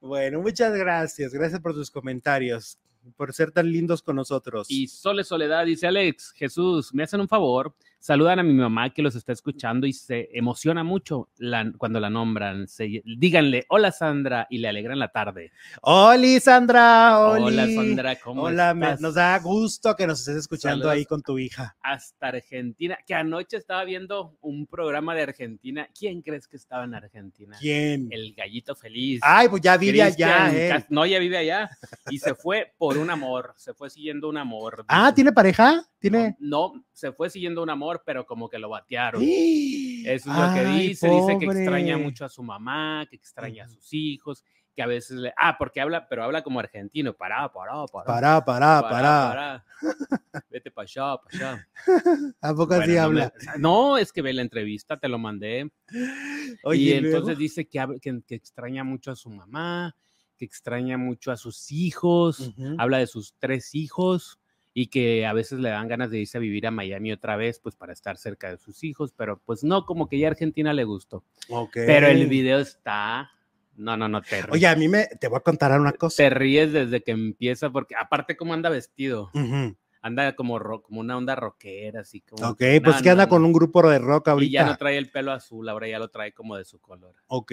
Bueno, 0.00 0.40
muchas 0.40 0.72
gracias. 0.74 1.32
Gracias 1.32 1.60
por 1.60 1.74
tus 1.74 1.90
comentarios, 1.90 2.78
por 3.16 3.32
ser 3.34 3.50
tan 3.50 3.70
lindos 3.70 4.00
con 4.00 4.14
nosotros. 4.16 4.70
Y 4.70 4.86
Sole 4.86 5.24
Soledad 5.24 5.64
dice 5.66 5.86
Alex, 5.88 6.32
Jesús, 6.36 6.94
me 6.94 7.02
hacen 7.02 7.20
un 7.20 7.28
favor, 7.28 7.74
saludan 7.98 8.38
a 8.38 8.42
mi 8.42 8.54
mamá 8.54 8.90
que 8.90 9.02
los 9.02 9.14
está 9.16 9.32
escuchando 9.32 9.86
y 9.86 9.92
se 9.92 10.28
emociona 10.32 10.84
mucho 10.84 11.28
la- 11.38 11.72
cuando 11.76 12.00
la 12.00 12.10
nombran. 12.10 12.68
Se- 12.68 13.02
díganle, 13.04 13.66
hola 13.68 13.92
Sandra, 13.92 14.46
y 14.50 14.58
le 14.58 14.68
alegran 14.68 14.98
la 14.98 15.08
tarde. 15.08 15.50
Oli, 15.82 16.40
Sandra. 16.40 17.18
Oli. 17.28 17.42
Hola 17.44 17.66
Sandra, 17.66 18.16
¿cómo 18.16 18.42
Hola, 18.42 18.74
me- 18.74 18.86
estás? 18.86 19.00
nos 19.00 19.14
da 19.14 19.38
gusto 19.38 19.94
que 19.96 20.06
nos 20.06 20.20
estés 20.20 20.36
escuchando 20.36 20.84
Saludos. 20.84 20.92
ahí 20.92 21.04
con 21.04 21.22
tu 21.22 21.38
hija. 21.38 21.76
Hasta 21.82 22.28
Argentina, 22.28 22.98
que 23.06 23.14
anoche 23.14 23.56
estaba 23.56 23.84
viendo 23.84 24.36
un 24.40 24.66
programa 24.66 25.14
de 25.14 25.22
Argentina. 25.22 25.88
¿Quién 25.98 26.22
crees 26.22 26.46
que 26.46 26.56
estaba 26.56 26.84
en 26.84 26.94
Argentina? 26.94 27.56
¿Quién? 27.60 28.08
El 28.10 28.34
gallito 28.34 28.74
feliz. 28.74 29.20
Ay, 29.22 29.48
pues 29.48 29.62
ya 29.62 29.76
vive 29.76 30.02
allá, 30.02 30.50
¿eh? 30.54 30.84
No, 30.88 31.04
ya 31.06 31.18
vive 31.18 31.36
allá. 31.38 31.70
Y 32.10 32.18
se 32.18 32.34
fue 32.34 32.72
por 32.78 32.96
un 32.98 33.10
amor, 33.10 33.54
se 33.56 33.74
fue 33.74 33.90
siguiendo 33.90 34.28
un 34.28 34.36
amor. 34.36 34.84
Ah, 34.88 35.12
¿tiene 35.14 35.32
pareja? 35.32 35.84
¿Tiene? 35.98 36.36
No, 36.38 36.84
se 36.92 37.10
fue 37.12 37.28
siguiendo 37.28 37.60
un 37.62 37.70
amor, 37.70 37.87
pero 38.04 38.24
como 38.26 38.48
que 38.48 38.58
lo 38.58 38.68
batearon. 38.68 39.22
Eso 39.24 40.30
es 40.30 40.36
lo 40.36 40.52
que 40.54 40.64
dice, 40.64 41.08
dice 41.10 41.38
que 41.38 41.44
extraña 41.46 41.98
mucho 41.98 42.24
a 42.24 42.28
su 42.28 42.42
mamá, 42.42 43.06
que 43.08 43.16
extraña 43.16 43.64
a 43.64 43.68
sus 43.68 43.92
hijos, 43.92 44.44
que 44.74 44.82
a 44.82 44.86
veces 44.86 45.16
le... 45.18 45.34
Ah, 45.36 45.56
porque 45.58 45.80
habla, 45.80 46.08
pero 46.08 46.22
habla 46.22 46.42
como 46.42 46.60
argentino, 46.60 47.12
pará, 47.12 47.52
pará, 47.52 47.84
pará. 47.92 48.04
Pará, 48.06 48.44
pará, 48.44 48.80
pará. 48.88 49.28
pará. 49.28 49.64
Vete 50.50 50.70
para 50.70 50.84
allá, 50.84 51.16
para 51.18 51.36
allá. 51.52 51.68
¿A 52.40 52.54
poco 52.54 52.74
así 52.74 52.92
Bueno, 52.92 52.94
no, 52.94 53.02
habla? 53.02 53.32
me- 53.54 53.58
no, 53.58 53.98
es 53.98 54.12
que 54.12 54.22
ve 54.22 54.32
la 54.32 54.42
entrevista, 54.42 54.96
te 54.96 55.08
lo 55.08 55.18
mandé. 55.18 55.70
Oye, 56.62 56.80
y 56.80 56.92
entonces 56.92 57.36
dice 57.38 57.66
que, 57.66 57.84
que, 58.00 58.20
que 58.26 58.34
extraña 58.34 58.84
mucho 58.84 59.10
a 59.10 59.16
su 59.16 59.30
mamá, 59.30 59.94
que 60.36 60.44
extraña 60.44 60.96
mucho 60.96 61.32
a 61.32 61.36
sus 61.36 61.70
hijos, 61.72 62.52
habla 62.78 62.98
de 62.98 63.06
sus 63.08 63.34
tres 63.38 63.74
hijos 63.74 64.38
y 64.80 64.86
que 64.86 65.26
a 65.26 65.32
veces 65.32 65.58
le 65.58 65.70
dan 65.70 65.88
ganas 65.88 66.08
de 66.08 66.20
irse 66.20 66.38
a 66.38 66.40
vivir 66.40 66.64
a 66.64 66.70
Miami 66.70 67.10
otra 67.10 67.34
vez, 67.34 67.58
pues 67.58 67.74
para 67.74 67.92
estar 67.92 68.16
cerca 68.16 68.48
de 68.48 68.58
sus 68.58 68.84
hijos, 68.84 69.12
pero 69.16 69.40
pues 69.44 69.64
no, 69.64 69.84
como 69.84 70.08
que 70.08 70.20
ya 70.20 70.28
Argentina 70.28 70.72
le 70.72 70.84
gustó. 70.84 71.24
Ok. 71.48 71.72
Pero 71.84 72.06
el 72.06 72.28
video 72.28 72.60
está... 72.60 73.28
No, 73.74 73.96
no, 73.96 74.08
no, 74.08 74.22
te 74.22 74.36
ríes. 74.40 74.52
Oye, 74.52 74.66
a 74.68 74.76
mí 74.76 74.86
me, 74.86 75.06
te 75.20 75.26
voy 75.26 75.38
a 75.38 75.40
contar 75.40 75.80
una 75.80 75.92
cosa. 75.92 76.16
te 76.22 76.30
ríes 76.30 76.72
desde 76.72 77.02
que 77.02 77.10
empieza, 77.10 77.70
porque 77.70 77.96
aparte 77.96 78.36
cómo 78.36 78.54
anda 78.54 78.70
vestido, 78.70 79.30
Ujú. 79.34 79.76
anda 80.00 80.36
como, 80.36 80.60
ro- 80.60 80.82
como 80.82 81.00
una 81.00 81.16
onda 81.16 81.34
rockera, 81.34 82.02
así 82.02 82.20
como... 82.20 82.46
Ok, 82.50 82.62
pues 82.84 83.02
que 83.02 83.10
anda 83.10 83.28
con 83.28 83.44
un 83.44 83.52
grupo 83.52 83.88
de 83.90 83.98
rock 83.98 84.28
Y 84.28 84.30
ahorita. 84.30 84.52
ya 84.52 84.64
no 84.64 84.76
trae 84.76 84.96
el 84.96 85.10
pelo 85.10 85.32
azul, 85.32 85.68
ahora 85.68 85.88
ya 85.88 85.98
lo 85.98 86.08
trae 86.08 86.32
como 86.32 86.54
de 86.56 86.64
su 86.64 86.78
color. 86.78 87.16
Ok, 87.26 87.52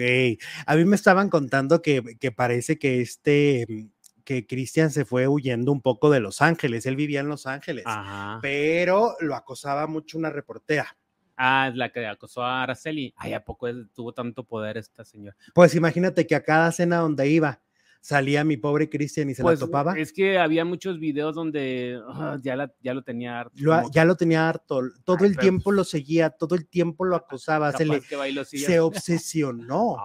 a 0.64 0.76
mí 0.76 0.84
me 0.84 0.94
estaban 0.94 1.28
contando 1.28 1.82
que, 1.82 2.16
que 2.20 2.30
parece 2.30 2.78
que 2.78 3.00
este, 3.00 3.66
mm, 3.68 3.86
que 4.26 4.46
Cristian 4.46 4.90
se 4.90 5.06
fue 5.06 5.28
huyendo 5.28 5.72
un 5.72 5.80
poco 5.80 6.10
de 6.10 6.20
Los 6.20 6.42
Ángeles, 6.42 6.84
él 6.84 6.96
vivía 6.96 7.20
en 7.20 7.28
Los 7.28 7.46
Ángeles, 7.46 7.84
Ajá. 7.86 8.40
pero 8.42 9.14
lo 9.20 9.34
acosaba 9.36 9.86
mucho 9.86 10.18
una 10.18 10.28
reportera. 10.28 10.98
Ah, 11.36 11.68
es 11.70 11.76
la 11.76 11.90
que 11.90 12.06
acosó 12.06 12.42
a 12.42 12.62
Araceli. 12.62 13.14
Ay, 13.16 13.34
¿a 13.34 13.44
poco 13.44 13.68
tuvo 13.94 14.12
tanto 14.12 14.44
poder 14.44 14.78
esta 14.78 15.04
señora? 15.04 15.36
Pues 15.54 15.74
imagínate 15.74 16.26
que 16.26 16.34
a 16.34 16.42
cada 16.42 16.72
cena 16.72 16.96
donde 16.98 17.28
iba 17.28 17.62
salía 18.06 18.44
mi 18.44 18.56
pobre 18.56 18.88
Cristian 18.88 19.28
y 19.30 19.34
se 19.34 19.42
Pues 19.42 19.58
la 19.58 19.66
topaba. 19.66 19.98
es 19.98 20.12
que 20.12 20.38
había 20.38 20.64
muchos 20.64 21.00
videos 21.00 21.34
donde 21.34 22.00
ah, 22.06 22.38
ya, 22.40 22.54
la- 22.54 22.72
ya 22.80 22.94
lo 22.94 23.02
tenía 23.02 23.40
harto, 23.40 23.56
Lo- 23.58 23.90
ya 23.90 24.04
lo 24.04 24.14
tenía 24.14 24.48
harto, 24.48 24.80
todo 25.04 25.16
Ay, 25.22 25.26
el 25.26 25.32
pero 25.32 25.40
tiempo 25.42 25.72
lo 25.72 25.82
seguía, 25.82 26.30
todo 26.30 26.54
el 26.54 26.68
tiempo 26.68 27.04
lo 27.04 27.16
acosaba, 27.16 27.72
se, 27.72 27.84
le, 27.84 28.00
obsesionó. 28.80 29.96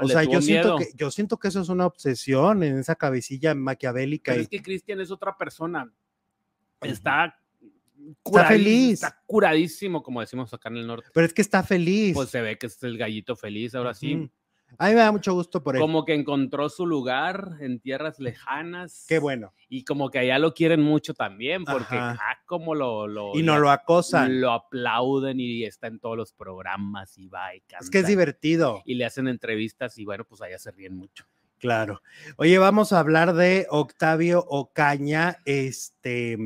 O 0.00 0.06
sea, 0.08 0.22
yo 0.22 0.40
siento, 0.40 0.76
que, 0.76 0.86
yo 0.94 1.10
siento 1.10 1.36
que 1.38 1.48
eso 1.48 1.60
es 1.60 1.68
una 1.68 1.86
obsesión 1.86 2.62
en 2.62 2.78
esa 2.78 2.94
cabecilla 2.94 3.54
maquiavélica. 3.56 4.30
Pero 4.32 4.42
y- 4.42 4.44
es 4.44 4.48
que 4.48 4.62
Cristian 4.62 5.00
es 5.00 5.10
otra 5.10 5.36
persona. 5.36 5.92
Está, 6.80 7.36
Está 8.24 8.44
feliz. 8.44 8.92
Está 9.02 9.20
curadísimo, 9.26 10.02
como 10.02 10.20
decimos 10.20 10.54
acá 10.54 10.68
en 10.68 10.76
el 10.76 10.86
norte. 10.86 11.08
Pero 11.12 11.26
es 11.26 11.34
que 11.34 11.42
está 11.42 11.64
feliz. 11.64 12.14
Pues 12.14 12.30
se 12.30 12.40
ve 12.40 12.56
que 12.56 12.66
es 12.68 12.80
el 12.84 12.96
gallito 12.96 13.34
feliz, 13.34 13.74
ahora 13.74 13.94
sí. 13.94 14.30
A 14.76 14.88
mí 14.88 14.94
me 14.94 15.00
da 15.00 15.12
mucho 15.12 15.32
gusto 15.32 15.62
por 15.62 15.76
él. 15.76 15.80
Como 15.80 16.04
que 16.04 16.14
encontró 16.14 16.68
su 16.68 16.86
lugar 16.86 17.56
en 17.60 17.80
tierras 17.80 18.20
lejanas. 18.20 19.06
Qué 19.08 19.18
bueno. 19.18 19.54
Y 19.68 19.84
como 19.84 20.10
que 20.10 20.18
allá 20.18 20.38
lo 20.38 20.52
quieren 20.54 20.82
mucho 20.82 21.14
también, 21.14 21.64
porque 21.64 21.96
ah, 21.96 22.18
como 22.46 22.74
lo, 22.74 23.06
lo, 23.06 23.34
Y 23.34 23.42
no 23.42 23.58
lo 23.58 23.70
acosan. 23.70 24.40
lo 24.40 24.52
aplauden 24.52 25.40
y 25.40 25.64
está 25.64 25.86
en 25.86 25.98
todos 25.98 26.16
los 26.16 26.32
programas 26.32 27.16
y 27.18 27.28
va 27.28 27.54
y 27.54 27.60
canta. 27.60 27.84
Es 27.84 27.90
que 27.90 28.00
es 28.00 28.06
divertido. 28.06 28.82
Y 28.84 28.94
le 28.94 29.04
hacen 29.04 29.28
entrevistas 29.28 29.98
y 29.98 30.04
bueno, 30.04 30.24
pues 30.24 30.42
allá 30.42 30.58
se 30.58 30.70
ríen 30.70 30.94
mucho. 30.94 31.26
Claro. 31.58 32.02
Oye, 32.36 32.56
vamos 32.58 32.92
a 32.92 33.00
hablar 33.00 33.34
de 33.34 33.66
Octavio 33.70 34.44
Ocaña. 34.48 35.38
Este, 35.44 36.38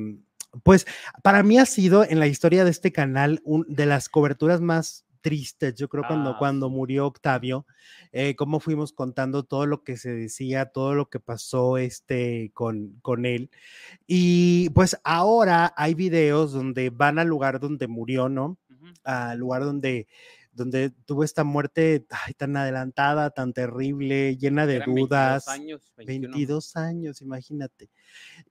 pues 0.62 0.86
para 1.22 1.42
mí 1.42 1.58
ha 1.58 1.66
sido 1.66 2.04
en 2.04 2.18
la 2.18 2.26
historia 2.26 2.64
de 2.64 2.70
este 2.70 2.92
canal 2.92 3.40
un, 3.44 3.66
de 3.68 3.86
las 3.86 4.08
coberturas 4.08 4.60
más 4.60 5.04
tristes. 5.22 5.74
Yo 5.76 5.88
creo 5.88 6.04
cuando, 6.06 6.30
Ah, 6.30 6.36
cuando 6.38 6.68
murió 6.68 7.06
Octavio, 7.06 7.66
eh, 8.12 8.34
cómo 8.36 8.60
fuimos 8.60 8.92
contando 8.92 9.44
todo 9.44 9.64
lo 9.66 9.82
que 9.84 9.96
se 9.96 10.12
decía, 10.12 10.66
todo 10.66 10.94
lo 10.94 11.08
que 11.08 11.20
pasó 11.20 11.78
este, 11.78 12.50
con, 12.52 12.98
con 13.00 13.24
él. 13.24 13.50
Y 14.06 14.68
pues 14.70 14.98
ahora 15.04 15.72
hay 15.76 15.94
videos 15.94 16.52
donde 16.52 16.90
van 16.90 17.18
al 17.18 17.28
lugar 17.28 17.60
donde 17.60 17.88
murió, 17.88 18.28
¿no? 18.28 18.58
al 19.04 19.38
lugar 19.38 19.64
donde, 19.64 20.06
donde 20.52 20.90
tuvo 20.90 21.24
esta 21.24 21.44
muerte 21.44 22.06
ay, 22.10 22.34
tan 22.34 22.56
adelantada, 22.56 23.30
tan 23.30 23.52
terrible, 23.52 24.36
llena 24.36 24.66
de 24.66 24.76
Eran 24.76 24.94
22 24.94 25.08
dudas. 25.08 25.48
años, 25.48 25.92
21. 25.96 26.34
22 26.34 26.76
años, 26.76 27.22
imagínate. 27.22 27.90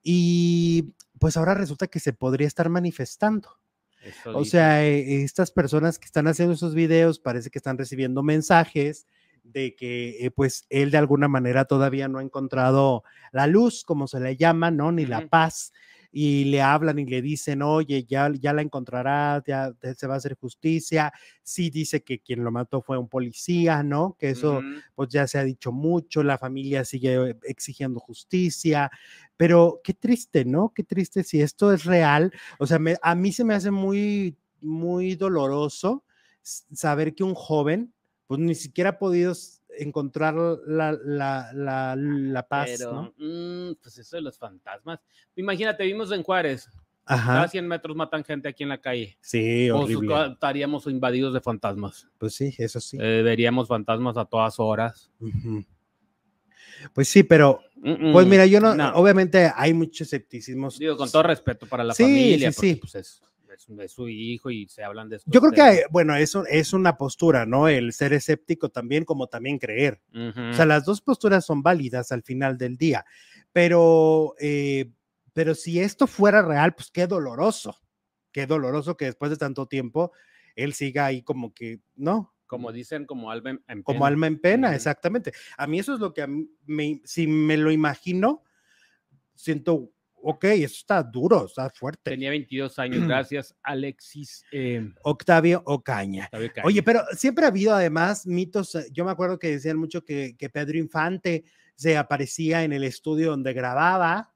Y 0.01 0.93
pues 1.19 1.37
ahora 1.37 1.53
resulta 1.53 1.87
que 1.87 1.99
se 1.99 2.13
podría 2.13 2.47
estar 2.47 2.69
manifestando. 2.69 3.60
Eso 4.01 4.31
O 4.35 4.39
dice. 4.39 4.51
sea, 4.51 4.85
eh, 4.85 5.23
estas 5.23 5.51
personas 5.51 5.99
que 5.99 6.05
están 6.05 6.27
haciendo 6.27 6.53
esos 6.53 6.73
videos 6.73 7.19
parece 7.19 7.49
que 7.49 7.59
están 7.59 7.77
recibiendo 7.77 8.23
mensajes 8.23 9.05
de 9.43 9.75
que 9.75 10.25
eh, 10.25 10.31
pues 10.31 10.65
él 10.69 10.91
de 10.91 10.97
alguna 10.97 11.27
manera 11.27 11.65
todavía 11.65 12.07
no 12.07 12.19
ha 12.19 12.23
encontrado 12.23 13.03
la 13.31 13.47
luz, 13.47 13.83
como 13.83 14.07
se 14.07 14.19
le 14.19 14.35
llama, 14.37 14.71
¿no? 14.71 14.91
Ni 14.91 15.05
la 15.05 15.27
paz. 15.27 15.73
Y 16.13 16.45
le 16.45 16.61
hablan 16.61 16.99
y 16.99 17.05
le 17.05 17.21
dicen, 17.21 17.61
oye, 17.61 18.03
ya, 18.03 18.29
ya 18.39 18.51
la 18.53 18.61
encontrarás, 18.61 19.43
ya 19.45 19.73
se 19.95 20.07
va 20.07 20.15
a 20.15 20.17
hacer 20.17 20.35
justicia. 20.35 21.11
Sí 21.43 21.69
dice 21.69 22.03
que 22.03 22.19
quien 22.19 22.43
lo 22.43 22.51
mató 22.51 22.81
fue 22.81 22.97
un 22.97 23.07
policía, 23.07 23.81
¿no? 23.83 24.15
Que 24.19 24.31
eso 24.31 24.65
pues 24.95 25.09
ya 25.09 25.25
se 25.27 25.37
ha 25.39 25.43
dicho 25.43 25.71
mucho, 25.71 26.23
la 26.23 26.37
familia 26.37 26.83
sigue 26.85 27.35
exigiendo 27.43 27.99
justicia, 27.99 28.91
pero 29.37 29.79
qué 29.83 29.93
triste, 29.93 30.45
¿no? 30.45 30.71
Qué 30.75 30.83
triste 30.83 31.23
si 31.23 31.41
esto 31.41 31.71
es 31.73 31.85
real. 31.85 32.31
O 32.59 32.67
sea, 32.67 32.79
me- 32.79 32.97
a 33.01 33.15
mí 33.15 33.31
se 33.31 33.43
me 33.43 33.53
hace 33.53 33.71
muy, 33.71 34.35
muy 34.61 35.15
doloroso 35.15 36.03
saber 36.43 37.13
que 37.15 37.23
un 37.23 37.35
joven, 37.35 37.93
pues 38.27 38.39
ni 38.39 38.55
siquiera 38.55 38.91
ha 38.91 38.99
podido 38.99 39.33
encontrar 39.77 40.35
la, 40.35 40.91
la, 41.03 41.51
la, 41.53 41.95
la 41.95 42.47
paz, 42.47 42.69
Pero, 42.77 42.93
¿no? 42.93 43.13
mm, 43.17 43.75
pues 43.81 43.97
eso 43.97 44.15
de 44.17 44.21
los 44.21 44.37
fantasmas. 44.37 44.99
Imagínate, 45.35 45.83
vimos 45.85 46.11
en 46.11 46.23
Juárez, 46.23 46.69
cada 47.05 47.19
Ajá, 47.43 47.47
100 47.47 47.67
metros 47.67 47.95
matan 47.95 48.23
gente 48.23 48.47
aquí 48.47 48.63
en 48.63 48.69
la 48.69 48.79
calle. 48.79 49.17
sí, 49.21 49.69
O 49.69 49.79
horrible. 49.81 50.27
estaríamos 50.33 50.85
invadidos 50.87 51.33
de 51.33 51.41
fantasmas. 51.41 52.07
Pues 52.17 52.35
sí, 52.35 52.53
eso 52.57 52.79
sí. 52.79 52.97
Eh, 52.99 53.21
veríamos 53.23 53.67
fantasmas 53.67 54.17
a 54.17 54.25
todas 54.25 54.59
horas. 54.59 55.11
Pues 56.93 57.07
sí, 57.07 57.23
pero, 57.23 57.61
Mm, 57.83 58.11
pues 58.13 58.27
mira, 58.27 58.45
yo 58.45 58.59
no, 58.61 58.75
no. 58.75 58.93
obviamente 58.93 59.51
hay 59.55 59.73
mucho 59.73 60.03
escepticismo. 60.03 60.69
Digo, 60.77 60.95
con 60.95 61.09
todo 61.11 61.23
respeto 61.23 61.65
para 61.65 61.83
la 61.83 61.95
Sí, 61.95 62.03
familia, 62.03 62.51
sí, 62.51 62.55
porque 62.55 62.73
sí. 62.75 62.79
pues 62.79 62.95
es, 62.95 63.21
es, 63.69 63.79
es 63.79 63.91
su 63.91 64.07
hijo 64.07 64.49
y 64.49 64.67
se 64.67 64.83
hablan 64.83 65.09
de 65.09 65.17
esto. 65.17 65.29
Yo 65.31 65.41
creo 65.41 65.51
que, 65.51 65.83
bueno, 65.91 66.15
eso 66.15 66.45
es 66.47 66.73
una 66.73 66.97
postura, 66.97 67.45
¿no? 67.45 67.67
El 67.67 67.93
ser 67.93 68.13
escéptico 68.13 68.69
también, 68.69 69.05
como 69.05 69.27
también 69.27 69.59
creer. 69.59 70.01
O 70.13 70.53
sea, 70.53 70.65
las 70.65 70.85
dos 70.85 71.01
posturas 71.01 71.45
son 71.45 71.61
válidas 71.61 72.11
al 72.11 72.23
final 72.23 72.57
del 72.57 72.77
día, 72.77 73.05
pero, 73.51 74.35
eh, 74.39 74.91
pero 75.33 75.55
si 75.55 75.79
esto 75.79 76.07
fuera 76.07 76.41
real, 76.41 76.73
pues 76.75 76.89
qué 76.91 77.07
doloroso, 77.07 77.79
qué 78.31 78.47
doloroso 78.47 78.97
que 78.97 79.05
después 79.05 79.31
de 79.31 79.37
tanto 79.37 79.67
tiempo 79.67 80.11
él 80.55 80.73
siga 80.73 81.05
ahí 81.05 81.21
como 81.21 81.53
que, 81.53 81.79
¿no? 81.95 82.33
como 82.51 82.73
dicen, 82.73 83.05
como 83.05 83.31
alma 83.31 83.51
en, 83.51 83.63
en 83.69 83.81
Como 83.81 83.99
pena. 83.99 84.07
alma 84.07 84.27
en 84.27 84.37
pena, 84.37 84.75
exactamente. 84.75 85.31
A 85.55 85.67
mí 85.67 85.79
eso 85.79 85.93
es 85.93 86.01
lo 86.01 86.13
que 86.13 86.21
a 86.21 86.27
mí 86.27 86.49
me, 86.65 87.01
si 87.05 87.25
me 87.25 87.55
lo 87.55 87.71
imagino, 87.71 88.43
siento, 89.35 89.89
ok, 90.23 90.43
eso 90.45 90.75
está 90.75 91.03
duro, 91.03 91.45
está 91.45 91.69
fuerte. 91.69 92.11
Tenía 92.11 92.29
22 92.29 92.77
años, 92.79 93.07
gracias, 93.07 93.55
Alexis. 93.63 94.43
eh, 94.51 94.91
Octavio 95.03 95.61
Ocaña. 95.65 96.25
Octavio. 96.31 96.51
Oye, 96.63 96.83
pero 96.83 97.01
siempre 97.15 97.45
ha 97.45 97.49
habido 97.49 97.73
además 97.73 98.25
mitos. 98.27 98.75
eh, 98.75 98.87
Yo 98.91 99.03
me 99.05 99.11
acuerdo 99.11 99.37
que 99.39 99.49
decían 99.51 99.77
mucho 99.77 100.03
que, 100.03 100.35
que 100.37 100.49
Pedro 100.49 100.77
Infante 100.77 101.43
se 101.75 101.97
aparecía 101.97 102.63
en 102.63 102.73
el 102.73 102.83
estudio 102.83 103.31
donde 103.31 103.53
grababa, 103.53 104.33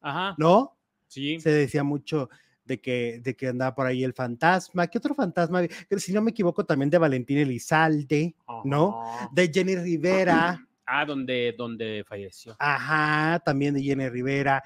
Ajá, 0.00 0.34
¿no? 0.38 0.76
sí. 1.06 1.38
Se 1.40 1.50
decía 1.50 1.82
mucho 1.84 2.28
de 2.64 2.80
que, 2.80 3.20
de 3.22 3.34
que 3.34 3.48
andaba 3.48 3.74
por 3.74 3.86
ahí 3.86 4.04
el 4.04 4.12
fantasma. 4.12 4.86
¿Qué 4.88 4.98
otro 4.98 5.14
fantasma? 5.14 5.62
Si 5.96 6.12
no 6.12 6.20
me 6.20 6.32
equivoco, 6.32 6.66
también 6.66 6.90
de 6.90 6.98
Valentín 6.98 7.38
Elizalde, 7.38 8.34
¿no? 8.64 9.30
De 9.32 9.50
Jenny 9.52 9.74
Rivera. 9.76 10.62
Ah, 10.84 11.04
donde, 11.06 11.54
donde 11.56 12.04
falleció. 12.06 12.56
Ajá, 12.58 13.38
también 13.44 13.74
de 13.74 13.82
Jenny 13.82 14.08
Rivera. 14.08 14.62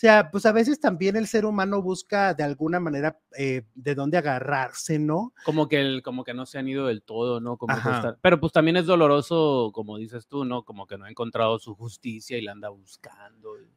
O 0.00 0.02
sea, 0.02 0.30
pues 0.30 0.46
a 0.46 0.52
veces 0.52 0.80
también 0.80 1.14
el 1.16 1.26
ser 1.26 1.44
humano 1.44 1.82
busca 1.82 2.32
de 2.32 2.42
alguna 2.42 2.80
manera 2.80 3.20
eh, 3.36 3.64
de 3.74 3.94
dónde 3.94 4.16
agarrarse, 4.16 4.98
¿no? 4.98 5.34
Como 5.44 5.68
que, 5.68 5.78
el, 5.78 6.02
como 6.02 6.24
que 6.24 6.32
no 6.32 6.46
se 6.46 6.56
han 6.56 6.68
ido 6.68 6.86
del 6.86 7.02
todo, 7.02 7.38
¿no? 7.38 7.58
Como 7.58 7.74
que 7.74 7.80
está- 7.90 8.16
Pero 8.22 8.40
pues 8.40 8.50
también 8.50 8.78
es 8.78 8.86
doloroso, 8.86 9.72
como 9.74 9.98
dices 9.98 10.26
tú, 10.26 10.46
¿no? 10.46 10.64
Como 10.64 10.86
que 10.86 10.96
no 10.96 11.04
ha 11.04 11.10
encontrado 11.10 11.58
su 11.58 11.74
justicia 11.74 12.38
y 12.38 12.40
la 12.40 12.52
anda 12.52 12.70
buscando. 12.70 13.60
y- 13.60 13.68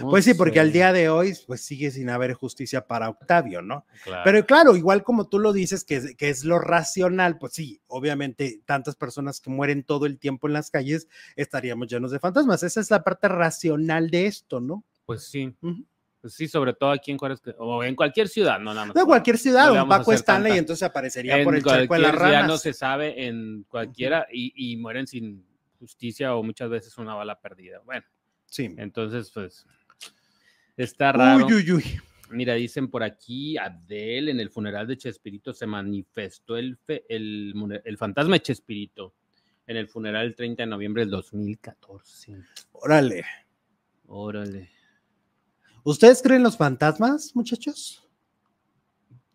No 0.00 0.08
Pues 0.10 0.24
sí, 0.24 0.34
porque 0.34 0.58
al 0.58 0.72
día 0.72 0.92
de 0.92 1.08
hoy, 1.10 1.32
pues 1.46 1.60
sigue 1.60 1.92
sin 1.92 2.10
haber 2.10 2.32
justicia 2.34 2.84
para 2.88 3.08
Octavio, 3.08 3.62
¿no? 3.62 3.86
claro. 4.02 4.22
Pero 4.24 4.44
claro, 4.46 4.74
igual 4.76 5.04
como 5.04 5.28
tú 5.28 5.38
lo 5.38 5.52
dices, 5.52 5.84
que, 5.84 6.16
que 6.16 6.28
es 6.28 6.44
lo 6.44 6.58
racional, 6.58 7.38
pues 7.38 7.52
sí, 7.52 7.80
obviamente 7.86 8.62
tantas 8.64 8.96
personas 8.96 9.40
que 9.40 9.50
mueren 9.50 9.84
todo 9.84 10.06
el 10.06 10.18
tiempo 10.18 10.48
en 10.48 10.54
las 10.54 10.72
calles, 10.72 11.06
estaríamos 11.36 11.86
llenos 11.86 12.10
de 12.10 12.18
fantasmas. 12.18 12.64
Esa 12.64 12.80
es 12.80 12.90
la 12.90 13.04
parte 13.04 13.28
racional 13.28 14.10
de 14.10 14.26
esto, 14.26 14.58
¿no? 14.58 14.82
Pues 15.10 15.24
sí. 15.24 15.52
Pues 16.20 16.34
sí, 16.34 16.46
sobre 16.46 16.72
todo 16.72 16.92
aquí 16.92 17.10
en 17.10 17.18
Juárez, 17.18 17.40
o 17.58 17.82
en 17.82 17.96
cualquier 17.96 18.28
ciudad, 18.28 18.60
no 18.60 18.72
nada 18.72 18.86
más. 18.86 18.94
De 18.94 19.04
cualquier 19.04 19.38
ciudad, 19.38 19.72
No 19.74 19.82
un 19.82 19.88
Paco 19.88 20.12
Stanley, 20.12 20.50
tanta- 20.50 20.58
entonces 20.60 20.82
aparecería 20.84 21.38
en 21.38 21.44
por 21.44 21.56
el 21.56 21.64
charco 21.64 21.94
de 21.94 22.00
las 22.00 22.14
ranas. 22.14 22.46
no 22.46 22.58
se 22.58 22.72
sabe, 22.72 23.26
en 23.26 23.64
cualquiera, 23.68 24.28
y, 24.32 24.52
y 24.54 24.76
mueren 24.76 25.08
sin 25.08 25.44
justicia 25.80 26.36
o 26.36 26.44
muchas 26.44 26.70
veces 26.70 26.96
una 26.98 27.14
bala 27.14 27.40
perdida. 27.40 27.80
Bueno, 27.84 28.04
Sí. 28.46 28.72
entonces, 28.78 29.32
pues, 29.34 29.66
está 30.76 31.10
raro. 31.10 31.46
Uy, 31.46 31.54
uy, 31.54 31.72
uy. 31.72 31.84
Mira, 32.30 32.54
dicen 32.54 32.88
por 32.88 33.02
aquí, 33.02 33.56
Adel, 33.58 34.28
en 34.28 34.38
el 34.38 34.50
funeral 34.50 34.86
de 34.86 34.96
Chespirito 34.96 35.52
se 35.52 35.66
manifestó 35.66 36.56
el, 36.56 36.76
fe- 36.76 37.04
el, 37.08 37.52
el 37.84 37.98
fantasma 37.98 38.34
de 38.36 38.42
Chespirito 38.42 39.14
en 39.66 39.76
el 39.76 39.88
funeral 39.88 40.26
el 40.26 40.34
30 40.36 40.62
de 40.62 40.66
noviembre 40.68 41.02
del 41.02 41.10
2014. 41.10 42.36
Órale. 42.72 43.24
Órale. 44.06 44.70
¿Ustedes 45.84 46.22
creen 46.22 46.42
los 46.42 46.56
fantasmas, 46.56 47.34
muchachos? 47.34 48.06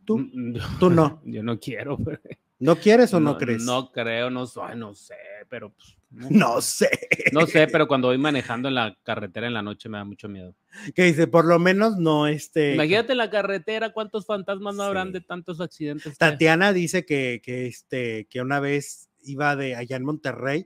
¿Tú? 0.05 0.19
Mm, 0.19 0.57
Tú 0.79 0.89
no. 0.89 1.21
Yo 1.25 1.43
no 1.43 1.59
quiero. 1.59 1.97
pero- 2.03 2.19
¿No 2.57 2.77
quieres 2.77 3.13
o 3.13 3.19
no, 3.19 3.37
crees? 3.37 3.63
No 3.63 3.91
creo, 3.91 4.29
no, 4.29 4.47
soy, 4.47 4.77
no 4.77 4.95
sé, 4.95 5.15
pero 5.49 5.73
pues, 5.73 5.97
no, 6.09 6.29
No 6.55 6.61
sé. 6.61 6.89
no 7.33 7.45
sé, 7.45 7.67
pero 7.67 7.85
cuando 7.85 8.07
voy 8.07 8.17
manejando 8.17 8.69
en 8.69 8.75
la 8.75 8.97
carretera 9.03 9.47
en 9.47 9.53
la 9.53 9.61
noche 9.61 9.89
me 9.89 9.97
da 9.97 10.05
mucho 10.05 10.29
miedo. 10.29 10.55
Que 10.95 11.03
dice, 11.03 11.27
por 11.27 11.43
lo 11.43 11.59
menos 11.59 11.97
no 11.97 12.27
este. 12.27 12.73
Imagínate 12.75 13.11
en 13.11 13.17
la 13.17 13.29
carretera 13.29 13.91
cuántos 13.91 14.25
fantasmas 14.25 14.73
no 14.73 14.83
habrán 14.83 15.11
de 15.11 15.19
tantos 15.19 15.59
accidentes. 15.59 16.13
que- 16.13 16.17
Tatiana 16.17 16.71
dice 16.71 17.05
que, 17.05 17.41
que, 17.43 17.67
este, 17.67 18.25
que 18.29 18.39
una 18.39 18.61
vez 18.61 19.09
iba 19.23 19.57
de 19.57 19.75
allá 19.75 19.97
en 19.97 20.05
Monterrey 20.05 20.65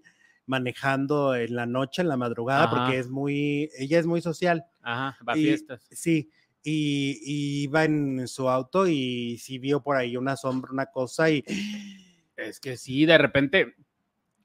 manejando 0.50 1.36
en 1.36 1.56
la 1.56 1.66
noche, 1.68 2.02
en 2.02 2.08
la 2.10 2.18
madrugada, 2.18 2.64
Ajá. 2.64 2.70
porque 2.72 2.98
es 3.00 3.10
muy, 3.10 3.70
ella 3.78 4.00
es 4.00 4.06
muy 4.08 4.22
social, 4.22 4.66
Ajá, 4.82 5.18
va 5.28 5.34
a 5.34 5.38
y- 5.38 5.44
fiestas. 5.44 5.88
sí, 5.92 6.30
y, 6.64 7.20
y 7.24 7.64
iba 7.64 7.86
en 7.86 8.28
su 8.28 8.50
auto 8.50 8.88
y 8.88 9.38
sí 9.38 9.60
vio 9.60 9.82
por 9.82 9.96
ahí 9.96 10.18
una 10.18 10.36
sombra, 10.36 10.72
una 10.72 10.88
cosa 10.88 11.30
y 11.30 11.44
Es 12.36 12.60
que 12.60 12.78
sí, 12.78 13.06
de 13.06 13.18
repente, 13.18 13.76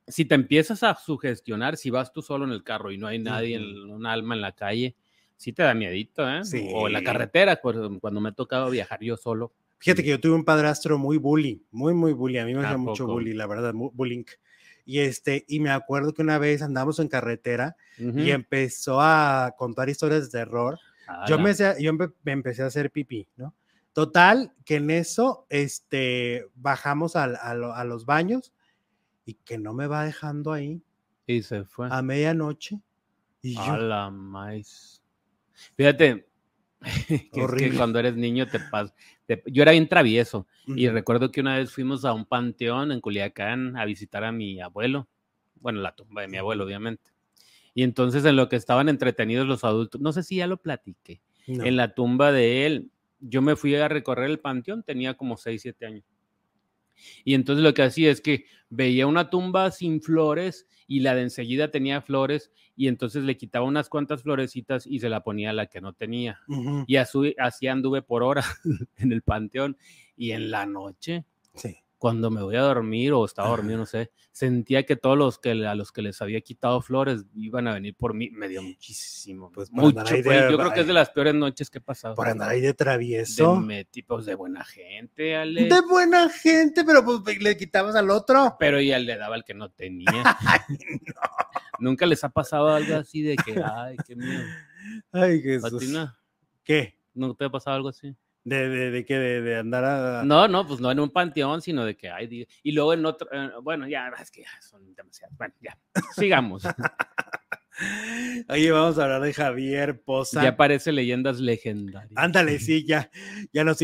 si 0.06 0.24
te 0.24 0.34
empiezas 0.34 0.82
a 0.82 0.94
sugestionar, 0.96 1.76
si 1.76 1.90
vas 1.90 2.12
tú 2.12 2.22
solo 2.22 2.44
en 2.44 2.50
el 2.50 2.62
carro 2.64 2.90
y 2.92 2.98
no 2.98 3.06
hay 3.06 3.18
nadie, 3.18 3.56
en- 3.56 3.90
un 3.90 4.04
alma 4.04 4.34
en 4.34 4.40
la 4.40 4.52
calle, 4.52 4.96
sí 5.36 5.52
te 5.52 5.62
da 5.62 5.74
miedito, 5.74 6.28
¿eh? 6.28 6.44
Sí. 6.44 6.68
O 6.74 6.86
en 6.88 6.92
la 6.92 7.02
carretera, 7.02 7.56
cu- 7.56 7.98
cuando 8.00 8.20
me 8.20 8.28
ha 8.28 8.32
tocado 8.32 8.68
viajar 8.68 9.00
yo 9.00 9.16
solo. 9.16 9.52
Fíjate 9.78 10.02
que 10.02 10.10
yo 10.10 10.20
tuve 10.20 10.34
un 10.34 10.44
padrastro 10.44 10.98
muy 10.98 11.18
bully, 11.18 11.62
muy, 11.70 11.94
muy 11.94 12.12
bully. 12.12 12.38
A 12.38 12.44
mí 12.46 12.52
me 12.54 12.60
¿A 12.60 12.64
hacía 12.64 12.76
mucho 12.78 13.06
bully, 13.06 13.32
la 13.32 13.46
verdad, 13.46 13.72
bullying. 13.74 14.24
Y 14.86 14.98
este, 15.00 15.44
y 15.48 15.60
me 15.60 15.70
acuerdo 15.70 16.12
que 16.12 16.22
una 16.22 16.38
vez 16.38 16.60
andamos 16.62 16.98
en 16.98 17.08
carretera 17.08 17.76
y 17.98 18.30
empezó 18.30 19.00
a 19.00 19.54
contar 19.56 19.88
historias 19.88 20.24
de 20.30 20.38
terror. 20.40 20.78
Yo, 21.28 21.36
Ala. 21.36 21.38
me, 21.44 21.54
yo 21.54 21.92
empe- 21.92 22.12
me 22.22 22.32
empecé 22.32 22.62
a 22.62 22.66
hacer 22.66 22.90
pipí, 22.90 23.26
¿no? 23.36 23.54
Total, 23.92 24.52
que 24.64 24.76
en 24.76 24.90
eso, 24.90 25.46
este, 25.50 26.46
bajamos 26.54 27.14
al- 27.16 27.36
a, 27.40 27.54
lo- 27.54 27.74
a 27.74 27.84
los 27.84 28.04
baños 28.06 28.52
y 29.24 29.34
que 29.34 29.56
no 29.58 29.72
me 29.72 29.86
va 29.86 30.04
dejando 30.04 30.52
ahí 30.52 30.82
Y 31.26 31.42
se 31.42 31.64
fue. 31.64 31.88
a 31.90 32.02
medianoche. 32.02 32.80
Y 33.40 33.54
yo, 33.54 33.62
A 33.62 33.78
la 33.78 34.10
maíz. 34.10 35.02
Fíjate, 35.76 36.26
que 37.08 37.14
es 37.14 37.22
que 37.30 37.42
Horrible. 37.42 37.76
cuando 37.78 37.98
eres 38.00 38.16
niño 38.16 38.48
te 38.48 38.58
pasa. 38.58 38.92
Yo 39.46 39.62
era 39.62 39.72
bien 39.72 39.88
travieso 39.88 40.46
y 40.66 40.88
recuerdo 40.88 41.30
que 41.30 41.40
una 41.40 41.58
vez 41.58 41.72
fuimos 41.72 42.04
a 42.04 42.12
un 42.12 42.26
panteón 42.26 42.92
en 42.92 43.00
Culiacán 43.00 43.76
a 43.76 43.84
visitar 43.84 44.24
a 44.24 44.32
mi 44.32 44.60
abuelo. 44.60 45.08
Bueno, 45.56 45.80
la 45.80 45.94
tumba 45.94 46.22
de 46.22 46.28
mi 46.28 46.36
abuelo, 46.36 46.64
obviamente. 46.64 47.10
Y 47.74 47.82
entonces 47.82 48.24
en 48.24 48.36
lo 48.36 48.48
que 48.48 48.56
estaban 48.56 48.88
entretenidos 48.88 49.46
los 49.46 49.64
adultos, 49.64 50.00
no 50.00 50.12
sé 50.12 50.22
si 50.22 50.36
ya 50.36 50.46
lo 50.46 50.58
platiqué, 50.58 51.20
no. 51.46 51.64
en 51.64 51.76
la 51.76 51.94
tumba 51.94 52.32
de 52.32 52.66
él, 52.66 52.90
yo 53.20 53.42
me 53.42 53.56
fui 53.56 53.74
a 53.74 53.88
recorrer 53.88 54.30
el 54.30 54.38
panteón, 54.38 54.82
tenía 54.82 55.14
como 55.14 55.36
6, 55.36 55.62
7 55.62 55.86
años. 55.86 56.04
Y 57.24 57.34
entonces 57.34 57.62
lo 57.64 57.74
que 57.74 57.82
hacía 57.82 58.10
es 58.10 58.20
que 58.20 58.44
veía 58.68 59.06
una 59.06 59.30
tumba 59.30 59.70
sin 59.70 60.00
flores 60.00 60.68
y 60.86 61.00
la 61.00 61.14
de 61.14 61.22
enseguida 61.22 61.70
tenía 61.70 62.02
flores 62.02 62.52
y 62.76 62.88
entonces 62.88 63.24
le 63.24 63.36
quitaba 63.36 63.64
unas 63.64 63.88
cuantas 63.88 64.22
florecitas 64.22 64.86
y 64.86 64.98
se 64.98 65.08
la 65.08 65.22
ponía 65.22 65.50
a 65.50 65.52
la 65.54 65.66
que 65.66 65.80
no 65.80 65.92
tenía. 65.92 66.40
Y 66.86 66.96
así, 66.96 67.34
así 67.38 67.66
anduve 67.68 68.02
por 68.02 68.22
horas 68.22 68.46
en 68.96 69.12
el 69.12 69.22
panteón 69.22 69.76
y 70.16 70.32
en 70.32 70.50
la 70.50 70.66
noche, 70.66 71.24
sí. 71.54 71.76
Cuando 72.04 72.30
me 72.30 72.42
voy 72.42 72.54
a 72.56 72.60
dormir 72.60 73.14
o 73.14 73.24
estaba 73.24 73.48
dormido, 73.48 73.78
no 73.78 73.86
sé, 73.86 74.10
sentía 74.30 74.84
que 74.84 74.94
todos 74.94 75.16
los 75.16 75.38
que 75.38 75.52
a 75.66 75.74
los 75.74 75.90
que 75.90 76.02
les 76.02 76.20
había 76.20 76.42
quitado 76.42 76.82
flores 76.82 77.24
iban 77.34 77.66
a 77.66 77.72
venir 77.72 77.94
por 77.96 78.12
mí. 78.12 78.28
Me 78.30 78.46
dio 78.46 78.60
muchísimo, 78.60 79.50
Pues 79.50 79.70
mucho. 79.72 80.04
de- 80.14 80.22
yo 80.50 80.58
creo 80.58 80.70
que 80.74 80.80
es 80.80 80.86
de 80.86 80.92
las 80.92 81.08
peores 81.08 81.34
noches 81.34 81.70
que 81.70 81.78
he 81.78 81.80
pasado. 81.80 82.14
Por 82.14 82.28
andar 82.28 82.50
ahí 82.50 82.60
de 82.60 82.66
de 82.66 82.74
travieso. 82.74 83.56
me- 83.56 83.86
tipos 83.86 84.26
de 84.26 84.34
buena 84.34 84.62
gente, 84.66 85.34
Ale. 85.34 85.64
De 85.64 85.80
buena 85.80 86.28
gente, 86.28 86.84
pero 86.84 87.02
pues 87.02 87.40
le 87.40 87.56
quitabas 87.56 87.94
al 87.96 88.10
otro. 88.10 88.54
Pero 88.60 88.78
ya 88.82 88.98
le 88.98 89.16
daba 89.16 89.36
al 89.36 89.44
que 89.44 89.54
no 89.54 89.70
tenía. 89.70 90.04
Nunca 91.78 92.04
les 92.04 92.22
ha 92.22 92.28
pasado 92.28 92.68
algo 92.68 92.96
así 92.96 93.22
de 93.22 93.36
que, 93.36 93.62
ay, 93.64 93.96
qué 94.06 94.14
miedo. 94.14 94.44
Ay, 95.10 95.38
¿A 95.38 95.42
Jesús. 95.42 95.78
ti 95.80 95.88
no? 95.88 96.14
¿Qué? 96.62 96.98
¿No 97.14 97.34
te 97.34 97.46
ha 97.46 97.50
pasado 97.50 97.76
algo 97.76 97.88
así? 97.88 98.14
¿De, 98.44 98.68
de, 98.68 98.90
de 98.90 99.04
qué? 99.06 99.18
De, 99.18 99.40
de 99.40 99.56
andar 99.56 99.84
a... 99.84 100.22
No, 100.24 100.46
no, 100.48 100.66
pues 100.66 100.78
no 100.78 100.90
en 100.90 101.00
un 101.00 101.10
panteón, 101.10 101.62
sino 101.62 101.84
de 101.84 101.96
que, 101.96 102.10
ay, 102.10 102.26
di- 102.26 102.46
y 102.62 102.72
luego 102.72 102.92
en 102.92 103.06
otro, 103.06 103.26
eh, 103.32 103.50
bueno, 103.62 103.88
ya, 103.88 104.12
es 104.20 104.30
que 104.30 104.42
ya 104.42 104.60
son 104.60 104.94
demasiados. 104.94 105.34
Bueno, 105.38 105.54
ya, 105.62 105.78
sigamos. 106.14 106.62
Oye, 108.50 108.70
vamos 108.70 108.98
a 108.98 109.04
hablar 109.04 109.20
de 109.22 109.32
Javier 109.34 110.00
Poza. 110.00 110.42
ya 110.44 110.56
parece 110.56 110.92
leyendas 110.92 111.40
legendarias. 111.40 112.12
Ándale, 112.14 112.60
sí, 112.60 112.84
ya, 112.88 113.10
ya 113.52 113.64
nos, 113.64 113.78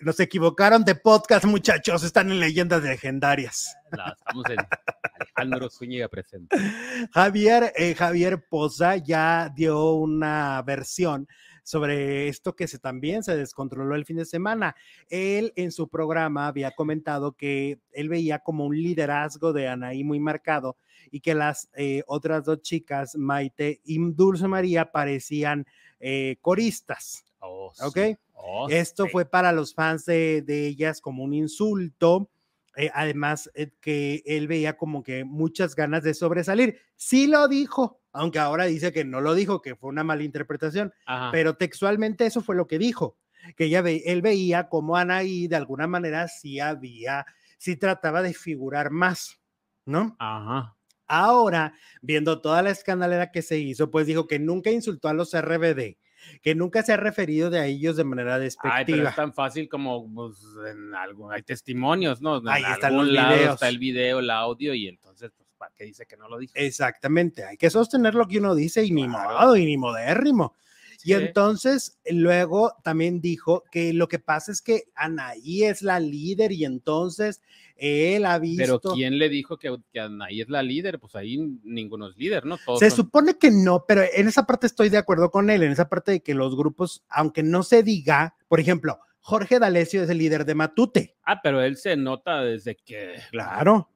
nos 0.00 0.18
equivocaron 0.20 0.84
de 0.84 0.96
podcast, 0.96 1.44
muchachos. 1.44 2.02
Están 2.02 2.30
en 2.32 2.40
leyendas 2.40 2.82
legendarias. 2.82 3.76
La- 3.92 4.16
estamos 4.18 4.44
en 4.50 4.56
Alejandro 5.36 5.70
Zúñiga 5.70 6.08
presente. 6.08 6.56
Javier, 7.12 7.72
eh, 7.76 7.94
Javier 7.94 8.44
Poza 8.48 8.96
ya 8.96 9.52
dio 9.54 9.92
una 9.92 10.60
versión 10.62 11.28
sobre 11.66 12.28
esto 12.28 12.54
que 12.54 12.68
se, 12.68 12.78
también 12.78 13.24
se 13.24 13.36
descontroló 13.36 13.96
el 13.96 14.04
fin 14.04 14.18
de 14.18 14.24
semana. 14.24 14.76
Él 15.08 15.52
en 15.56 15.72
su 15.72 15.88
programa 15.88 16.46
había 16.46 16.70
comentado 16.70 17.32
que 17.32 17.80
él 17.90 18.08
veía 18.08 18.38
como 18.38 18.66
un 18.66 18.80
liderazgo 18.80 19.52
de 19.52 19.66
Anaí 19.66 20.04
muy 20.04 20.20
marcado 20.20 20.76
y 21.10 21.18
que 21.18 21.34
las 21.34 21.68
eh, 21.74 22.04
otras 22.06 22.44
dos 22.44 22.62
chicas, 22.62 23.16
Maite 23.16 23.80
y 23.84 23.98
Dulce 23.98 24.46
María, 24.46 24.92
parecían 24.92 25.66
eh, 25.98 26.36
coristas. 26.40 27.24
Oh. 27.40 27.72
Oh, 28.34 28.68
Esto 28.68 29.06
sí. 29.06 29.10
fue 29.10 29.24
para 29.24 29.50
los 29.50 29.74
fans 29.74 30.04
de, 30.04 30.42
de 30.42 30.68
ellas 30.68 31.00
como 31.00 31.24
un 31.24 31.34
insulto. 31.34 32.30
Eh, 32.76 32.90
además, 32.94 33.50
eh, 33.54 33.70
que 33.80 34.22
él 34.26 34.48
veía 34.48 34.76
como 34.76 35.02
que 35.02 35.24
muchas 35.24 35.74
ganas 35.74 36.02
de 36.02 36.14
sobresalir. 36.14 36.78
Sí 36.94 37.26
lo 37.26 37.48
dijo, 37.48 38.00
aunque 38.12 38.38
ahora 38.38 38.64
dice 38.66 38.92
que 38.92 39.04
no 39.04 39.20
lo 39.20 39.34
dijo, 39.34 39.62
que 39.62 39.76
fue 39.76 39.88
una 39.88 40.04
mala 40.04 40.22
interpretación, 40.22 40.92
Ajá. 41.06 41.30
pero 41.32 41.56
textualmente 41.56 42.26
eso 42.26 42.42
fue 42.42 42.54
lo 42.54 42.66
que 42.66 42.78
dijo, 42.78 43.16
que 43.56 43.80
ve, 43.80 44.02
él 44.06 44.22
veía 44.22 44.68
como 44.68 44.96
Anaí 44.96 45.48
de 45.48 45.56
alguna 45.56 45.86
manera 45.86 46.28
sí 46.28 46.60
había, 46.60 47.24
sí 47.58 47.76
trataba 47.76 48.20
de 48.20 48.34
figurar 48.34 48.90
más, 48.90 49.40
¿no? 49.86 50.14
Ajá. 50.18 50.76
Ahora, 51.08 51.74
viendo 52.02 52.40
toda 52.40 52.62
la 52.62 52.70
escandalera 52.70 53.30
que 53.30 53.40
se 53.40 53.58
hizo, 53.58 53.90
pues 53.90 54.06
dijo 54.06 54.26
que 54.26 54.38
nunca 54.38 54.70
insultó 54.70 55.08
a 55.08 55.14
los 55.14 55.32
RBD, 55.34 55.96
que 56.42 56.54
nunca 56.54 56.82
se 56.82 56.92
ha 56.92 56.96
referido 56.96 57.50
de 57.50 57.58
a 57.58 57.66
ellos 57.66 57.96
de 57.96 58.04
manera 58.04 58.34
Ay, 58.36 58.38
pero 58.38 58.44
despectiva. 58.44 59.10
es 59.10 59.16
tan 59.16 59.32
fácil 59.34 59.68
como 59.68 60.12
pues, 60.12 60.36
en 60.70 60.94
algo, 60.94 61.30
hay 61.30 61.42
testimonios, 61.42 62.20
¿no? 62.20 62.38
En 62.38 62.48
Ahí 62.48 62.62
están 62.72 62.96
los 62.96 63.08
lado 63.08 63.34
videos. 63.34 63.54
Está 63.54 63.68
el 63.68 63.78
video, 63.78 64.18
el 64.20 64.30
audio, 64.30 64.74
y 64.74 64.88
entonces, 64.88 65.30
pues, 65.36 65.48
¿para 65.58 65.72
qué 65.74 65.84
dice 65.84 66.06
que 66.06 66.16
no 66.16 66.28
lo 66.28 66.38
dijo? 66.38 66.52
Exactamente, 66.56 67.44
hay 67.44 67.56
que 67.56 67.70
sostener 67.70 68.14
lo 68.14 68.26
que 68.26 68.38
uno 68.38 68.54
dice 68.54 68.84
y 68.84 68.90
ni 68.92 69.06
Claro. 69.08 69.38
modo, 69.40 69.56
y 69.56 69.64
ni 69.66 69.76
modérrimo. 69.76 70.54
Y 71.04 71.12
entonces 71.14 71.98
luego 72.10 72.72
también 72.82 73.20
dijo 73.20 73.64
que 73.70 73.92
lo 73.92 74.08
que 74.08 74.18
pasa 74.18 74.52
es 74.52 74.62
que 74.62 74.84
Anaí 74.94 75.64
es 75.64 75.82
la 75.82 76.00
líder 76.00 76.52
y 76.52 76.64
entonces 76.64 77.40
él 77.76 78.24
ha 78.24 78.38
visto... 78.38 78.80
Pero 78.80 78.94
¿quién 78.94 79.18
le 79.18 79.28
dijo 79.28 79.58
que, 79.58 79.76
que 79.92 80.00
Anaí 80.00 80.40
es 80.40 80.48
la 80.48 80.62
líder? 80.62 80.98
Pues 80.98 81.14
ahí 81.14 81.36
ninguno 81.62 82.08
es 82.08 82.16
líder, 82.16 82.46
¿no? 82.46 82.58
Todos 82.64 82.80
Se 82.80 82.90
son- 82.90 82.96
supone 83.06 83.38
que 83.38 83.50
no, 83.50 83.84
pero 83.86 84.02
en 84.14 84.28
esa 84.28 84.46
parte 84.46 84.66
estoy 84.66 84.88
de 84.88 84.98
acuerdo 84.98 85.30
con 85.30 85.50
él, 85.50 85.62
en 85.62 85.72
esa 85.72 85.88
parte 85.88 86.12
de 86.12 86.20
que 86.20 86.34
los 86.34 86.56
grupos, 86.56 87.04
aunque 87.08 87.42
no 87.42 87.62
se 87.62 87.82
diga, 87.82 88.34
por 88.48 88.60
ejemplo, 88.60 88.98
Jorge 89.20 89.58
D'Alessio 89.58 90.02
es 90.04 90.10
el 90.10 90.18
líder 90.18 90.44
de 90.44 90.54
Matute. 90.54 91.16
Ah, 91.24 91.40
pero 91.42 91.60
él 91.62 91.76
se 91.76 91.96
nota 91.96 92.42
desde 92.42 92.76
que... 92.76 93.16
Claro. 93.30 93.90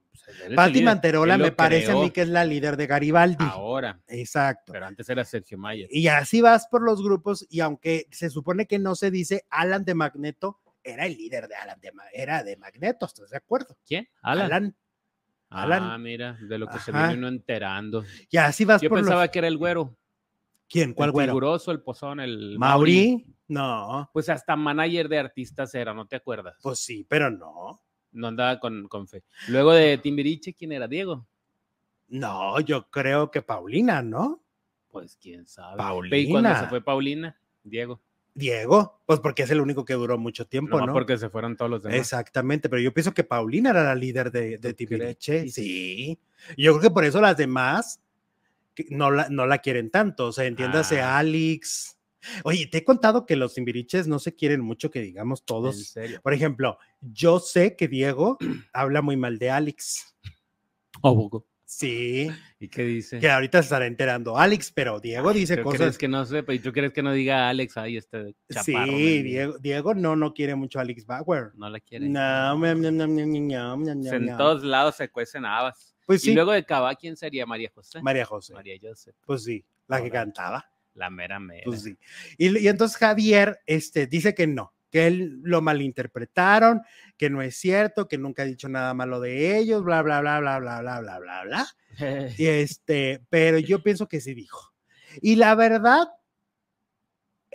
El 0.46 0.54
Patti. 0.54 0.82
Manterola 0.82 1.36
me 1.38 1.52
parece 1.52 1.92
a 1.92 1.96
mí 1.96 2.10
que 2.10 2.22
es 2.22 2.28
la 2.28 2.44
líder 2.44 2.76
de 2.76 2.86
Garibaldi. 2.86 3.44
Ahora, 3.48 4.00
Exacto. 4.08 4.72
pero 4.72 4.86
antes 4.86 5.08
era 5.08 5.24
Sergio 5.24 5.58
Mayer. 5.58 5.88
Y 5.90 6.08
así 6.08 6.40
vas 6.40 6.66
por 6.68 6.82
los 6.82 7.02
grupos 7.02 7.46
y 7.50 7.60
aunque 7.60 8.06
se 8.10 8.30
supone 8.30 8.66
que 8.66 8.78
no 8.78 8.94
se 8.94 9.10
dice 9.10 9.44
Alan 9.50 9.84
de 9.84 9.94
Magneto, 9.94 10.60
era 10.82 11.06
el 11.06 11.16
líder 11.16 11.48
de 11.48 11.54
Alan 11.56 11.80
de, 11.80 11.92
era 12.12 12.42
de 12.42 12.56
Magneto, 12.56 13.06
¿estás 13.06 13.30
de 13.30 13.36
acuerdo? 13.36 13.76
¿Quién? 13.86 14.08
Alan. 14.22 14.74
Alan. 15.50 15.82
Ah, 15.82 15.98
mira, 15.98 16.38
de 16.40 16.58
lo 16.58 16.68
que 16.68 16.78
se 16.78 16.92
viene 16.92 17.14
uno 17.14 17.28
enterando. 17.28 18.04
Y 18.30 18.36
así 18.36 18.64
vas 18.64 18.80
Yo 18.80 18.88
por 18.88 18.98
pensaba 18.98 19.22
los... 19.24 19.30
que 19.30 19.38
era 19.40 19.48
el 19.48 19.58
güero. 19.58 19.96
¿Quién? 20.68 20.94
¿Cuál 20.94 21.08
el 21.08 21.12
güero? 21.12 21.30
figuroso, 21.32 21.72
el 21.72 21.82
pozón, 21.82 22.20
el 22.20 22.56
Mauri. 22.56 23.26
No, 23.48 24.08
Pues 24.12 24.28
hasta 24.28 24.54
manager 24.54 25.08
de 25.08 25.18
artistas 25.18 25.74
era, 25.74 25.92
¿no 25.92 26.06
te 26.06 26.14
acuerdas? 26.14 26.56
pues 26.62 26.78
sí, 26.78 27.04
pero 27.08 27.28
no. 27.32 27.82
No 28.12 28.28
andaba 28.28 28.58
con, 28.58 28.88
con 28.88 29.06
fe. 29.06 29.22
Luego 29.48 29.72
de 29.72 29.98
Timbiriche, 29.98 30.52
¿quién 30.54 30.72
era? 30.72 30.88
Diego. 30.88 31.26
No, 32.08 32.58
yo 32.60 32.90
creo 32.90 33.30
que 33.30 33.40
Paulina, 33.42 34.02
¿no? 34.02 34.42
Pues 34.88 35.16
quién 35.20 35.46
sabe. 35.46 35.76
Paulina. 35.76 36.16
Y 36.16 36.30
cuando 36.30 36.56
se 36.58 36.66
fue 36.66 36.82
Paulina, 36.82 37.40
Diego. 37.62 38.00
Diego, 38.34 39.00
pues 39.06 39.20
porque 39.20 39.42
es 39.42 39.50
el 39.50 39.60
único 39.60 39.84
que 39.84 39.94
duró 39.94 40.16
mucho 40.18 40.46
tiempo, 40.46 40.70
Nomás 40.76 40.86
¿no? 40.88 40.92
porque 40.92 41.18
se 41.18 41.28
fueron 41.30 41.56
todos 41.56 41.70
los 41.70 41.82
demás. 41.82 41.98
Exactamente, 41.98 42.68
pero 42.68 42.80
yo 42.80 42.92
pienso 42.94 43.12
que 43.12 43.24
Paulina 43.24 43.70
era 43.70 43.84
la 43.84 43.94
líder 43.94 44.30
de, 44.32 44.58
de. 44.58 44.74
Timbiriche. 44.74 45.48
Sí. 45.48 46.18
Yo 46.56 46.72
creo 46.72 46.80
que 46.80 46.90
por 46.90 47.04
eso 47.04 47.20
las 47.20 47.36
demás 47.36 48.00
no 48.88 49.10
la, 49.10 49.28
no 49.28 49.46
la 49.46 49.58
quieren 49.58 49.90
tanto. 49.90 50.28
O 50.28 50.32
sea, 50.32 50.46
entiéndase 50.46 51.00
Ah. 51.00 51.18
Alex. 51.18 51.96
Oye, 52.44 52.66
te 52.66 52.78
he 52.78 52.84
contado 52.84 53.26
que 53.26 53.36
los 53.36 53.54
Timbiriches 53.54 54.06
no 54.06 54.18
se 54.18 54.34
quieren 54.34 54.60
mucho, 54.60 54.90
que 54.90 55.00
digamos 55.00 55.40
En 55.40 55.46
todos. 55.46 55.86
serio. 55.86 56.20
Por 56.22 56.34
ejemplo, 56.34 56.78
yo 57.00 57.40
sé 57.40 57.76
que 57.76 57.88
Diego 57.88 58.38
habla 58.72 59.02
muy 59.02 59.16
mal 59.16 59.38
de 59.38 59.50
Alex. 59.50 60.14
¿A 60.96 61.00
poco? 61.02 61.46
Sí, 61.64 62.28
¿Y 62.58 62.66
qué 62.66 62.82
dice? 62.82 63.20
que 63.20 63.30
ahorita 63.30 63.58
se 63.62 63.66
estará 63.66 63.86
enterando 63.86 64.36
Alex, 64.36 64.72
pero 64.72 64.98
Diego 64.98 65.32
dice 65.32 65.56
¿Tú 65.56 65.62
cosas. 65.62 65.78
crees 65.80 65.98
que 65.98 66.08
no 66.08 66.24
sepa? 66.26 66.52
¿Y 66.52 66.58
tú 66.58 66.72
crees 66.72 66.92
que 66.92 67.00
no 67.00 67.12
diga 67.12 67.48
Alex 67.48 67.76
ahí 67.76 67.96
este 67.96 68.34
chaparro? 68.52 68.90
Sí? 68.90 69.22
Diego, 69.22 69.58
Diego 69.58 69.94
no, 69.94 70.16
no 70.16 70.34
quiere 70.34 70.56
mucho 70.56 70.80
a 70.80 70.82
Alex 70.82 71.06
Bauer. 71.06 71.52
No 71.54 71.70
la 71.70 71.78
quiere. 71.78 72.08
No, 72.08 72.56
no, 72.58 72.74
no, 72.74 72.90
no, 72.90 73.06
no, 73.06 73.26
no, 73.26 73.76
no, 73.76 74.12
en 74.12 74.36
todos 74.36 74.64
lados 74.64 74.96
se 74.96 75.10
cuecen 75.10 75.44
habas. 75.44 75.94
Pues 76.06 76.22
sí, 76.22 76.32
Y 76.32 76.34
luego 76.34 76.50
de 76.50 76.64
Cabá, 76.64 76.96
¿quién 76.96 77.16
sería? 77.16 77.46
María 77.46 77.70
José. 77.72 78.02
María 78.02 78.24
José. 78.24 78.52
María 78.52 78.76
José, 78.82 79.12
Pues 79.24 79.44
sí, 79.44 79.64
la 79.86 80.02
que 80.02 80.10
cantaba. 80.10 80.68
La 81.00 81.10
mera 81.10 81.40
mera. 81.40 81.64
Pues 81.64 81.82
sí. 81.82 81.98
Y, 82.38 82.56
y 82.58 82.68
entonces 82.68 82.96
Javier 82.96 83.60
este, 83.66 84.06
dice 84.06 84.34
que 84.34 84.46
no, 84.46 84.72
que 84.90 85.06
él 85.06 85.40
lo 85.42 85.62
malinterpretaron, 85.62 86.82
que 87.16 87.30
no 87.30 87.42
es 87.42 87.56
cierto, 87.56 88.06
que 88.06 88.18
nunca 88.18 88.42
ha 88.42 88.46
dicho 88.46 88.68
nada 88.68 88.94
malo 88.94 89.20
de 89.20 89.58
ellos, 89.58 89.82
bla, 89.82 90.02
bla, 90.02 90.20
bla, 90.20 90.40
bla, 90.40 90.58
bla, 90.58 90.80
bla, 90.80 91.00
bla, 91.00 91.18
bla, 91.18 91.42
bla. 91.44 91.66
Y 92.38 92.46
este, 92.46 93.24
pero 93.30 93.58
yo 93.58 93.82
pienso 93.82 94.08
que 94.08 94.20
sí 94.20 94.34
dijo. 94.34 94.72
Y 95.20 95.36
la 95.36 95.54
verdad, 95.54 96.08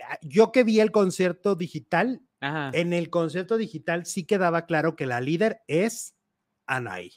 ah, 0.02 0.18
yo 0.22 0.52
que 0.52 0.64
vi 0.64 0.80
el 0.80 0.90
concierto 0.90 1.54
digital, 1.54 2.20
Ajá. 2.40 2.70
en 2.74 2.92
el 2.92 3.08
concierto 3.10 3.56
digital 3.56 4.04
sí 4.04 4.24
quedaba 4.24 4.66
claro 4.66 4.94
que 4.94 5.06
la 5.06 5.20
líder 5.20 5.60
es 5.68 6.14
Anaí. 6.66 7.12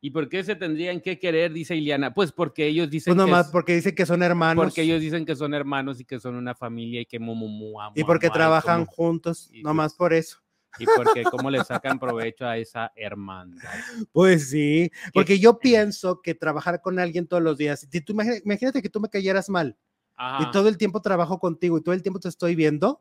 ¿Y 0.00 0.10
por 0.10 0.28
qué 0.28 0.44
se 0.44 0.54
tendrían 0.54 1.00
que 1.00 1.18
querer? 1.18 1.52
Dice 1.52 1.74
Iliana. 1.74 2.12
Pues 2.14 2.30
porque 2.30 2.66
ellos 2.66 2.90
dicen 2.90 3.14
Pues 3.14 3.24
que 3.24 3.30
nomás 3.30 3.46
es- 3.46 3.52
porque 3.52 3.74
dice 3.74 3.94
que 3.94 4.06
son 4.06 4.22
hermanos 4.22 4.64
porque 4.64 4.82
ellos 4.82 5.00
dicen 5.00 5.24
que 5.24 5.34
son 5.34 5.54
hermanos 5.54 5.98
y 6.00 6.04
que 6.04 6.20
son 6.20 6.36
una 6.36 6.54
familia 6.54 7.00
y 7.00 7.06
que 7.06 7.18
mu, 7.18 7.34
mu, 7.34 7.48
mu, 7.48 7.80
ah, 7.80 7.90
y 7.94 8.04
porque 8.04 8.28
trabajan 8.30 8.84
juntos, 8.84 9.48
y 9.52 9.62
nomás 9.62 9.92
pues- 9.92 9.98
por 9.98 10.12
eso. 10.12 10.38
y 10.78 10.84
porque 10.94 11.24
cómo 11.24 11.50
le 11.50 11.64
sacan 11.64 11.98
provecho 11.98 12.46
a 12.46 12.58
esa 12.58 12.92
hermandad. 12.94 13.62
Pues 14.12 14.50
sí, 14.50 14.90
porque 15.14 15.38
yo 15.38 15.58
pienso 15.58 16.20
que 16.20 16.34
trabajar 16.34 16.82
con 16.82 16.98
alguien 16.98 17.26
todos 17.26 17.42
los 17.42 17.56
días, 17.56 17.86
si 17.90 18.00
tú 18.02 18.12
imagínate 18.12 18.82
que 18.82 18.90
tú 18.90 19.00
me 19.00 19.08
cayeras 19.08 19.48
mal 19.48 19.76
Ajá. 20.16 20.44
y 20.46 20.50
todo 20.50 20.68
el 20.68 20.76
tiempo 20.76 21.00
trabajo 21.00 21.38
contigo 21.38 21.78
y 21.78 21.82
todo 21.82 21.94
el 21.94 22.02
tiempo 22.02 22.20
te 22.20 22.28
estoy 22.28 22.54
viendo, 22.54 23.00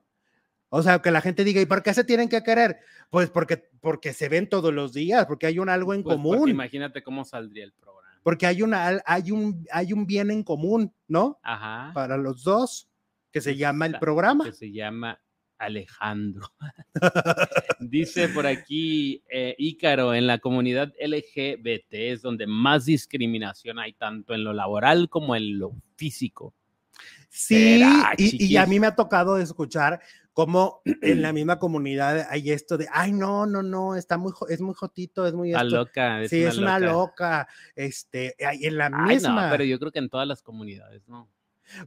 o 0.78 0.84
sea, 0.84 1.00
que 1.02 1.10
la 1.10 1.22
gente 1.22 1.46
diga, 1.46 1.62
¿y 1.62 1.66
por 1.66 1.82
qué 1.84 1.94
se 1.94 2.04
tienen 2.04 2.28
que 2.28 2.44
querer? 2.44 2.80
Pues 3.10 3.30
porque, 3.30 3.70
porque 3.80 4.12
se 4.12 4.28
ven 4.28 4.50
todos 4.50 4.74
los 4.74 4.92
días, 4.92 5.26
porque 5.26 5.46
hay 5.48 5.58
un 5.58 5.70
algo 5.70 5.94
en 5.94 6.04
Pues, 6.04 6.18
común, 6.18 6.50
Imagínate 6.50 7.02
cómo 7.02 7.24
saldría 7.24 7.64
el 7.64 7.72
programa. 7.72 8.10
porque 8.24 8.46
hay, 8.46 8.62
una, 8.62 9.02
hay, 9.06 9.32
un, 9.32 9.66
hay 9.72 9.94
un 9.94 10.06
bien 10.06 10.32
en 10.32 10.44
común, 10.44 10.92
¿no? 11.08 11.40
Ajá. 11.44 11.92
Para 11.94 12.18
los 12.18 12.44
dos, 12.44 12.90
que 13.32 13.40
se 13.40 13.56
llama 13.56 13.86
el 13.86 14.00
programa. 14.00 14.44
que 14.44 14.52
se 14.52 14.74
llama 14.74 15.18
Alejandro. 15.58 16.50
Dice 17.80 18.28
por 18.28 18.46
aquí 18.46 19.24
eh, 19.30 19.56
Ícaro, 19.58 20.14
en 20.14 20.28
la 20.28 20.40
comunidad 20.40 20.92
LGBT 21.00 21.94
es 21.94 22.22
donde 22.22 22.48
más 22.48 22.84
discriminación 22.86 23.80
hay, 23.80 23.94
tanto 23.94 24.34
en 24.34 24.44
lo 24.44 24.52
laboral 24.52 25.08
como 25.08 25.38
en 25.38 25.58
lo 25.58 25.72
físico. 25.96 26.54
Sí, 27.30 27.78
y, 28.18 28.54
y 28.54 28.58
a 28.58 28.66
mí 28.66 28.80
me 28.80 28.88
ha 28.88 28.96
tocado 28.96 29.38
escuchar 29.38 30.00
cómo 30.32 30.82
en 31.02 31.22
la 31.22 31.34
misma 31.34 31.60
comunidad 31.60 32.28
hay 32.30 32.52
esto 32.52 32.78
de, 32.78 32.88
ay, 32.92 33.12
no, 33.12 33.46
no, 33.46 33.62
no, 33.64 33.96
está 33.96 34.18
muy, 34.18 34.32
es 34.50 34.62
muy 34.62 34.74
jotito, 34.74 35.26
es 35.28 35.34
muy 35.34 35.50
Está 35.52 35.64
esto". 35.64 35.76
loca. 35.78 36.22
Es 36.22 36.30
sí, 36.30 36.42
una 36.42 36.50
es 36.50 36.58
una 36.58 36.80
loca. 36.80 37.48
este, 37.76 38.36
en 38.40 38.78
la 38.78 38.90
Ay, 38.94 39.16
misma. 39.16 39.44
no, 39.46 39.50
pero 39.52 39.64
yo 39.64 39.80
creo 39.80 39.92
que 39.92 40.00
en 40.00 40.10
todas 40.10 40.28
las 40.28 40.42
comunidades, 40.42 41.08
¿no? 41.08 41.30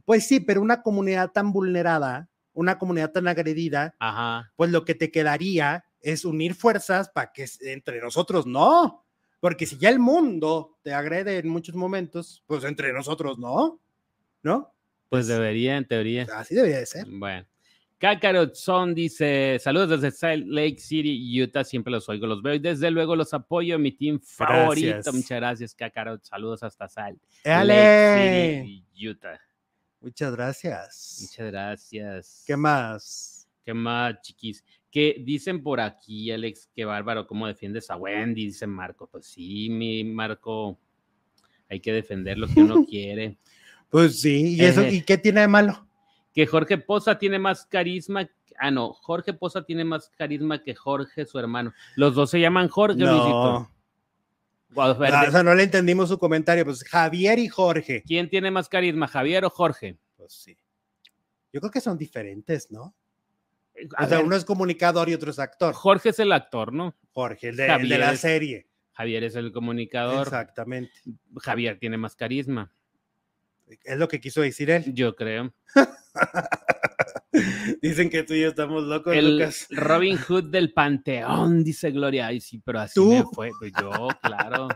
Pues 0.05 0.27
sí, 0.27 0.39
pero 0.39 0.61
una 0.61 0.81
comunidad 0.81 1.31
tan 1.31 1.51
vulnerada, 1.53 2.29
una 2.53 2.77
comunidad 2.77 3.11
tan 3.11 3.27
agredida, 3.27 3.95
Ajá. 3.99 4.51
pues 4.55 4.71
lo 4.71 4.83
que 4.85 4.93
te 4.93 5.09
quedaría 5.11 5.85
es 6.01 6.25
unir 6.25 6.53
fuerzas 6.53 7.09
para 7.09 7.31
que 7.31 7.45
entre 7.61 8.01
nosotros 8.01 8.45
no, 8.45 9.05
porque 9.39 9.65
si 9.65 9.77
ya 9.77 9.89
el 9.89 9.99
mundo 9.99 10.77
te 10.81 10.93
agrede 10.93 11.37
en 11.37 11.47
muchos 11.49 11.75
momentos, 11.75 12.43
pues 12.45 12.63
entre 12.65 12.91
nosotros 12.93 13.37
no, 13.39 13.79
¿no? 14.43 14.73
Pues 15.09 15.27
debería, 15.27 15.77
en 15.77 15.87
teoría. 15.87 16.27
Así 16.35 16.55
debería 16.55 16.79
de 16.79 16.85
ser. 16.85 17.05
Bueno. 17.09 17.45
Kakarot 17.99 18.55
Son 18.55 18.95
dice: 18.95 19.59
Saludos 19.59 19.89
desde 20.01 20.11
Salt 20.15 20.45
Lake 20.47 20.77
City, 20.77 21.41
Utah. 21.41 21.65
Siempre 21.65 21.91
los 21.91 22.07
oigo, 22.07 22.27
los 22.27 22.41
veo 22.41 22.53
y 22.53 22.59
desde 22.59 22.89
luego 22.91 23.15
los 23.15 23.33
apoyo. 23.33 23.77
Mi 23.77 23.91
team 23.91 24.19
favorito. 24.21 24.93
Gracias. 24.93 25.13
Muchas 25.13 25.37
gracias, 25.37 25.75
Kakarot. 25.75 26.23
Saludos 26.23 26.63
hasta 26.63 26.87
Salt. 26.87 27.21
Lake 27.43 28.61
City, 28.63 29.09
Utah. 29.09 29.39
Muchas 29.99 30.33
gracias. 30.33 31.17
Muchas 31.21 31.51
gracias. 31.51 32.43
¿Qué 32.47 32.55
más? 32.55 33.49
¿Qué 33.65 33.73
más, 33.73 34.21
chiquis? 34.21 34.63
Que 34.89 35.17
dicen 35.19 35.61
por 35.61 35.81
aquí, 35.81 36.31
Alex, 36.31 36.69
qué 36.73 36.85
bárbaro, 36.85 37.27
cómo 37.27 37.47
defiendes 37.47 37.91
a 37.91 37.97
Wendy, 37.97 38.45
dice 38.45 38.65
Marco. 38.65 39.07
Pues 39.07 39.25
sí, 39.25 39.69
mi 39.69 40.05
Marco, 40.05 40.79
hay 41.69 41.81
que 41.81 41.91
defender 41.91 42.37
lo 42.37 42.47
que 42.47 42.61
uno 42.61 42.85
quiere. 42.89 43.37
Pues 43.89 44.21
sí, 44.21 44.55
¿y 44.55 44.63
eso? 44.63 44.81
Eh. 44.81 44.93
¿Y 44.93 45.01
qué 45.01 45.17
tiene 45.17 45.41
de 45.41 45.47
malo? 45.47 45.87
Que 46.33 46.45
Jorge 46.45 46.77
Poza 46.77 47.17
tiene 47.17 47.39
más 47.39 47.65
carisma. 47.65 48.29
Ah, 48.57 48.71
no, 48.71 48.93
Jorge 48.93 49.33
Poza 49.33 49.63
tiene 49.65 49.83
más 49.83 50.09
carisma 50.17 50.61
que 50.61 50.75
Jorge, 50.75 51.25
su 51.25 51.39
hermano. 51.39 51.73
Los 51.95 52.13
dos 52.15 52.29
se 52.29 52.39
llaman 52.39 52.67
Jorge, 52.67 52.97
Luisito. 52.99 53.69
No, 53.69 53.71
Ah, 54.77 54.93
de- 54.93 55.27
o 55.29 55.31
sea, 55.31 55.41
no 55.41 55.55
le 55.55 55.63
entendimos 55.63 56.09
su 56.09 56.19
comentario. 56.19 56.63
Pues 56.63 56.83
Javier 56.83 57.39
y 57.39 57.47
Jorge. 57.47 58.03
¿Quién 58.05 58.29
tiene 58.29 58.51
más 58.51 58.69
carisma, 58.69 59.07
Javier 59.07 59.43
o 59.45 59.49
Jorge? 59.49 59.97
Pues 60.15 60.31
sí. 60.33 60.55
Yo 61.51 61.59
creo 61.59 61.71
que 61.71 61.81
son 61.81 61.97
diferentes, 61.97 62.69
¿no? 62.69 62.93
A 63.97 64.05
O 64.05 64.07
sea, 64.07 64.17
ver, 64.17 64.25
uno 64.27 64.35
es 64.35 64.45
comunicador 64.45 65.09
y 65.09 65.15
otro 65.15 65.31
es 65.31 65.39
actor. 65.39 65.73
Jorge 65.73 66.09
es 66.09 66.19
el 66.19 66.31
actor, 66.31 66.71
¿no? 66.71 66.95
Jorge, 67.13 67.49
el 67.49 67.55
de, 67.55 67.63
el 67.63 67.67
de 67.69 67.73
Javier 67.73 67.99
la 68.01 68.15
serie. 68.15 68.67
Javier 68.93 69.23
es 69.23 69.35
el 69.35 69.51
comunicador. 69.51 70.27
Exactamente. 70.27 70.91
Javier 71.37 71.79
tiene 71.79 71.97
más 71.97 72.15
carisma, 72.15 72.71
Es 73.83 73.97
lo 73.97 74.07
que 74.07 74.19
quiso 74.19 74.41
decir 74.41 74.69
él. 74.69 74.93
yo 74.93 75.15
creo. 75.15 75.53
Dicen 77.81 78.09
que 78.09 78.23
tú 78.23 78.33
y 78.33 78.41
yo 78.41 78.49
estamos 78.49 78.83
locos, 78.83 79.15
El 79.15 79.37
Lucas. 79.37 79.67
Robin 79.69 80.17
Hood 80.17 80.45
del 80.45 80.73
Panteón, 80.73 81.63
dice 81.63 81.91
Gloria. 81.91 82.27
Ay, 82.27 82.41
sí, 82.41 82.59
pero 82.59 82.79
así 82.79 82.95
¿Tú? 82.95 83.11
me 83.11 83.23
fue. 83.33 83.51
Pues 83.59 83.71
yo, 83.79 84.07
claro. 84.21 84.67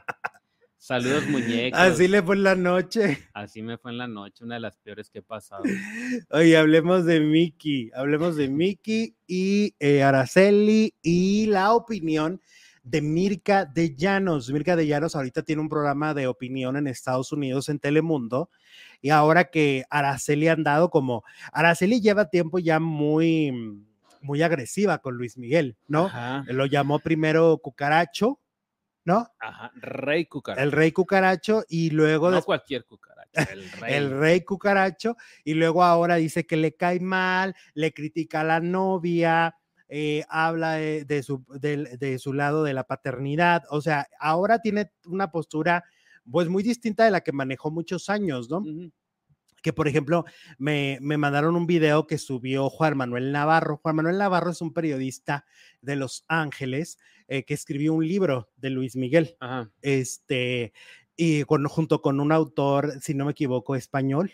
Saludos, 0.78 1.26
muñecos. 1.28 1.80
Así 1.80 2.10
le 2.10 2.22
fue 2.22 2.36
en 2.36 2.44
la 2.44 2.56
noche. 2.56 3.20
Así 3.34 3.62
me 3.62 3.78
fue 3.78 3.92
en 3.92 4.00
la 4.00 4.08
noche, 4.08 4.44
una 4.44 4.56
de 4.56 4.62
las 4.62 4.78
peores 4.78 5.10
que 5.10 5.20
he 5.20 5.22
pasado. 5.22 5.64
Oye, 6.30 6.58
hablemos 6.58 7.06
de 7.06 7.22
Mickey. 7.22 7.90
Hablemos 7.96 8.36
de 8.36 8.50
Mickey 8.50 9.16
y 9.26 9.76
eh, 9.80 10.04
Araceli 10.04 10.94
y 11.02 11.46
la 11.46 11.74
opinión 11.74 12.42
de 12.84 13.02
Mirka 13.02 13.66
de 13.66 13.96
Llanos. 13.96 14.52
Mirka 14.52 14.76
de 14.76 14.86
Llanos 14.88 15.16
ahorita 15.16 15.42
tiene 15.44 15.62
un 15.62 15.70
programa 15.70 16.14
de 16.14 16.28
opinión 16.28 16.76
en 16.78 16.88
Estados 16.88 17.32
Unidos 17.32 17.70
en 17.70 17.80
Telemundo. 17.80 18.50
Y 19.02 19.10
ahora 19.10 19.46
que 19.46 19.84
Araceli 19.90 20.48
ha 20.50 20.54
andado 20.54 20.90
como. 20.90 21.24
Araceli 21.52 22.02
lleva 22.02 22.30
tiempo 22.30 22.60
ya 22.60 22.80
muy, 22.80 23.52
muy 24.22 24.42
agresiva 24.42 24.98
con 25.00 25.16
Luis 25.16 25.38
Miguel, 25.38 25.78
¿no? 25.88 26.06
Ajá, 26.06 26.44
Lo 26.48 26.66
llamó 26.66 27.00
primero 27.00 27.58
Cucaracho, 27.58 28.40
¿no? 29.06 29.28
ajá. 29.40 29.72
Rey 29.76 30.26
cucaracha. 30.26 30.64
El 30.64 30.72
rey 30.72 30.92
Cucaracho 30.92 31.64
y 31.70 31.90
luego 31.90 32.30
no 32.30 32.38
des- 32.38 32.46
cualquier 32.46 32.86
cucaracha, 32.86 33.44
el 33.52 33.70
rey. 33.82 33.94
el 33.96 34.12
rey 34.20 34.42
cucaracho 34.42 35.18
y 35.44 35.54
luego 35.56 35.84
ahora 35.84 36.16
dice 36.16 36.46
que 36.46 36.56
le 36.58 36.76
cae 36.76 37.00
mal, 37.02 37.56
le 37.74 37.94
critica 37.94 38.42
a 38.42 38.46
la 38.46 38.60
novia, 38.62 39.56
eh, 39.88 40.24
habla 40.30 40.74
de, 40.74 41.06
de 41.06 41.24
su, 41.24 41.44
de 41.60 42.20
su 42.20 42.34
lado 42.34 42.64
de 42.64 42.74
la 42.74 42.84
paternidad, 42.86 43.64
o 43.70 43.82
sea, 43.82 44.08
ahora 44.20 44.60
tiene 44.60 44.92
una 45.06 45.32
postura 45.32 45.84
pues 46.30 46.48
muy 46.48 46.64
distinta 46.64 47.06
de 47.06 47.12
la 47.12 47.22
que 47.22 47.32
manejó 47.32 47.72
muchos 47.72 48.10
años, 48.10 48.50
¿no? 48.50 48.64
Que 49.62 49.74
por 49.74 49.88
ejemplo 49.88 50.26
me, 50.58 50.98
me 51.02 51.18
mandaron 51.18 51.56
un 51.56 51.68
video 51.68 52.06
que 52.06 52.18
subió 52.18 52.70
Juan 52.70 52.98
Manuel 52.98 53.32
Navarro. 53.32 53.78
Juan 53.78 53.96
Manuel 53.96 54.18
Navarro 54.18 54.52
es 54.52 54.62
un 54.62 54.74
periodista 54.74 55.46
de 55.82 55.96
Los 55.96 56.26
Ángeles 56.28 56.98
eh, 57.28 57.44
que 57.44 57.54
escribió 57.54 57.94
un 57.94 58.08
libro 58.08 58.50
de 58.58 58.70
Luis 58.70 58.96
Miguel 58.96 59.38
Ajá. 59.40 59.70
este, 59.82 60.74
y 61.16 61.44
con, 61.44 61.66
junto 61.66 62.02
con 62.02 62.20
un 62.20 62.32
autor, 62.32 63.00
si 63.02 63.14
no 63.14 63.26
me 63.26 63.32
equivoco, 63.32 63.76
español, 63.76 64.32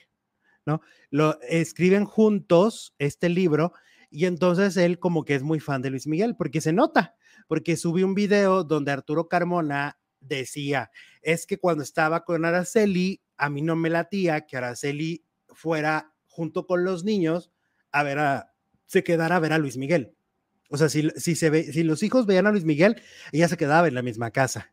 ¿no? 0.66 0.82
Lo 1.10 1.40
escriben 1.42 2.06
juntos 2.06 2.96
este 2.98 3.30
libro 3.30 3.74
Y 4.10 4.26
entonces 4.26 4.76
él 4.78 5.00
como 5.00 5.24
que 5.24 5.36
es 5.36 5.44
muy 5.44 5.60
fan 5.60 5.82
de 5.82 5.90
Luis 5.90 6.08
Miguel, 6.08 6.36
porque 6.36 6.62
se 6.62 6.74
nota, 6.74 7.16
porque 7.48 7.78
subí 7.78 8.04
un 8.04 8.16
video 8.16 8.64
donde 8.64 8.92
Arturo 8.92 9.28
Carmona 9.28 10.00
decía, 10.20 10.92
es 11.22 11.46
que 11.46 11.60
cuando 11.60 11.84
estaba 11.84 12.26
con 12.26 12.46
Araceli, 12.46 13.22
a 13.38 13.50
mí 13.50 13.62
no 13.62 13.76
me 13.76 13.90
latía 13.90 14.46
que 14.46 14.58
Araceli 14.58 15.26
fuera 15.48 16.14
junto 16.28 16.66
con 16.66 16.84
los 16.84 17.04
niños 17.04 17.52
a 17.92 18.04
ver 18.04 18.20
a, 18.20 18.54
se 18.86 19.04
quedara 19.04 19.38
a 19.38 19.40
ver 19.40 19.54
a 19.54 19.58
Luis 19.58 19.78
Miguel. 19.78 20.16
O 20.70 20.78
sea, 20.78 20.90
si, 20.90 21.10
si, 21.16 21.36
se 21.36 21.50
ve, 21.50 21.72
si 21.72 21.84
los 21.84 22.04
hijos 22.04 22.26
veían 22.26 22.48
a 22.48 22.52
Luis 22.52 22.66
Miguel, 22.66 23.02
ella 23.32 23.48
se 23.48 23.58
quedaba 23.58 23.88
en 23.88 23.96
la 23.96 24.02
misma 24.02 24.32
casa. 24.32 24.72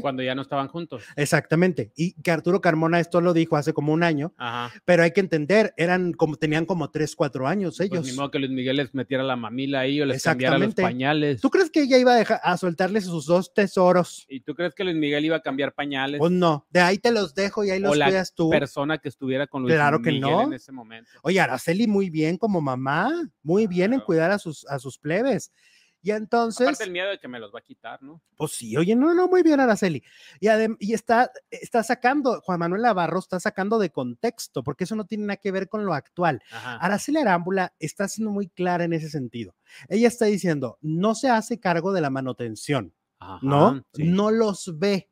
Cuando 0.00 0.22
ya 0.22 0.34
no 0.34 0.42
estaban 0.42 0.68
juntos. 0.68 1.02
Exactamente. 1.16 1.92
Y 1.96 2.14
que 2.22 2.30
Arturo 2.30 2.60
Carmona 2.62 2.98
esto 2.98 3.20
lo 3.20 3.34
dijo 3.34 3.56
hace 3.56 3.74
como 3.74 3.92
un 3.92 4.02
año, 4.02 4.32
Ajá. 4.38 4.72
pero 4.86 5.02
hay 5.02 5.10
que 5.10 5.20
entender, 5.20 5.74
eran 5.76 6.14
como, 6.14 6.36
tenían 6.36 6.64
como 6.64 6.90
tres, 6.90 7.14
cuatro 7.14 7.46
años 7.46 7.78
ellos. 7.80 7.98
Pues 8.00 8.10
ni 8.10 8.16
modo 8.16 8.30
que 8.30 8.38
Luis 8.38 8.50
Miguel 8.50 8.76
les 8.76 8.94
metiera 8.94 9.22
la 9.22 9.36
mamila 9.36 9.80
ahí 9.80 10.00
o 10.00 10.06
les 10.06 10.22
cambiara 10.22 10.58
los 10.58 10.74
pañales. 10.74 11.40
¿Tú 11.40 11.50
crees 11.50 11.70
que 11.70 11.82
ella 11.82 11.98
iba 11.98 12.14
a, 12.14 12.16
dejar, 12.16 12.40
a 12.42 12.56
soltarles 12.56 13.04
sus 13.04 13.26
dos 13.26 13.52
tesoros? 13.52 14.24
¿Y 14.28 14.40
tú 14.40 14.54
crees 14.54 14.74
que 14.74 14.84
Luis 14.84 14.96
Miguel 14.96 15.26
iba 15.26 15.36
a 15.36 15.42
cambiar 15.42 15.74
pañales? 15.74 16.18
Pues 16.18 16.32
no, 16.32 16.66
de 16.70 16.80
ahí 16.80 16.98
te 16.98 17.12
los 17.12 17.34
dejo 17.34 17.62
y 17.62 17.70
ahí 17.70 17.78
o 17.80 17.88
los 17.88 17.98
la 17.98 18.06
cuidas 18.06 18.34
tú. 18.34 18.48
persona 18.48 18.98
que 18.98 19.08
estuviera 19.10 19.46
con 19.46 19.62
Luis 19.62 19.74
Claro 19.74 20.00
que 20.00 20.10
Miguel 20.10 20.30
no. 20.30 20.42
en 20.44 20.54
ese 20.54 20.72
momento. 20.72 21.10
Oye, 21.22 21.38
Araceli 21.38 21.86
muy 21.86 22.08
bien 22.08 22.38
como 22.38 22.62
mamá, 22.62 23.30
muy 23.42 23.66
bien 23.66 23.92
en 23.92 24.00
cuidar 24.00 24.30
a 24.30 24.38
sus, 24.38 24.66
a 24.66 24.78
sus 24.78 24.98
plebes. 24.98 25.52
Y 26.06 26.12
entonces, 26.12 26.68
Aparte 26.68 26.84
el 26.84 26.92
miedo 26.92 27.10
de 27.10 27.18
que 27.18 27.26
me 27.26 27.40
los 27.40 27.52
va 27.52 27.58
a 27.58 27.62
quitar, 27.62 28.00
¿no? 28.00 28.22
pues 28.36 28.52
sí, 28.52 28.76
oye, 28.76 28.94
no, 28.94 29.12
no, 29.12 29.26
muy 29.26 29.42
bien 29.42 29.58
Araceli. 29.58 30.04
Y, 30.38 30.92
está, 30.94 31.32
está 31.50 31.82
sacando, 31.82 32.40
Juan 32.42 32.60
Manuel 32.60 32.82
Navarro 32.82 33.18
está 33.18 33.40
sacando 33.40 33.80
de 33.80 33.90
contexto, 33.90 34.62
porque 34.62 34.84
eso 34.84 34.94
no 34.94 35.04
tiene 35.06 35.24
nada 35.24 35.38
que 35.38 35.50
ver 35.50 35.68
con 35.68 35.84
lo 35.84 35.94
actual. 35.94 36.40
Ajá. 36.52 36.76
Araceli 36.76 37.18
Arámbula 37.18 37.74
está 37.80 38.06
siendo 38.06 38.30
muy 38.30 38.46
clara 38.48 38.84
en 38.84 38.92
ese 38.92 39.10
sentido. 39.10 39.56
Ella 39.88 40.06
está 40.06 40.26
diciendo, 40.26 40.78
no 40.80 41.16
se 41.16 41.28
hace 41.28 41.58
cargo 41.58 41.92
de 41.92 42.00
la 42.02 42.10
manutención, 42.10 42.94
Ajá, 43.18 43.40
¿no? 43.42 43.84
sí. 43.92 44.04
No 44.04 44.30
los 44.30 44.78
ve. 44.78 45.10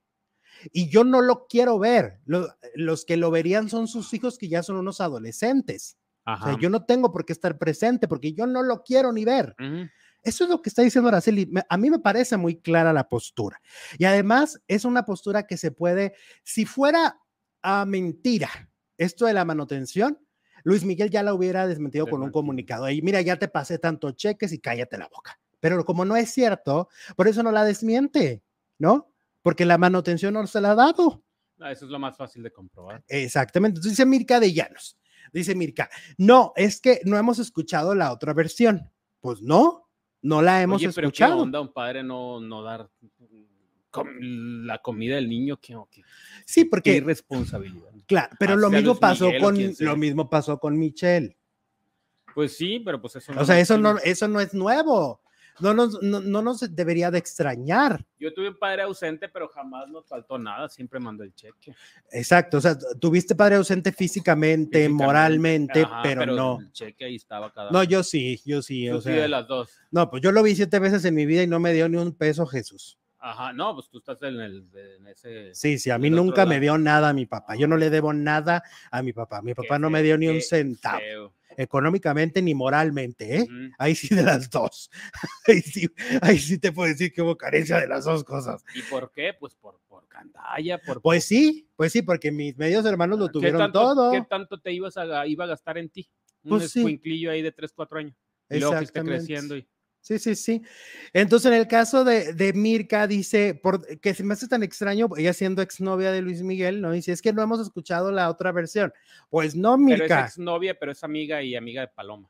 Y 0.70 0.88
yo 0.90 1.02
no 1.02 1.22
lo 1.22 1.48
quiero 1.48 1.80
ver. 1.80 2.20
Lo- 2.24 2.54
los 2.76 3.04
que 3.04 3.16
lo 3.16 3.32
verían 3.32 3.68
son 3.68 3.88
sus 3.88 4.14
hijos 4.14 4.38
que 4.38 4.48
ya 4.48 4.62
son 4.62 4.76
unos 4.76 5.00
adolescentes. 5.00 5.96
O 6.24 6.30
Ajá. 6.30 6.50
sea, 6.52 6.58
yo 6.60 6.70
no 6.70 6.84
tengo 6.84 7.10
por 7.12 7.26
qué 7.26 7.32
estar 7.32 7.58
presente 7.58 8.06
porque 8.06 8.32
yo 8.32 8.46
no 8.46 8.62
lo 8.62 8.84
quiero 8.84 9.12
ni 9.12 9.24
ver. 9.24 9.56
Ujú. 9.58 9.88
Eso 10.24 10.44
es 10.44 10.50
lo 10.50 10.62
que 10.62 10.70
está 10.70 10.82
diciendo 10.82 11.08
Araceli. 11.08 11.52
A 11.68 11.76
mí 11.76 11.90
me 11.90 11.98
parece 11.98 12.36
muy 12.36 12.56
clara 12.56 12.92
la 12.92 13.08
postura. 13.08 13.60
Y 13.98 14.04
además 14.04 14.60
es 14.66 14.84
una 14.84 15.04
postura 15.04 15.46
que 15.46 15.56
se 15.56 15.70
puede, 15.70 16.14
si 16.42 16.64
fuera 16.64 17.20
a 17.62 17.84
mentira 17.84 18.50
esto 18.96 19.26
de 19.26 19.34
la 19.34 19.44
manutención, 19.44 20.18
Luis 20.64 20.84
Miguel 20.84 21.10
ya 21.10 21.22
la 21.22 21.34
hubiera 21.34 21.66
desmentido 21.66 22.06
con 22.06 22.22
un 22.22 22.30
comunicado. 22.30 22.88
Y 22.88 23.02
mira, 23.02 23.20
ya 23.20 23.38
te 23.38 23.48
pasé 23.48 23.78
tanto 23.78 24.12
cheques 24.12 24.52
y 24.52 24.58
cállate 24.58 24.96
la 24.96 25.08
boca. 25.08 25.38
Pero 25.60 25.84
como 25.84 26.04
no 26.04 26.16
es 26.16 26.30
cierto, 26.30 26.88
por 27.16 27.28
eso 27.28 27.42
no 27.42 27.52
la 27.52 27.64
desmiente, 27.64 28.42
¿no? 28.78 29.12
Porque 29.42 29.66
la 29.66 29.78
manutención 29.78 30.34
no 30.34 30.46
se 30.46 30.60
la 30.60 30.72
ha 30.72 30.74
dado. 30.74 31.22
No, 31.58 31.68
eso 31.68 31.84
es 31.84 31.90
lo 31.90 31.98
más 31.98 32.16
fácil 32.16 32.42
de 32.42 32.50
comprobar. 32.50 33.04
Exactamente. 33.08 33.78
Entonces 33.78 33.92
dice 33.92 34.06
Mirka 34.06 34.40
de 34.40 34.52
Llanos. 34.52 34.98
Dice 35.32 35.54
Mirka, 35.54 35.90
no, 36.16 36.52
es 36.56 36.80
que 36.80 37.00
no 37.04 37.18
hemos 37.18 37.38
escuchado 37.38 37.94
la 37.94 38.12
otra 38.12 38.32
versión. 38.32 38.90
Pues 39.20 39.42
no, 39.42 39.83
no 40.24 40.40
la 40.42 40.62
hemos 40.62 40.82
Oye, 40.82 40.90
pero 40.94 41.08
escuchado. 41.08 41.36
¿qué 41.36 41.42
onda 41.42 41.60
un 41.60 41.72
padre 41.72 42.02
no, 42.02 42.40
no 42.40 42.62
dar 42.62 42.88
com- 43.90 44.08
la 44.20 44.78
comida 44.78 45.16
del 45.16 45.28
niño? 45.28 45.58
¿Qué, 45.60 45.76
qué, 45.90 46.02
Sí, 46.46 46.64
qué 46.64 46.70
porque, 46.70 46.96
irresponsabilidad? 46.96 47.90
claro, 48.06 48.34
pero 48.38 48.56
lo 48.56 48.70
mismo 48.70 48.96
pasó 48.98 49.26
Miguel 49.26 49.42
con, 49.42 49.74
lo 49.80 49.96
mismo 49.96 50.28
pasó 50.30 50.58
con 50.58 50.78
Michelle. 50.78 51.36
Pues 52.34 52.56
sí, 52.56 52.80
pero 52.84 53.00
pues 53.00 53.14
eso 53.16 53.32
O 53.38 53.44
sea, 53.44 53.60
eso 53.60 53.78
no, 53.78 53.96
eso 53.98 54.26
no 54.26 54.40
es 54.40 54.52
nuevo. 54.54 55.20
No 55.60 55.72
nos, 55.72 56.02
no, 56.02 56.20
no 56.20 56.42
nos 56.42 56.74
debería 56.74 57.10
de 57.10 57.18
extrañar. 57.18 58.04
Yo 58.18 58.32
tuve 58.34 58.48
un 58.48 58.58
padre 58.58 58.82
ausente, 58.82 59.28
pero 59.28 59.48
jamás 59.48 59.88
nos 59.88 60.06
faltó 60.06 60.38
nada, 60.38 60.68
siempre 60.68 60.98
mandó 60.98 61.22
el 61.22 61.34
cheque. 61.34 61.74
Exacto. 62.10 62.58
O 62.58 62.60
sea, 62.60 62.76
tuviste 63.00 63.34
padre 63.34 63.56
ausente 63.56 63.92
físicamente, 63.92 64.78
Físicamente, 64.78 64.88
moralmente, 64.88 65.82
ajá, 65.82 66.00
pero, 66.02 66.26
no. 66.26 66.58
El 66.60 66.72
cheque 66.72 67.04
ahí 67.04 67.16
estaba 67.16 67.52
cada 67.52 67.70
No, 67.70 67.84
yo 67.84 68.02
sí, 68.02 68.40
yo 68.44 68.62
sí. 68.62 68.88
Tú 68.88 68.96
O 68.96 69.00
sí 69.00 69.10
sea, 69.10 69.22
de 69.22 69.28
las 69.28 69.46
dos. 69.46 69.70
no, 69.90 70.10
pues 70.10 70.22
yo 70.22 70.32
lo 70.32 70.42
vi 70.42 70.54
siete 70.54 70.78
veces 70.78 71.04
en 71.04 71.14
mi 71.14 71.26
vida 71.26 71.42
y 71.42 71.46
no 71.46 71.60
me 71.60 71.72
dio 71.72 71.88
ni 71.88 71.96
un 71.98 72.12
peso 72.12 72.46
Jesús. 72.46 72.98
Ajá, 73.26 73.54
no, 73.54 73.74
pues 73.74 73.88
tú 73.88 73.98
estás 73.98 74.20
en, 74.22 74.38
el, 74.38 74.64
en 74.98 75.06
ese... 75.06 75.54
Sí, 75.54 75.78
sí, 75.78 75.88
a 75.90 75.96
mí 75.96 76.10
nunca 76.10 76.44
me 76.44 76.60
dio 76.60 76.76
nada 76.76 77.08
a 77.08 77.12
mi 77.14 77.24
papá. 77.24 77.56
Yo 77.56 77.66
no 77.66 77.78
le 77.78 77.88
debo 77.88 78.12
nada 78.12 78.62
a 78.90 79.02
mi 79.02 79.14
papá. 79.14 79.40
Mi 79.40 79.52
Qué 79.52 79.62
papá 79.62 79.78
no 79.78 79.88
me 79.88 80.02
dio 80.02 80.18
ni 80.18 80.28
un 80.28 80.42
centavo, 80.42 80.98
feo. 80.98 81.32
Económicamente 81.56 82.42
ni 82.42 82.54
moralmente, 82.54 83.38
¿eh? 83.38 83.48
Ahí 83.78 83.94
sí 83.94 84.14
de 84.14 84.22
las 84.22 84.50
dos. 84.50 84.90
Ahí 85.46 85.60
sí, 85.60 85.88
ahí 86.22 86.38
sí 86.38 86.58
te 86.58 86.72
puedo 86.72 86.88
decir 86.88 87.12
que 87.12 87.20
hubo 87.20 87.36
carencia 87.36 87.78
de 87.78 87.86
las 87.86 88.04
dos 88.04 88.24
cosas. 88.24 88.64
¿Y 88.74 88.82
por 88.82 89.12
qué? 89.12 89.34
Pues 89.38 89.54
por, 89.54 89.78
por 89.88 90.08
candalla, 90.08 90.80
por... 90.80 91.02
Pues 91.02 91.24
sí, 91.24 91.68
pues 91.76 91.92
sí, 91.92 92.02
porque 92.02 92.30
mis 92.30 92.56
medios 92.56 92.84
hermanos 92.86 93.18
lo 93.18 93.26
¿Qué 93.26 93.32
tuvieron 93.32 93.60
tanto, 93.60 93.80
todo. 93.80 94.12
¿Qué 94.12 94.22
tanto 94.22 94.58
te 94.58 94.72
ibas 94.72 94.96
a, 94.96 95.26
iba 95.26 95.44
a 95.44 95.48
gastar 95.48 95.78
en 95.78 95.90
ti? 95.90 96.08
Un 96.44 96.58
Pues 96.58 96.70
sí. 96.70 97.00
ahí 97.28 97.42
de 97.42 97.52
3, 97.52 97.72
4 97.74 97.98
años. 97.98 98.16
Y 98.50 98.58
luego 98.58 98.76
fuiste 98.76 99.02
creciendo 99.02 99.56
y... 99.56 99.68
Sí, 100.04 100.18
sí, 100.18 100.36
sí. 100.36 100.62
Entonces, 101.14 101.50
en 101.50 101.58
el 101.58 101.66
caso 101.66 102.04
de, 102.04 102.34
de 102.34 102.52
Mirka, 102.52 103.06
dice, 103.06 103.54
por, 103.54 103.86
que 104.00 104.12
se 104.12 104.22
me 104.22 104.34
hace 104.34 104.46
tan 104.46 104.62
extraño, 104.62 105.08
ella 105.16 105.32
siendo 105.32 105.62
exnovia 105.62 106.12
de 106.12 106.20
Luis 106.20 106.42
Miguel, 106.42 106.82
¿no? 106.82 106.90
Dice, 106.92 107.10
es 107.12 107.22
que 107.22 107.32
no 107.32 107.40
hemos 107.42 107.58
escuchado 107.58 108.12
la 108.12 108.28
otra 108.28 108.52
versión. 108.52 108.92
Pues 109.30 109.56
no, 109.56 109.78
Pero 109.78 109.94
es 109.94 110.00
Mirka. 110.00 110.26
exnovia, 110.26 110.78
pero 110.78 110.92
es 110.92 111.02
amiga 111.02 111.42
y 111.42 111.56
amiga 111.56 111.80
de 111.80 111.88
Paloma. 111.88 112.28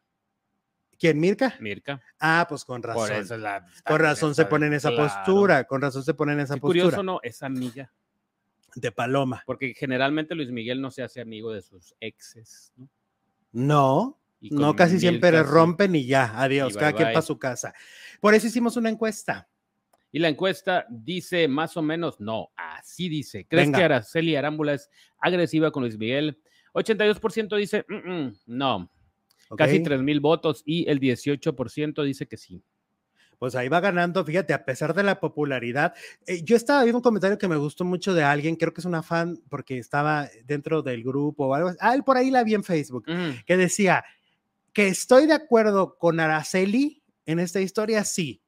¿Quién, 1.00 1.18
Mirka? 1.18 1.56
Mirka. 1.58 2.00
Ah, 2.20 2.46
pues 2.48 2.64
con 2.64 2.80
razón. 2.80 3.08
Por 3.08 3.16
eso 3.16 3.34
es 3.34 3.40
la... 3.40 3.66
Con 3.84 3.98
razón 3.98 4.36
se 4.36 4.44
pone 4.46 4.68
en 4.68 4.74
esa 4.74 4.90
Claro. 4.90 5.08
postura, 5.08 5.64
con 5.64 5.82
razón 5.82 6.04
se 6.04 6.14
pone 6.14 6.34
en 6.34 6.40
esa 6.40 6.54
Qué 6.54 6.60
postura 6.60 6.84
curioso, 6.84 7.02
¿no? 7.02 7.18
Es 7.24 7.42
amiga. 7.42 7.92
de 8.76 8.92
Paloma. 8.92 9.42
Porque 9.46 9.74
generalmente 9.74 10.36
Luis 10.36 10.52
Miguel 10.52 10.80
no 10.80 10.92
se 10.92 11.02
hace 11.02 11.20
amigo 11.20 11.52
de 11.52 11.60
sus 11.62 11.92
exes, 11.98 12.72
¿no? 12.76 12.88
No, 13.50 14.20
Y 14.44 14.50
no, 14.50 14.76
casi 14.76 15.00
siempre 15.00 15.30
sí. 15.30 15.42
rompen 15.42 15.94
y 15.96 16.04
ya, 16.04 16.32
adiós, 16.38 16.72
Y 16.72 16.74
cada 16.74 16.90
bye, 16.90 16.96
quien 16.96 17.08
para 17.08 17.22
su 17.22 17.38
casa. 17.38 17.72
Por 18.20 18.34
eso 18.34 18.46
hicimos 18.46 18.76
una 18.76 18.90
encuesta. 18.90 19.48
Y 20.12 20.18
la 20.18 20.28
encuesta 20.28 20.84
dice 20.90 21.48
más 21.48 21.78
o 21.78 21.82
menos, 21.82 22.20
no, 22.20 22.50
así 22.54 23.08
dice. 23.08 23.46
¿Crees 23.48 23.68
Venga. 23.68 23.78
que 23.78 23.84
Araceli 23.84 24.36
Arámbula 24.36 24.74
es 24.74 24.90
agresiva 25.18 25.70
con 25.70 25.82
Luis 25.82 25.96
Miguel? 25.96 26.38
82% 26.74 27.56
dice, 27.56 27.86
"Mm, 27.88 28.10
mm, 28.12 28.36
no, 28.46 28.90
casi 29.56 29.82
3 29.82 30.02
mil 30.02 30.20
votos 30.20 30.62
y 30.66 30.88
el 30.90 31.00
18% 31.00 32.02
dice 32.02 32.26
que 32.26 32.36
sí. 32.36 32.62
Pues 33.38 33.54
ahí 33.56 33.68
va 33.68 33.80
ganando, 33.80 34.24
fíjate, 34.24 34.52
a 34.52 34.64
pesar 34.64 34.94
de 34.94 35.02
la 35.02 35.20
popularidad. 35.20 35.94
Eh, 36.26 36.42
yo 36.44 36.54
estaba 36.54 36.82
viendo 36.82 36.98
un 36.98 37.02
comentario 37.02 37.38
que 37.38 37.48
me 37.48 37.56
gustó 37.56 37.84
mucho 37.84 38.12
de 38.12 38.22
alguien, 38.22 38.56
creo 38.56 38.72
que 38.74 38.80
es 38.80 38.84
una 38.84 39.02
fan 39.02 39.38
porque 39.48 39.78
estaba 39.78 40.28
dentro 40.44 40.82
del 40.82 41.02
grupo 41.02 41.46
o 41.46 41.54
algo. 41.54 41.72
Ah, 41.80 41.94
él 41.94 42.04
por 42.04 42.16
ahí 42.18 42.30
la 42.30 42.44
vi 42.44 42.54
en 42.54 42.62
Facebook, 42.62 43.06
que 43.46 43.56
decía 43.56 44.04
que 44.74 44.88
estoy 44.88 45.26
de 45.26 45.32
acuerdo 45.32 45.96
con 45.96 46.20
Araceli 46.20 47.02
en 47.24 47.38
esta 47.38 47.60
historia, 47.60 48.04
sí. 48.04 48.42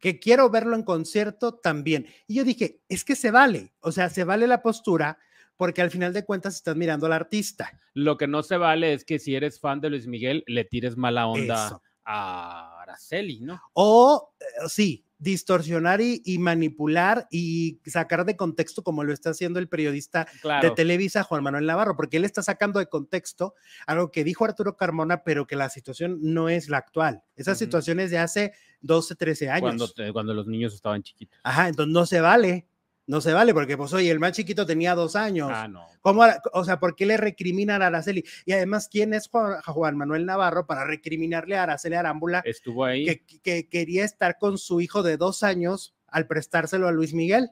Que 0.00 0.18
quiero 0.18 0.50
verlo 0.50 0.74
en 0.74 0.82
concierto 0.82 1.54
también. 1.54 2.08
Y 2.26 2.36
yo 2.36 2.44
dije, 2.44 2.80
es 2.88 3.04
que 3.04 3.14
se 3.14 3.30
vale, 3.30 3.74
o 3.80 3.92
sea, 3.92 4.08
se 4.08 4.24
vale 4.24 4.46
la 4.46 4.62
postura 4.62 5.18
porque 5.56 5.82
al 5.82 5.90
final 5.90 6.14
de 6.14 6.24
cuentas 6.24 6.54
estás 6.54 6.74
mirando 6.74 7.04
al 7.04 7.12
artista. 7.12 7.78
Lo 7.92 8.16
que 8.16 8.26
no 8.26 8.42
se 8.42 8.56
vale 8.56 8.94
es 8.94 9.04
que 9.04 9.18
si 9.18 9.36
eres 9.36 9.60
fan 9.60 9.82
de 9.82 9.90
Luis 9.90 10.06
Miguel, 10.06 10.42
le 10.46 10.64
tires 10.64 10.96
mala 10.96 11.26
onda 11.26 11.66
Eso. 11.66 11.82
a 12.02 12.80
Araceli, 12.80 13.40
¿no? 13.40 13.60
O 13.74 14.32
eh, 14.40 14.44
sí, 14.68 15.04
distorsionar 15.20 16.00
y, 16.00 16.22
y 16.24 16.38
manipular 16.38 17.28
y 17.30 17.78
sacar 17.86 18.24
de 18.24 18.36
contexto 18.36 18.82
como 18.82 19.04
lo 19.04 19.12
está 19.12 19.30
haciendo 19.30 19.58
el 19.60 19.68
periodista 19.68 20.26
Claro. 20.42 20.68
de 20.68 20.74
Televisa, 20.74 21.22
Juan 21.22 21.42
Manuel 21.44 21.66
Navarro, 21.66 21.94
porque 21.94 22.16
él 22.16 22.24
está 22.24 22.42
sacando 22.42 22.78
de 22.80 22.86
contexto 22.86 23.54
algo 23.86 24.10
que 24.10 24.24
dijo 24.24 24.44
Arturo 24.44 24.76
Carmona, 24.76 25.22
pero 25.22 25.46
que 25.46 25.56
la 25.56 25.68
situación 25.68 26.18
no 26.22 26.48
es 26.48 26.68
la 26.68 26.78
actual. 26.78 27.22
Esa 27.36 27.54
situación 27.54 28.00
es 28.00 28.10
de 28.10 28.18
hace 28.18 28.52
12, 28.80 29.14
13 29.14 29.50
años. 29.50 29.60
cuando, 29.94 30.12
cuando 30.12 30.34
los 30.34 30.46
niños 30.46 30.74
estaban 30.74 31.02
chiquitos. 31.02 31.38
Ajá, 31.42 31.68
entonces 31.68 31.92
no 31.92 32.06
se 32.06 32.20
vale, 32.20 32.66
no 33.06 33.20
se 33.20 33.32
vale, 33.32 33.52
porque 33.52 33.76
pues 33.76 33.92
oye, 33.92 34.10
el 34.10 34.20
más 34.20 34.32
chiquito 34.32 34.64
tenía 34.64 34.94
dos 34.94 35.16
años. 35.16 35.50
Ah, 35.52 35.66
no. 35.66 35.86
¿Cómo, 36.00 36.22
o 36.52 36.64
sea, 36.64 36.78
¿por 36.78 36.94
qué 36.94 37.06
le 37.06 37.16
recriminan 37.16 37.82
a 37.82 37.86
Araceli? 37.86 38.24
Y 38.44 38.52
además, 38.52 38.88
¿quién 38.90 39.14
es 39.14 39.28
Juan, 39.28 39.60
Juan 39.62 39.96
Manuel 39.96 40.26
Navarro 40.26 40.66
para 40.66 40.84
recriminarle 40.84 41.56
a 41.56 41.64
Araceli 41.64 41.96
Arámbula 41.96 42.42
Estuvo 42.44 42.84
ahí. 42.84 43.04
que, 43.04 43.40
que 43.42 43.68
quería 43.68 44.04
estar 44.04 44.38
con 44.38 44.58
su 44.58 44.80
hijo 44.80 45.02
de 45.02 45.16
dos 45.16 45.42
años 45.42 45.94
al 46.06 46.26
prestárselo 46.26 46.88
a 46.88 46.92
Luis 46.92 47.12
Miguel? 47.12 47.50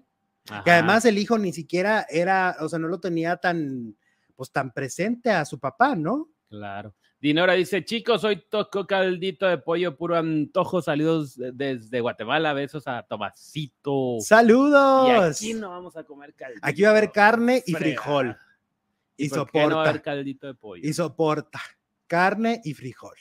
Que 0.65 0.71
además 0.71 1.05
el 1.05 1.19
hijo 1.19 1.39
ni 1.39 1.53
siquiera 1.53 2.07
era, 2.09 2.57
o 2.61 2.69
sea, 2.69 2.79
no 2.79 2.89
lo 2.89 3.01
tenía 3.01 3.37
tan, 3.37 3.97
pues 4.35 4.51
tan 4.51 4.73
presente 4.73 5.31
a 5.31 5.45
su 5.45 5.59
papá, 5.59 5.95
¿no? 5.95 6.31
Claro. 6.49 6.95
Dinora 7.21 7.55
dice, 7.55 7.85
chicos, 7.85 8.23
hoy 8.25 8.43
toco 8.49 8.87
caldito 8.87 9.47
de 9.47 9.59
pollo 9.59 9.97
puro 9.97 10.17
antojo 10.17 10.81
salidos 10.81 11.37
de- 11.37 11.53
desde 11.53 12.01
Guatemala. 12.01 12.53
Besos 12.53 12.87
a 12.87 13.03
Tomasito. 13.03 14.17
Y 14.19 14.23
¡Saludos! 14.23 15.37
aquí 15.37 15.53
no 15.55 15.71
vamos 15.71 15.97
a 15.97 16.05
comer 16.05 16.33
caldito. 16.35 16.61
Aquí 16.63 16.83
va 16.83 16.89
a 16.89 16.91
haber 16.93 17.11
carne 17.13 17.63
y 17.67 17.73
frijol. 17.75 18.37
Y 19.17 19.29
¿Por 19.29 19.51
qué 19.51 19.59
no 19.59 19.65
va 19.65 19.83
a 19.83 19.85
soporta. 19.85 19.91
haber 19.91 20.03
caldito 20.03 20.47
de 20.47 20.55
pollo? 20.55 20.89
y 20.89 20.93
soporta. 20.93 21.61
Carne 22.07 22.61
y 22.65 22.73
frijol. 22.73 23.17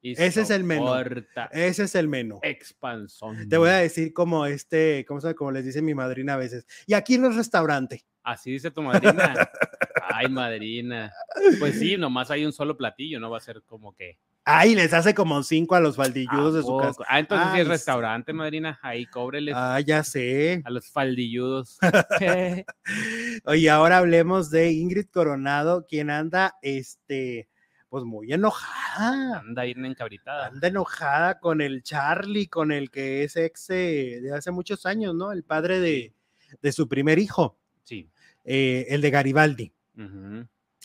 Y 0.00 0.12
Ese 0.12 0.42
es 0.42 0.50
el 0.50 0.62
menú. 0.62 0.86
soporta 0.86 1.46
Ese 1.52 1.82
es 1.82 1.94
el 1.96 2.06
menú. 2.06 2.38
Expansón. 2.42 3.48
Te 3.48 3.56
voy 3.56 3.70
a 3.70 3.78
decir 3.78 4.12
como 4.14 4.46
este, 4.46 5.04
¿cómo 5.06 5.20
se 5.20 5.34
Como 5.34 5.50
les 5.50 5.64
dice 5.64 5.82
mi 5.82 5.94
madrina 5.94 6.34
a 6.34 6.36
veces. 6.36 6.64
Y 6.86 6.94
aquí 6.94 7.18
no 7.18 7.28
es 7.28 7.34
restaurante. 7.34 8.04
Así 8.22 8.52
dice 8.52 8.70
tu 8.70 8.82
madrina. 8.82 9.34
Ay, 10.16 10.28
madrina. 10.28 11.12
Pues 11.58 11.78
sí, 11.78 11.96
nomás 11.96 12.30
hay 12.30 12.44
un 12.44 12.52
solo 12.52 12.76
platillo, 12.76 13.20
no 13.20 13.30
va 13.30 13.38
a 13.38 13.40
ser 13.40 13.62
como 13.62 13.94
que. 13.94 14.18
Ay, 14.48 14.76
les 14.76 14.92
hace 14.94 15.12
como 15.12 15.42
cinco 15.42 15.74
a 15.74 15.80
los 15.80 15.96
faldilludos 15.96 16.54
¿A 16.54 16.56
de 16.58 16.62
su 16.62 16.68
poco? 16.68 16.82
casa. 16.82 17.02
Ah, 17.08 17.18
entonces 17.18 17.48
sí 17.52 17.60
es 17.60 17.66
restaurante, 17.68 18.32
madrina. 18.32 18.78
Ahí 18.80 19.04
cóbreles 19.06 19.54
Ah, 19.56 19.80
ya 19.80 20.04
sé. 20.04 20.62
a 20.64 20.70
los 20.70 20.88
faldilludos. 20.88 21.78
Oye, 23.44 23.70
ahora 23.70 23.98
hablemos 23.98 24.50
de 24.50 24.70
Ingrid 24.72 25.06
Coronado, 25.12 25.84
quien 25.86 26.10
anda, 26.10 26.54
este, 26.62 27.48
pues 27.88 28.04
muy 28.04 28.32
enojada. 28.32 29.40
Anda 29.40 29.64
bien 29.64 29.84
encabritada. 29.84 30.46
Anda 30.46 30.68
enojada 30.68 31.38
con 31.40 31.60
el 31.60 31.82
Charlie, 31.82 32.46
con 32.48 32.72
el 32.72 32.90
que 32.90 33.24
es 33.24 33.36
ex 33.36 33.66
de 33.68 34.30
hace 34.32 34.50
muchos 34.50 34.86
años, 34.86 35.14
¿no? 35.14 35.32
El 35.32 35.42
padre 35.42 35.80
de, 35.80 36.14
de 36.62 36.72
su 36.72 36.88
primer 36.88 37.18
hijo, 37.18 37.58
Sí. 37.82 38.08
eh, 38.44 38.86
el 38.90 39.00
de 39.00 39.10
Garibaldi. 39.10 39.72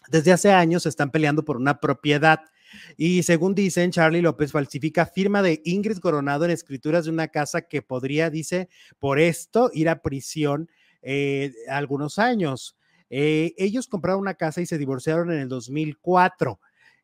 Desde 0.10 0.32
hace 0.32 0.52
años 0.52 0.86
están 0.86 1.12
peleando 1.12 1.44
por 1.46 1.58
una 1.58 1.80
propiedad. 1.80 2.40
Y 2.98 3.24
según 3.24 3.54
dicen, 3.54 3.92
Charlie 3.92 4.22
López 4.22 4.52
falsifica 4.52 5.06
firma 5.06 5.42
de 5.42 5.62
Ingrid 5.66 5.98
Coronado 5.98 6.46
en 6.46 6.52
escrituras 6.52 7.06
de 7.06 7.12
una 7.12 7.28
casa 7.28 7.64
que 7.64 7.82
podría, 7.82 8.30
dice, 8.30 8.70
por 8.98 9.20
esto 9.20 9.70
ir 9.74 9.90
a 9.90 10.02
prisión 10.02 10.70
eh, 11.02 11.52
algunos 11.70 12.18
años. 12.18 12.78
Eh, 13.10 13.54
ellos 13.58 13.88
compraron 13.88 14.22
una 14.22 14.36
casa 14.36 14.62
y 14.62 14.66
se 14.66 14.78
divorciaron 14.78 15.32
en 15.32 15.40
el 15.40 15.50
2004. 15.50 16.60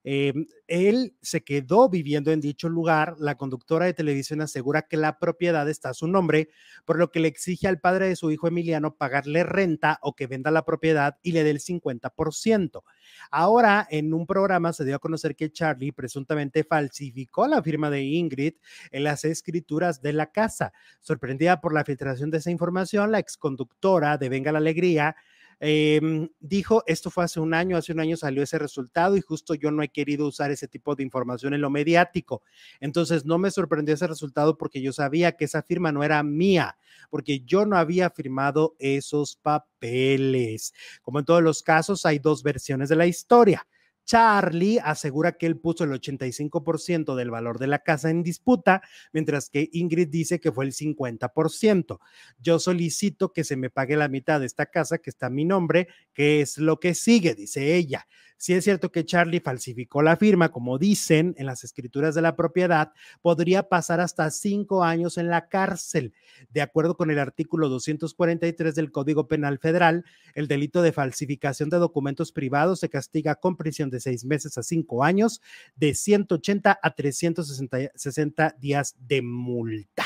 Eh, 0.09 0.31
él 0.67 1.17
se 1.21 1.43
quedó 1.43 1.89
viviendo 1.89 2.31
en 2.31 2.39
dicho 2.39 2.69
lugar. 2.69 3.15
La 3.19 3.35
conductora 3.35 3.87
de 3.87 3.93
televisión 3.93 4.39
asegura 4.39 4.83
que 4.83 4.95
la 4.95 5.19
propiedad 5.19 5.67
está 5.67 5.89
a 5.89 5.93
su 5.93 6.07
nombre, 6.07 6.47
por 6.85 6.97
lo 6.97 7.11
que 7.11 7.19
le 7.19 7.27
exige 7.27 7.67
al 7.67 7.81
padre 7.81 8.07
de 8.07 8.15
su 8.15 8.31
hijo 8.31 8.47
Emiliano 8.47 8.95
pagarle 8.95 9.43
renta 9.43 9.99
o 10.01 10.15
que 10.15 10.27
venda 10.27 10.49
la 10.49 10.63
propiedad 10.63 11.17
y 11.23 11.33
le 11.33 11.43
dé 11.43 11.49
el 11.49 11.59
50%. 11.59 12.83
Ahora, 13.31 13.85
en 13.91 14.13
un 14.13 14.25
programa 14.25 14.71
se 14.71 14.85
dio 14.85 14.95
a 14.95 14.99
conocer 14.99 15.35
que 15.35 15.51
Charlie 15.51 15.91
presuntamente 15.91 16.63
falsificó 16.63 17.45
la 17.45 17.61
firma 17.61 17.89
de 17.89 18.03
Ingrid 18.03 18.53
en 18.91 19.03
las 19.03 19.25
escrituras 19.25 20.01
de 20.01 20.13
la 20.13 20.31
casa. 20.31 20.71
Sorprendida 21.01 21.59
por 21.59 21.73
la 21.73 21.83
filtración 21.83 22.31
de 22.31 22.37
esa 22.37 22.49
información, 22.49 23.11
la 23.11 23.19
exconductora 23.19 24.17
de 24.17 24.29
Venga 24.29 24.53
la 24.53 24.59
Alegría 24.59 25.17
em, 25.59 26.29
dijo, 26.39 26.83
esto 26.87 27.09
fue 27.09 27.23
hace 27.23 27.39
un 27.39 27.53
año, 27.53 27.77
hace 27.77 27.91
un 27.91 27.99
año 27.99 28.17
salió 28.17 28.43
ese 28.43 28.59
resultado 28.59 29.17
y 29.17 29.21
justo 29.21 29.53
yo 29.55 29.71
no 29.71 29.83
he 29.83 29.89
querido 29.89 30.27
usar 30.27 30.51
ese 30.51 30.67
tipo 30.67 30.95
de 30.95 31.03
información 31.03 31.53
en 31.53 31.61
lo 31.61 31.69
mediático. 31.69 32.43
Entonces 32.79 33.25
no 33.25 33.37
me 33.37 33.51
sorprendió 33.51 33.93
ese 33.93 34.07
resultado 34.07 34.57
porque 34.57 34.81
yo 34.81 34.93
sabía 34.93 35.33
que 35.33 35.45
esa 35.45 35.63
firma 35.63 35.91
no 35.91 36.03
era 36.03 36.21
mía, 36.23 36.77
porque 37.09 37.41
yo 37.41 37.65
no 37.65 37.77
había 37.77 38.09
firmado 38.09 38.75
esos 38.79 39.35
papeles. 39.37 40.73
Como 41.01 41.19
en 41.19 41.25
todos 41.25 41.43
los 41.43 41.63
casos, 41.63 42.05
hay 42.05 42.19
dos 42.19 42.43
versiones 42.43 42.89
de 42.89 42.95
la 42.95 43.07
historia. 43.07 43.67
Charlie 44.07 44.79
asegura 44.79 45.33
que 45.33 45.45
él 45.45 45.59
puso 45.59 45.83
el 45.83 45.91
85% 45.91 47.13
del 47.13 47.29
valor 47.29 47.59
de 47.59 47.67
la 47.67 47.79
casa 47.79 48.09
en 48.09 48.23
disputa, 48.23 48.81
mientras 49.11 49.49
que 49.49 49.69
Ingrid 49.73 50.07
dice 50.07 50.39
que 50.39 50.53
fue 50.53 50.65
el 50.65 50.71
50%. 50.71 51.99
Yo 52.39 52.57
solicito 52.57 53.33
que 53.33 53.43
se 53.43 53.57
me 53.57 53.69
pague 53.69 53.97
la 53.97 54.07
mitad 54.07 54.39
de 54.39 54.45
esta 54.45 54.67
casa 54.67 54.97
que 54.99 55.09
está 55.09 55.27
a 55.27 55.29
mi 55.29 55.43
nombre, 55.43 55.89
que 56.13 56.39
es 56.39 56.57
lo 56.57 56.79
que 56.79 56.95
sigue, 56.95 57.35
dice 57.35 57.75
ella. 57.75 58.07
Si 58.39 58.53
es 58.53 58.63
cierto 58.63 58.91
que 58.91 59.03
Charlie 59.03 59.39
falsificó 59.39 60.03
la 60.03 60.15
firma, 60.15 60.49
como 60.49 60.77
dicen 60.77 61.33
en 61.39 61.47
las 61.47 61.63
escrituras 61.63 62.13
de 62.13 62.21
la 62.21 62.35
propiedad, 62.35 62.93
podría 63.23 63.67
pasar 63.67 63.99
hasta 63.99 64.29
cinco 64.29 64.83
años 64.83 65.17
en 65.17 65.27
la 65.27 65.49
cárcel. 65.49 66.13
De 66.51 66.61
acuerdo 66.61 66.95
con 66.95 67.09
el 67.09 67.17
artículo 67.17 67.67
243 67.67 68.75
del 68.75 68.91
Código 68.91 69.27
Penal 69.27 69.57
Federal, 69.57 70.05
el 70.35 70.47
delito 70.47 70.83
de 70.83 70.91
falsificación 70.91 71.69
de 71.69 71.77
documentos 71.77 72.31
privados 72.31 72.79
se 72.79 72.89
castiga 72.89 73.35
con 73.35 73.57
prisión 73.57 73.89
de 73.89 73.96
seis 73.99 74.25
meses 74.25 74.57
a 74.57 74.63
cinco 74.63 75.03
años, 75.03 75.41
de 75.75 75.93
180 75.93 76.79
a 76.81 76.95
360 76.95 77.91
60 77.95 78.55
días 78.59 78.95
de 78.99 79.21
multa. 79.21 80.05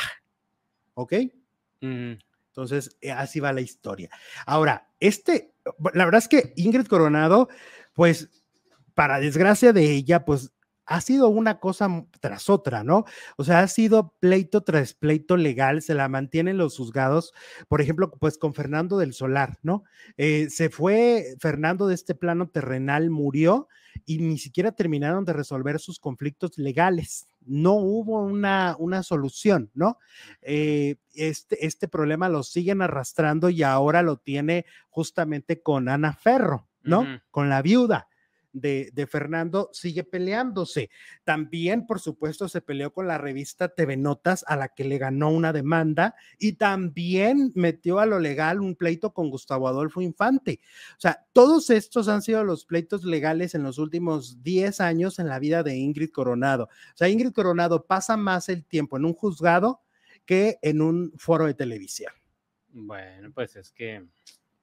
¿Ok? 0.93 1.13
Entonces, 1.81 2.97
eh, 3.01 3.11
así 3.11 3.39
va 3.39 3.53
la 3.53 3.61
historia. 3.61 4.09
Ahora, 4.45 4.89
este, 4.99 5.53
la 5.93 6.05
verdad 6.05 6.19
es 6.19 6.27
que 6.27 6.53
Ingrid 6.55 6.87
Coronado, 6.87 7.49
pues, 7.93 8.29
para 8.93 9.19
desgracia 9.19 9.73
de 9.73 9.89
ella, 9.91 10.25
pues, 10.25 10.51
ha 10.85 10.99
sido 10.99 11.29
una 11.29 11.59
cosa 11.59 12.05
tras 12.19 12.49
otra, 12.49 12.83
¿no? 12.83 13.05
O 13.37 13.45
sea, 13.45 13.61
ha 13.61 13.67
sido 13.69 14.13
pleito 14.19 14.61
tras 14.61 14.93
pleito 14.93 15.37
legal, 15.37 15.81
se 15.81 15.93
la 15.93 16.09
mantienen 16.09 16.57
los 16.57 16.75
juzgados, 16.75 17.33
por 17.69 17.81
ejemplo, 17.81 18.11
pues 18.19 18.37
con 18.37 18.53
Fernando 18.53 18.97
del 18.97 19.13
Solar, 19.13 19.57
¿no? 19.63 19.83
Eh, 20.17 20.49
se 20.49 20.69
fue 20.69 21.37
Fernando 21.39 21.87
de 21.87 21.95
este 21.95 22.13
plano 22.13 22.49
terrenal, 22.49 23.09
murió 23.09 23.69
y 24.05 24.19
ni 24.19 24.37
siquiera 24.37 24.71
terminaron 24.71 25.25
de 25.25 25.33
resolver 25.33 25.79
sus 25.79 25.99
conflictos 25.99 26.57
legales. 26.57 27.27
No 27.41 27.73
hubo 27.73 28.21
una, 28.21 28.75
una 28.79 29.03
solución, 29.03 29.71
¿no? 29.73 29.97
eh, 30.41 30.95
este, 31.13 31.65
este 31.65 31.87
problema 31.87 32.29
lo 32.29 32.43
siguen 32.43 32.81
arrastrando 32.81 33.49
y 33.49 33.63
ahora 33.63 34.01
lo 34.01 34.17
tiene 34.17 34.65
justamente 34.89 35.61
con 35.61 35.89
Ana 35.89 36.13
Ferro, 36.13 36.67
¿no? 36.83 37.05
Con 37.31 37.49
la 37.49 37.61
viuda. 37.61 38.07
De, 38.53 38.91
de 38.93 39.07
Fernando 39.07 39.69
sigue 39.71 40.03
peleándose. 40.03 40.89
También, 41.23 41.85
por 41.87 41.99
supuesto, 41.99 42.49
se 42.49 42.61
peleó 42.61 42.91
con 42.93 43.07
la 43.07 43.17
revista 43.17 43.69
TV 43.69 43.95
Notas, 43.97 44.43
a 44.47 44.55
la 44.55 44.69
que 44.69 44.83
le 44.83 44.97
ganó 44.97 45.29
una 45.29 45.53
demanda, 45.53 46.15
y 46.37 46.53
también 46.53 47.51
metió 47.55 47.99
a 47.99 48.05
lo 48.05 48.19
legal 48.19 48.59
un 48.59 48.75
pleito 48.75 49.13
con 49.13 49.29
Gustavo 49.29 49.67
Adolfo 49.67 50.01
Infante. 50.01 50.59
O 50.97 50.99
sea, 50.99 51.25
todos 51.33 51.69
estos 51.69 52.07
han 52.07 52.21
sido 52.21 52.43
los 52.43 52.65
pleitos 52.65 53.03
legales 53.03 53.55
en 53.55 53.63
los 53.63 53.77
últimos 53.77 54.43
10 54.43 54.81
años 54.81 55.19
en 55.19 55.27
la 55.27 55.39
vida 55.39 55.63
de 55.63 55.77
Ingrid 55.77 56.11
Coronado. 56.11 56.65
O 56.65 56.97
sea, 56.97 57.09
Ingrid 57.09 57.31
Coronado 57.31 57.85
pasa 57.85 58.17
más 58.17 58.49
el 58.49 58.65
tiempo 58.65 58.97
en 58.97 59.05
un 59.05 59.13
juzgado 59.13 59.81
que 60.25 60.59
en 60.61 60.81
un 60.81 61.13
foro 61.17 61.45
de 61.45 61.53
televisión. 61.53 62.13
Bueno, 62.69 63.31
pues 63.33 63.55
es 63.55 63.71
que 63.71 64.05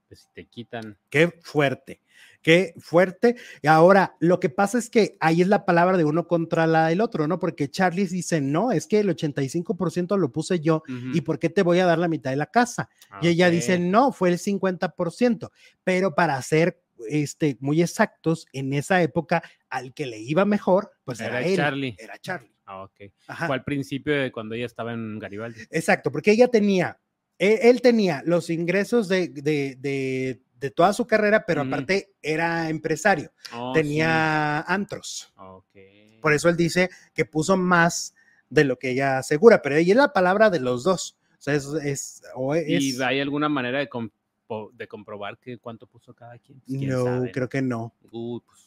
pues, 0.08 0.20
si 0.20 0.26
te 0.34 0.46
quitan. 0.46 0.96
Qué 1.10 1.32
fuerte, 1.42 2.00
qué 2.42 2.74
fuerte. 2.78 3.36
Y 3.62 3.66
ahora, 3.68 4.16
lo 4.20 4.40
que 4.40 4.48
pasa 4.48 4.78
es 4.78 4.88
que 4.90 5.16
ahí 5.20 5.42
es 5.42 5.48
la 5.48 5.64
palabra 5.64 5.96
de 5.96 6.04
uno 6.04 6.26
contra 6.26 6.66
la 6.66 6.88
del 6.88 7.00
otro, 7.00 7.28
¿no? 7.28 7.38
Porque 7.38 7.70
Charlie 7.70 8.06
dice, 8.06 8.40
no, 8.40 8.72
es 8.72 8.86
que 8.86 9.00
el 9.00 9.08
85% 9.08 10.16
lo 10.16 10.32
puse 10.32 10.60
yo, 10.60 10.82
¿y 11.12 11.20
por 11.20 11.38
qué 11.38 11.50
te 11.50 11.62
voy 11.62 11.78
a 11.80 11.86
dar 11.86 11.98
la 11.98 12.08
mitad 12.08 12.30
de 12.30 12.36
la 12.36 12.46
casa? 12.46 12.88
Y 13.20 13.28
ella 13.28 13.50
dice, 13.50 13.78
no, 13.78 14.12
fue 14.12 14.30
el 14.30 14.38
50%, 14.38 15.50
pero 15.84 16.14
para 16.14 16.40
ser 16.42 16.80
este, 17.08 17.56
muy 17.60 17.82
exactos, 17.82 18.46
en 18.52 18.72
esa 18.72 19.02
época, 19.02 19.42
al 19.68 19.94
que 19.94 20.06
le 20.06 20.18
iba 20.18 20.44
mejor, 20.44 20.92
pues 21.04 21.20
era, 21.20 21.40
Era 21.40 21.48
él, 21.48 21.56
Charlie. 21.56 21.96
era 21.98 22.18
Charlie. 22.18 22.54
Ah, 22.64 22.82
ok. 22.82 23.12
Ajá. 23.26 23.46
Fue 23.46 23.56
al 23.56 23.64
principio 23.64 24.14
de 24.14 24.30
cuando 24.30 24.54
ella 24.54 24.66
estaba 24.66 24.92
en 24.92 25.18
Garibaldi. 25.18 25.60
Exacto, 25.70 26.12
porque 26.12 26.32
ella 26.32 26.48
tenía, 26.48 26.98
él, 27.38 27.58
él 27.62 27.80
tenía 27.82 28.22
los 28.26 28.50
ingresos 28.50 29.08
de, 29.08 29.28
de, 29.28 29.76
de, 29.78 30.40
de 30.58 30.70
toda 30.70 30.92
su 30.92 31.06
carrera, 31.06 31.44
pero 31.46 31.62
Ujú. 31.62 31.68
aparte 31.68 32.12
era 32.22 32.68
empresario, 32.68 33.32
Oh, 33.54 33.72
sí. 33.74 33.80
tenía 33.82 34.60
antros. 34.62 35.32
Ok. 35.36 35.76
Por 36.20 36.32
eso 36.32 36.48
él 36.48 36.56
dice 36.56 36.90
que 37.14 37.24
puso 37.24 37.56
más 37.56 38.14
de 38.50 38.64
lo 38.64 38.78
que 38.78 38.90
ella 38.90 39.18
asegura, 39.18 39.62
pero 39.62 39.76
ahí 39.76 39.90
es 39.90 39.96
la 39.96 40.12
palabra 40.12 40.50
de 40.50 40.58
los 40.60 40.82
dos. 40.84 41.16
O 41.38 41.40
sea, 41.40 41.54
es, 41.54 41.66
es, 41.84 42.22
o 42.34 42.54
es- 42.54 42.66
¿Y 42.82 43.02
hay 43.02 43.20
alguna 43.20 43.48
manera 43.48 43.78
de, 43.78 43.88
compo- 43.88 44.70
de 44.72 44.88
comprobar 44.88 45.38
que 45.38 45.58
cuánto 45.58 45.86
puso 45.86 46.12
cada 46.14 46.36
quien? 46.38 46.60
Pues, 46.66 46.80
no, 46.80 47.04
sabe, 47.04 47.30
creo 47.30 47.48
que 47.48 47.62
no. 47.62 47.94
Uy, 48.10 48.40
pues, 48.44 48.64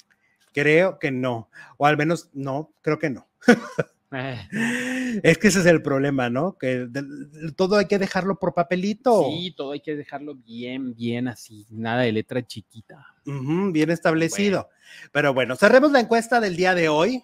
Creo 0.54 1.00
que 1.00 1.12
no. 1.12 1.50
O 1.78 1.86
al 1.86 1.96
menos 1.98 2.30
no, 2.34 2.74
creo 2.82 3.00
que 3.00 3.10
no. 3.10 3.28
eh, 4.12 4.48
Es 5.24 5.38
que 5.38 5.48
ese 5.48 5.60
es 5.60 5.66
el 5.66 5.82
problema, 5.82 6.30
¿no? 6.30 6.58
Que 6.58 6.86
de- 6.88 7.52
todo 7.56 7.78
hay 7.78 7.86
que 7.88 8.00
dejarlo 8.00 8.38
por 8.40 8.54
papelito. 8.54 9.26
Sí, 9.30 9.54
todo 9.56 9.72
hay 9.74 9.82
que 9.82 9.96
dejarlo 9.96 10.36
bien, 10.36 10.94
bien 10.96 11.28
así. 11.28 11.66
Nada 11.70 12.02
de 12.04 12.12
letra 12.12 12.46
chiquita. 12.46 13.06
Bien 13.26 13.90
establecido. 13.90 14.70
Pero 15.12 15.34
bueno, 15.34 15.56
cerremos 15.56 15.92
la 15.92 16.00
encuesta 16.00 16.40
del 16.40 16.56
día 16.56 16.74
de 16.76 16.90
hoy. 16.90 17.24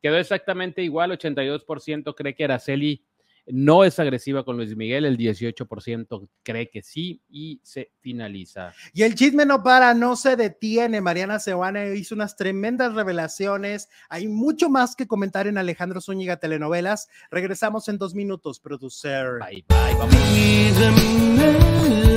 Quedó 0.00 0.16
exactamente 0.18 0.82
igual, 0.82 1.12
82% 1.12 2.14
cree 2.16 2.34
que 2.34 2.44
Araceli 2.44 3.04
no 3.46 3.84
es 3.84 3.98
agresiva 3.98 4.44
con 4.44 4.56
Luis 4.56 4.76
Miguel, 4.76 5.04
el 5.04 5.18
18% 5.18 6.28
cree 6.42 6.70
que 6.70 6.82
sí 6.82 7.22
y 7.28 7.60
se 7.62 7.92
finaliza. 8.00 8.72
Y 8.92 9.02
el 9.02 9.14
chisme 9.14 9.44
no 9.46 9.62
para, 9.62 9.94
no 9.94 10.16
se 10.16 10.36
detiene. 10.36 11.00
Mariana 11.00 11.38
Seoane 11.38 11.94
hizo 11.96 12.14
unas 12.14 12.36
tremendas 12.36 12.94
revelaciones. 12.94 13.88
Hay 14.08 14.28
mucho 14.28 14.68
más 14.68 14.94
que 14.96 15.06
comentar 15.06 15.46
en 15.46 15.58
Alejandro 15.58 16.00
Zúñiga 16.00 16.36
Telenovelas. 16.36 17.08
Regresamos 17.30 17.88
en 17.88 17.98
dos 17.98 18.14
minutos, 18.14 18.60
producer. 18.60 19.38
Bye, 19.40 19.64
bye, 19.68 19.94
vamos. 19.98 20.14
Pídeme 20.14 21.58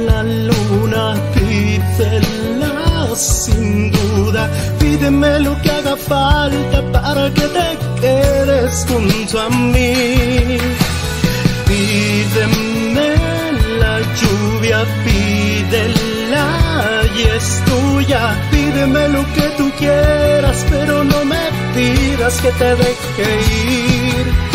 la 0.05 0.23
luna, 0.23 1.15
pídela 1.33 2.35
sin 3.15 3.91
duda, 3.91 4.49
pídeme 4.77 5.39
lo 5.39 5.59
que 5.61 5.71
haga 5.71 5.95
falta 5.95 6.91
para 6.91 7.33
que 7.33 7.47
te 7.47 8.01
quedes 8.01 8.85
junto 8.87 9.39
a 9.39 9.49
mí. 9.49 10.57
Pídeme 11.75 13.09
la 13.81 13.99
lluvia, 14.19 14.85
pídela 15.03 16.47
y 17.17 17.21
es 17.35 17.63
tuya. 17.65 18.21
Pídeme 18.49 19.09
lo 19.09 19.23
que 19.33 19.49
tú 19.57 19.69
quieras, 19.77 20.65
pero 20.69 21.03
no 21.03 21.25
me 21.25 21.45
pidas 21.75 22.39
que 22.39 22.51
te 22.51 22.75
deje 22.77 23.27
ir 24.15 24.54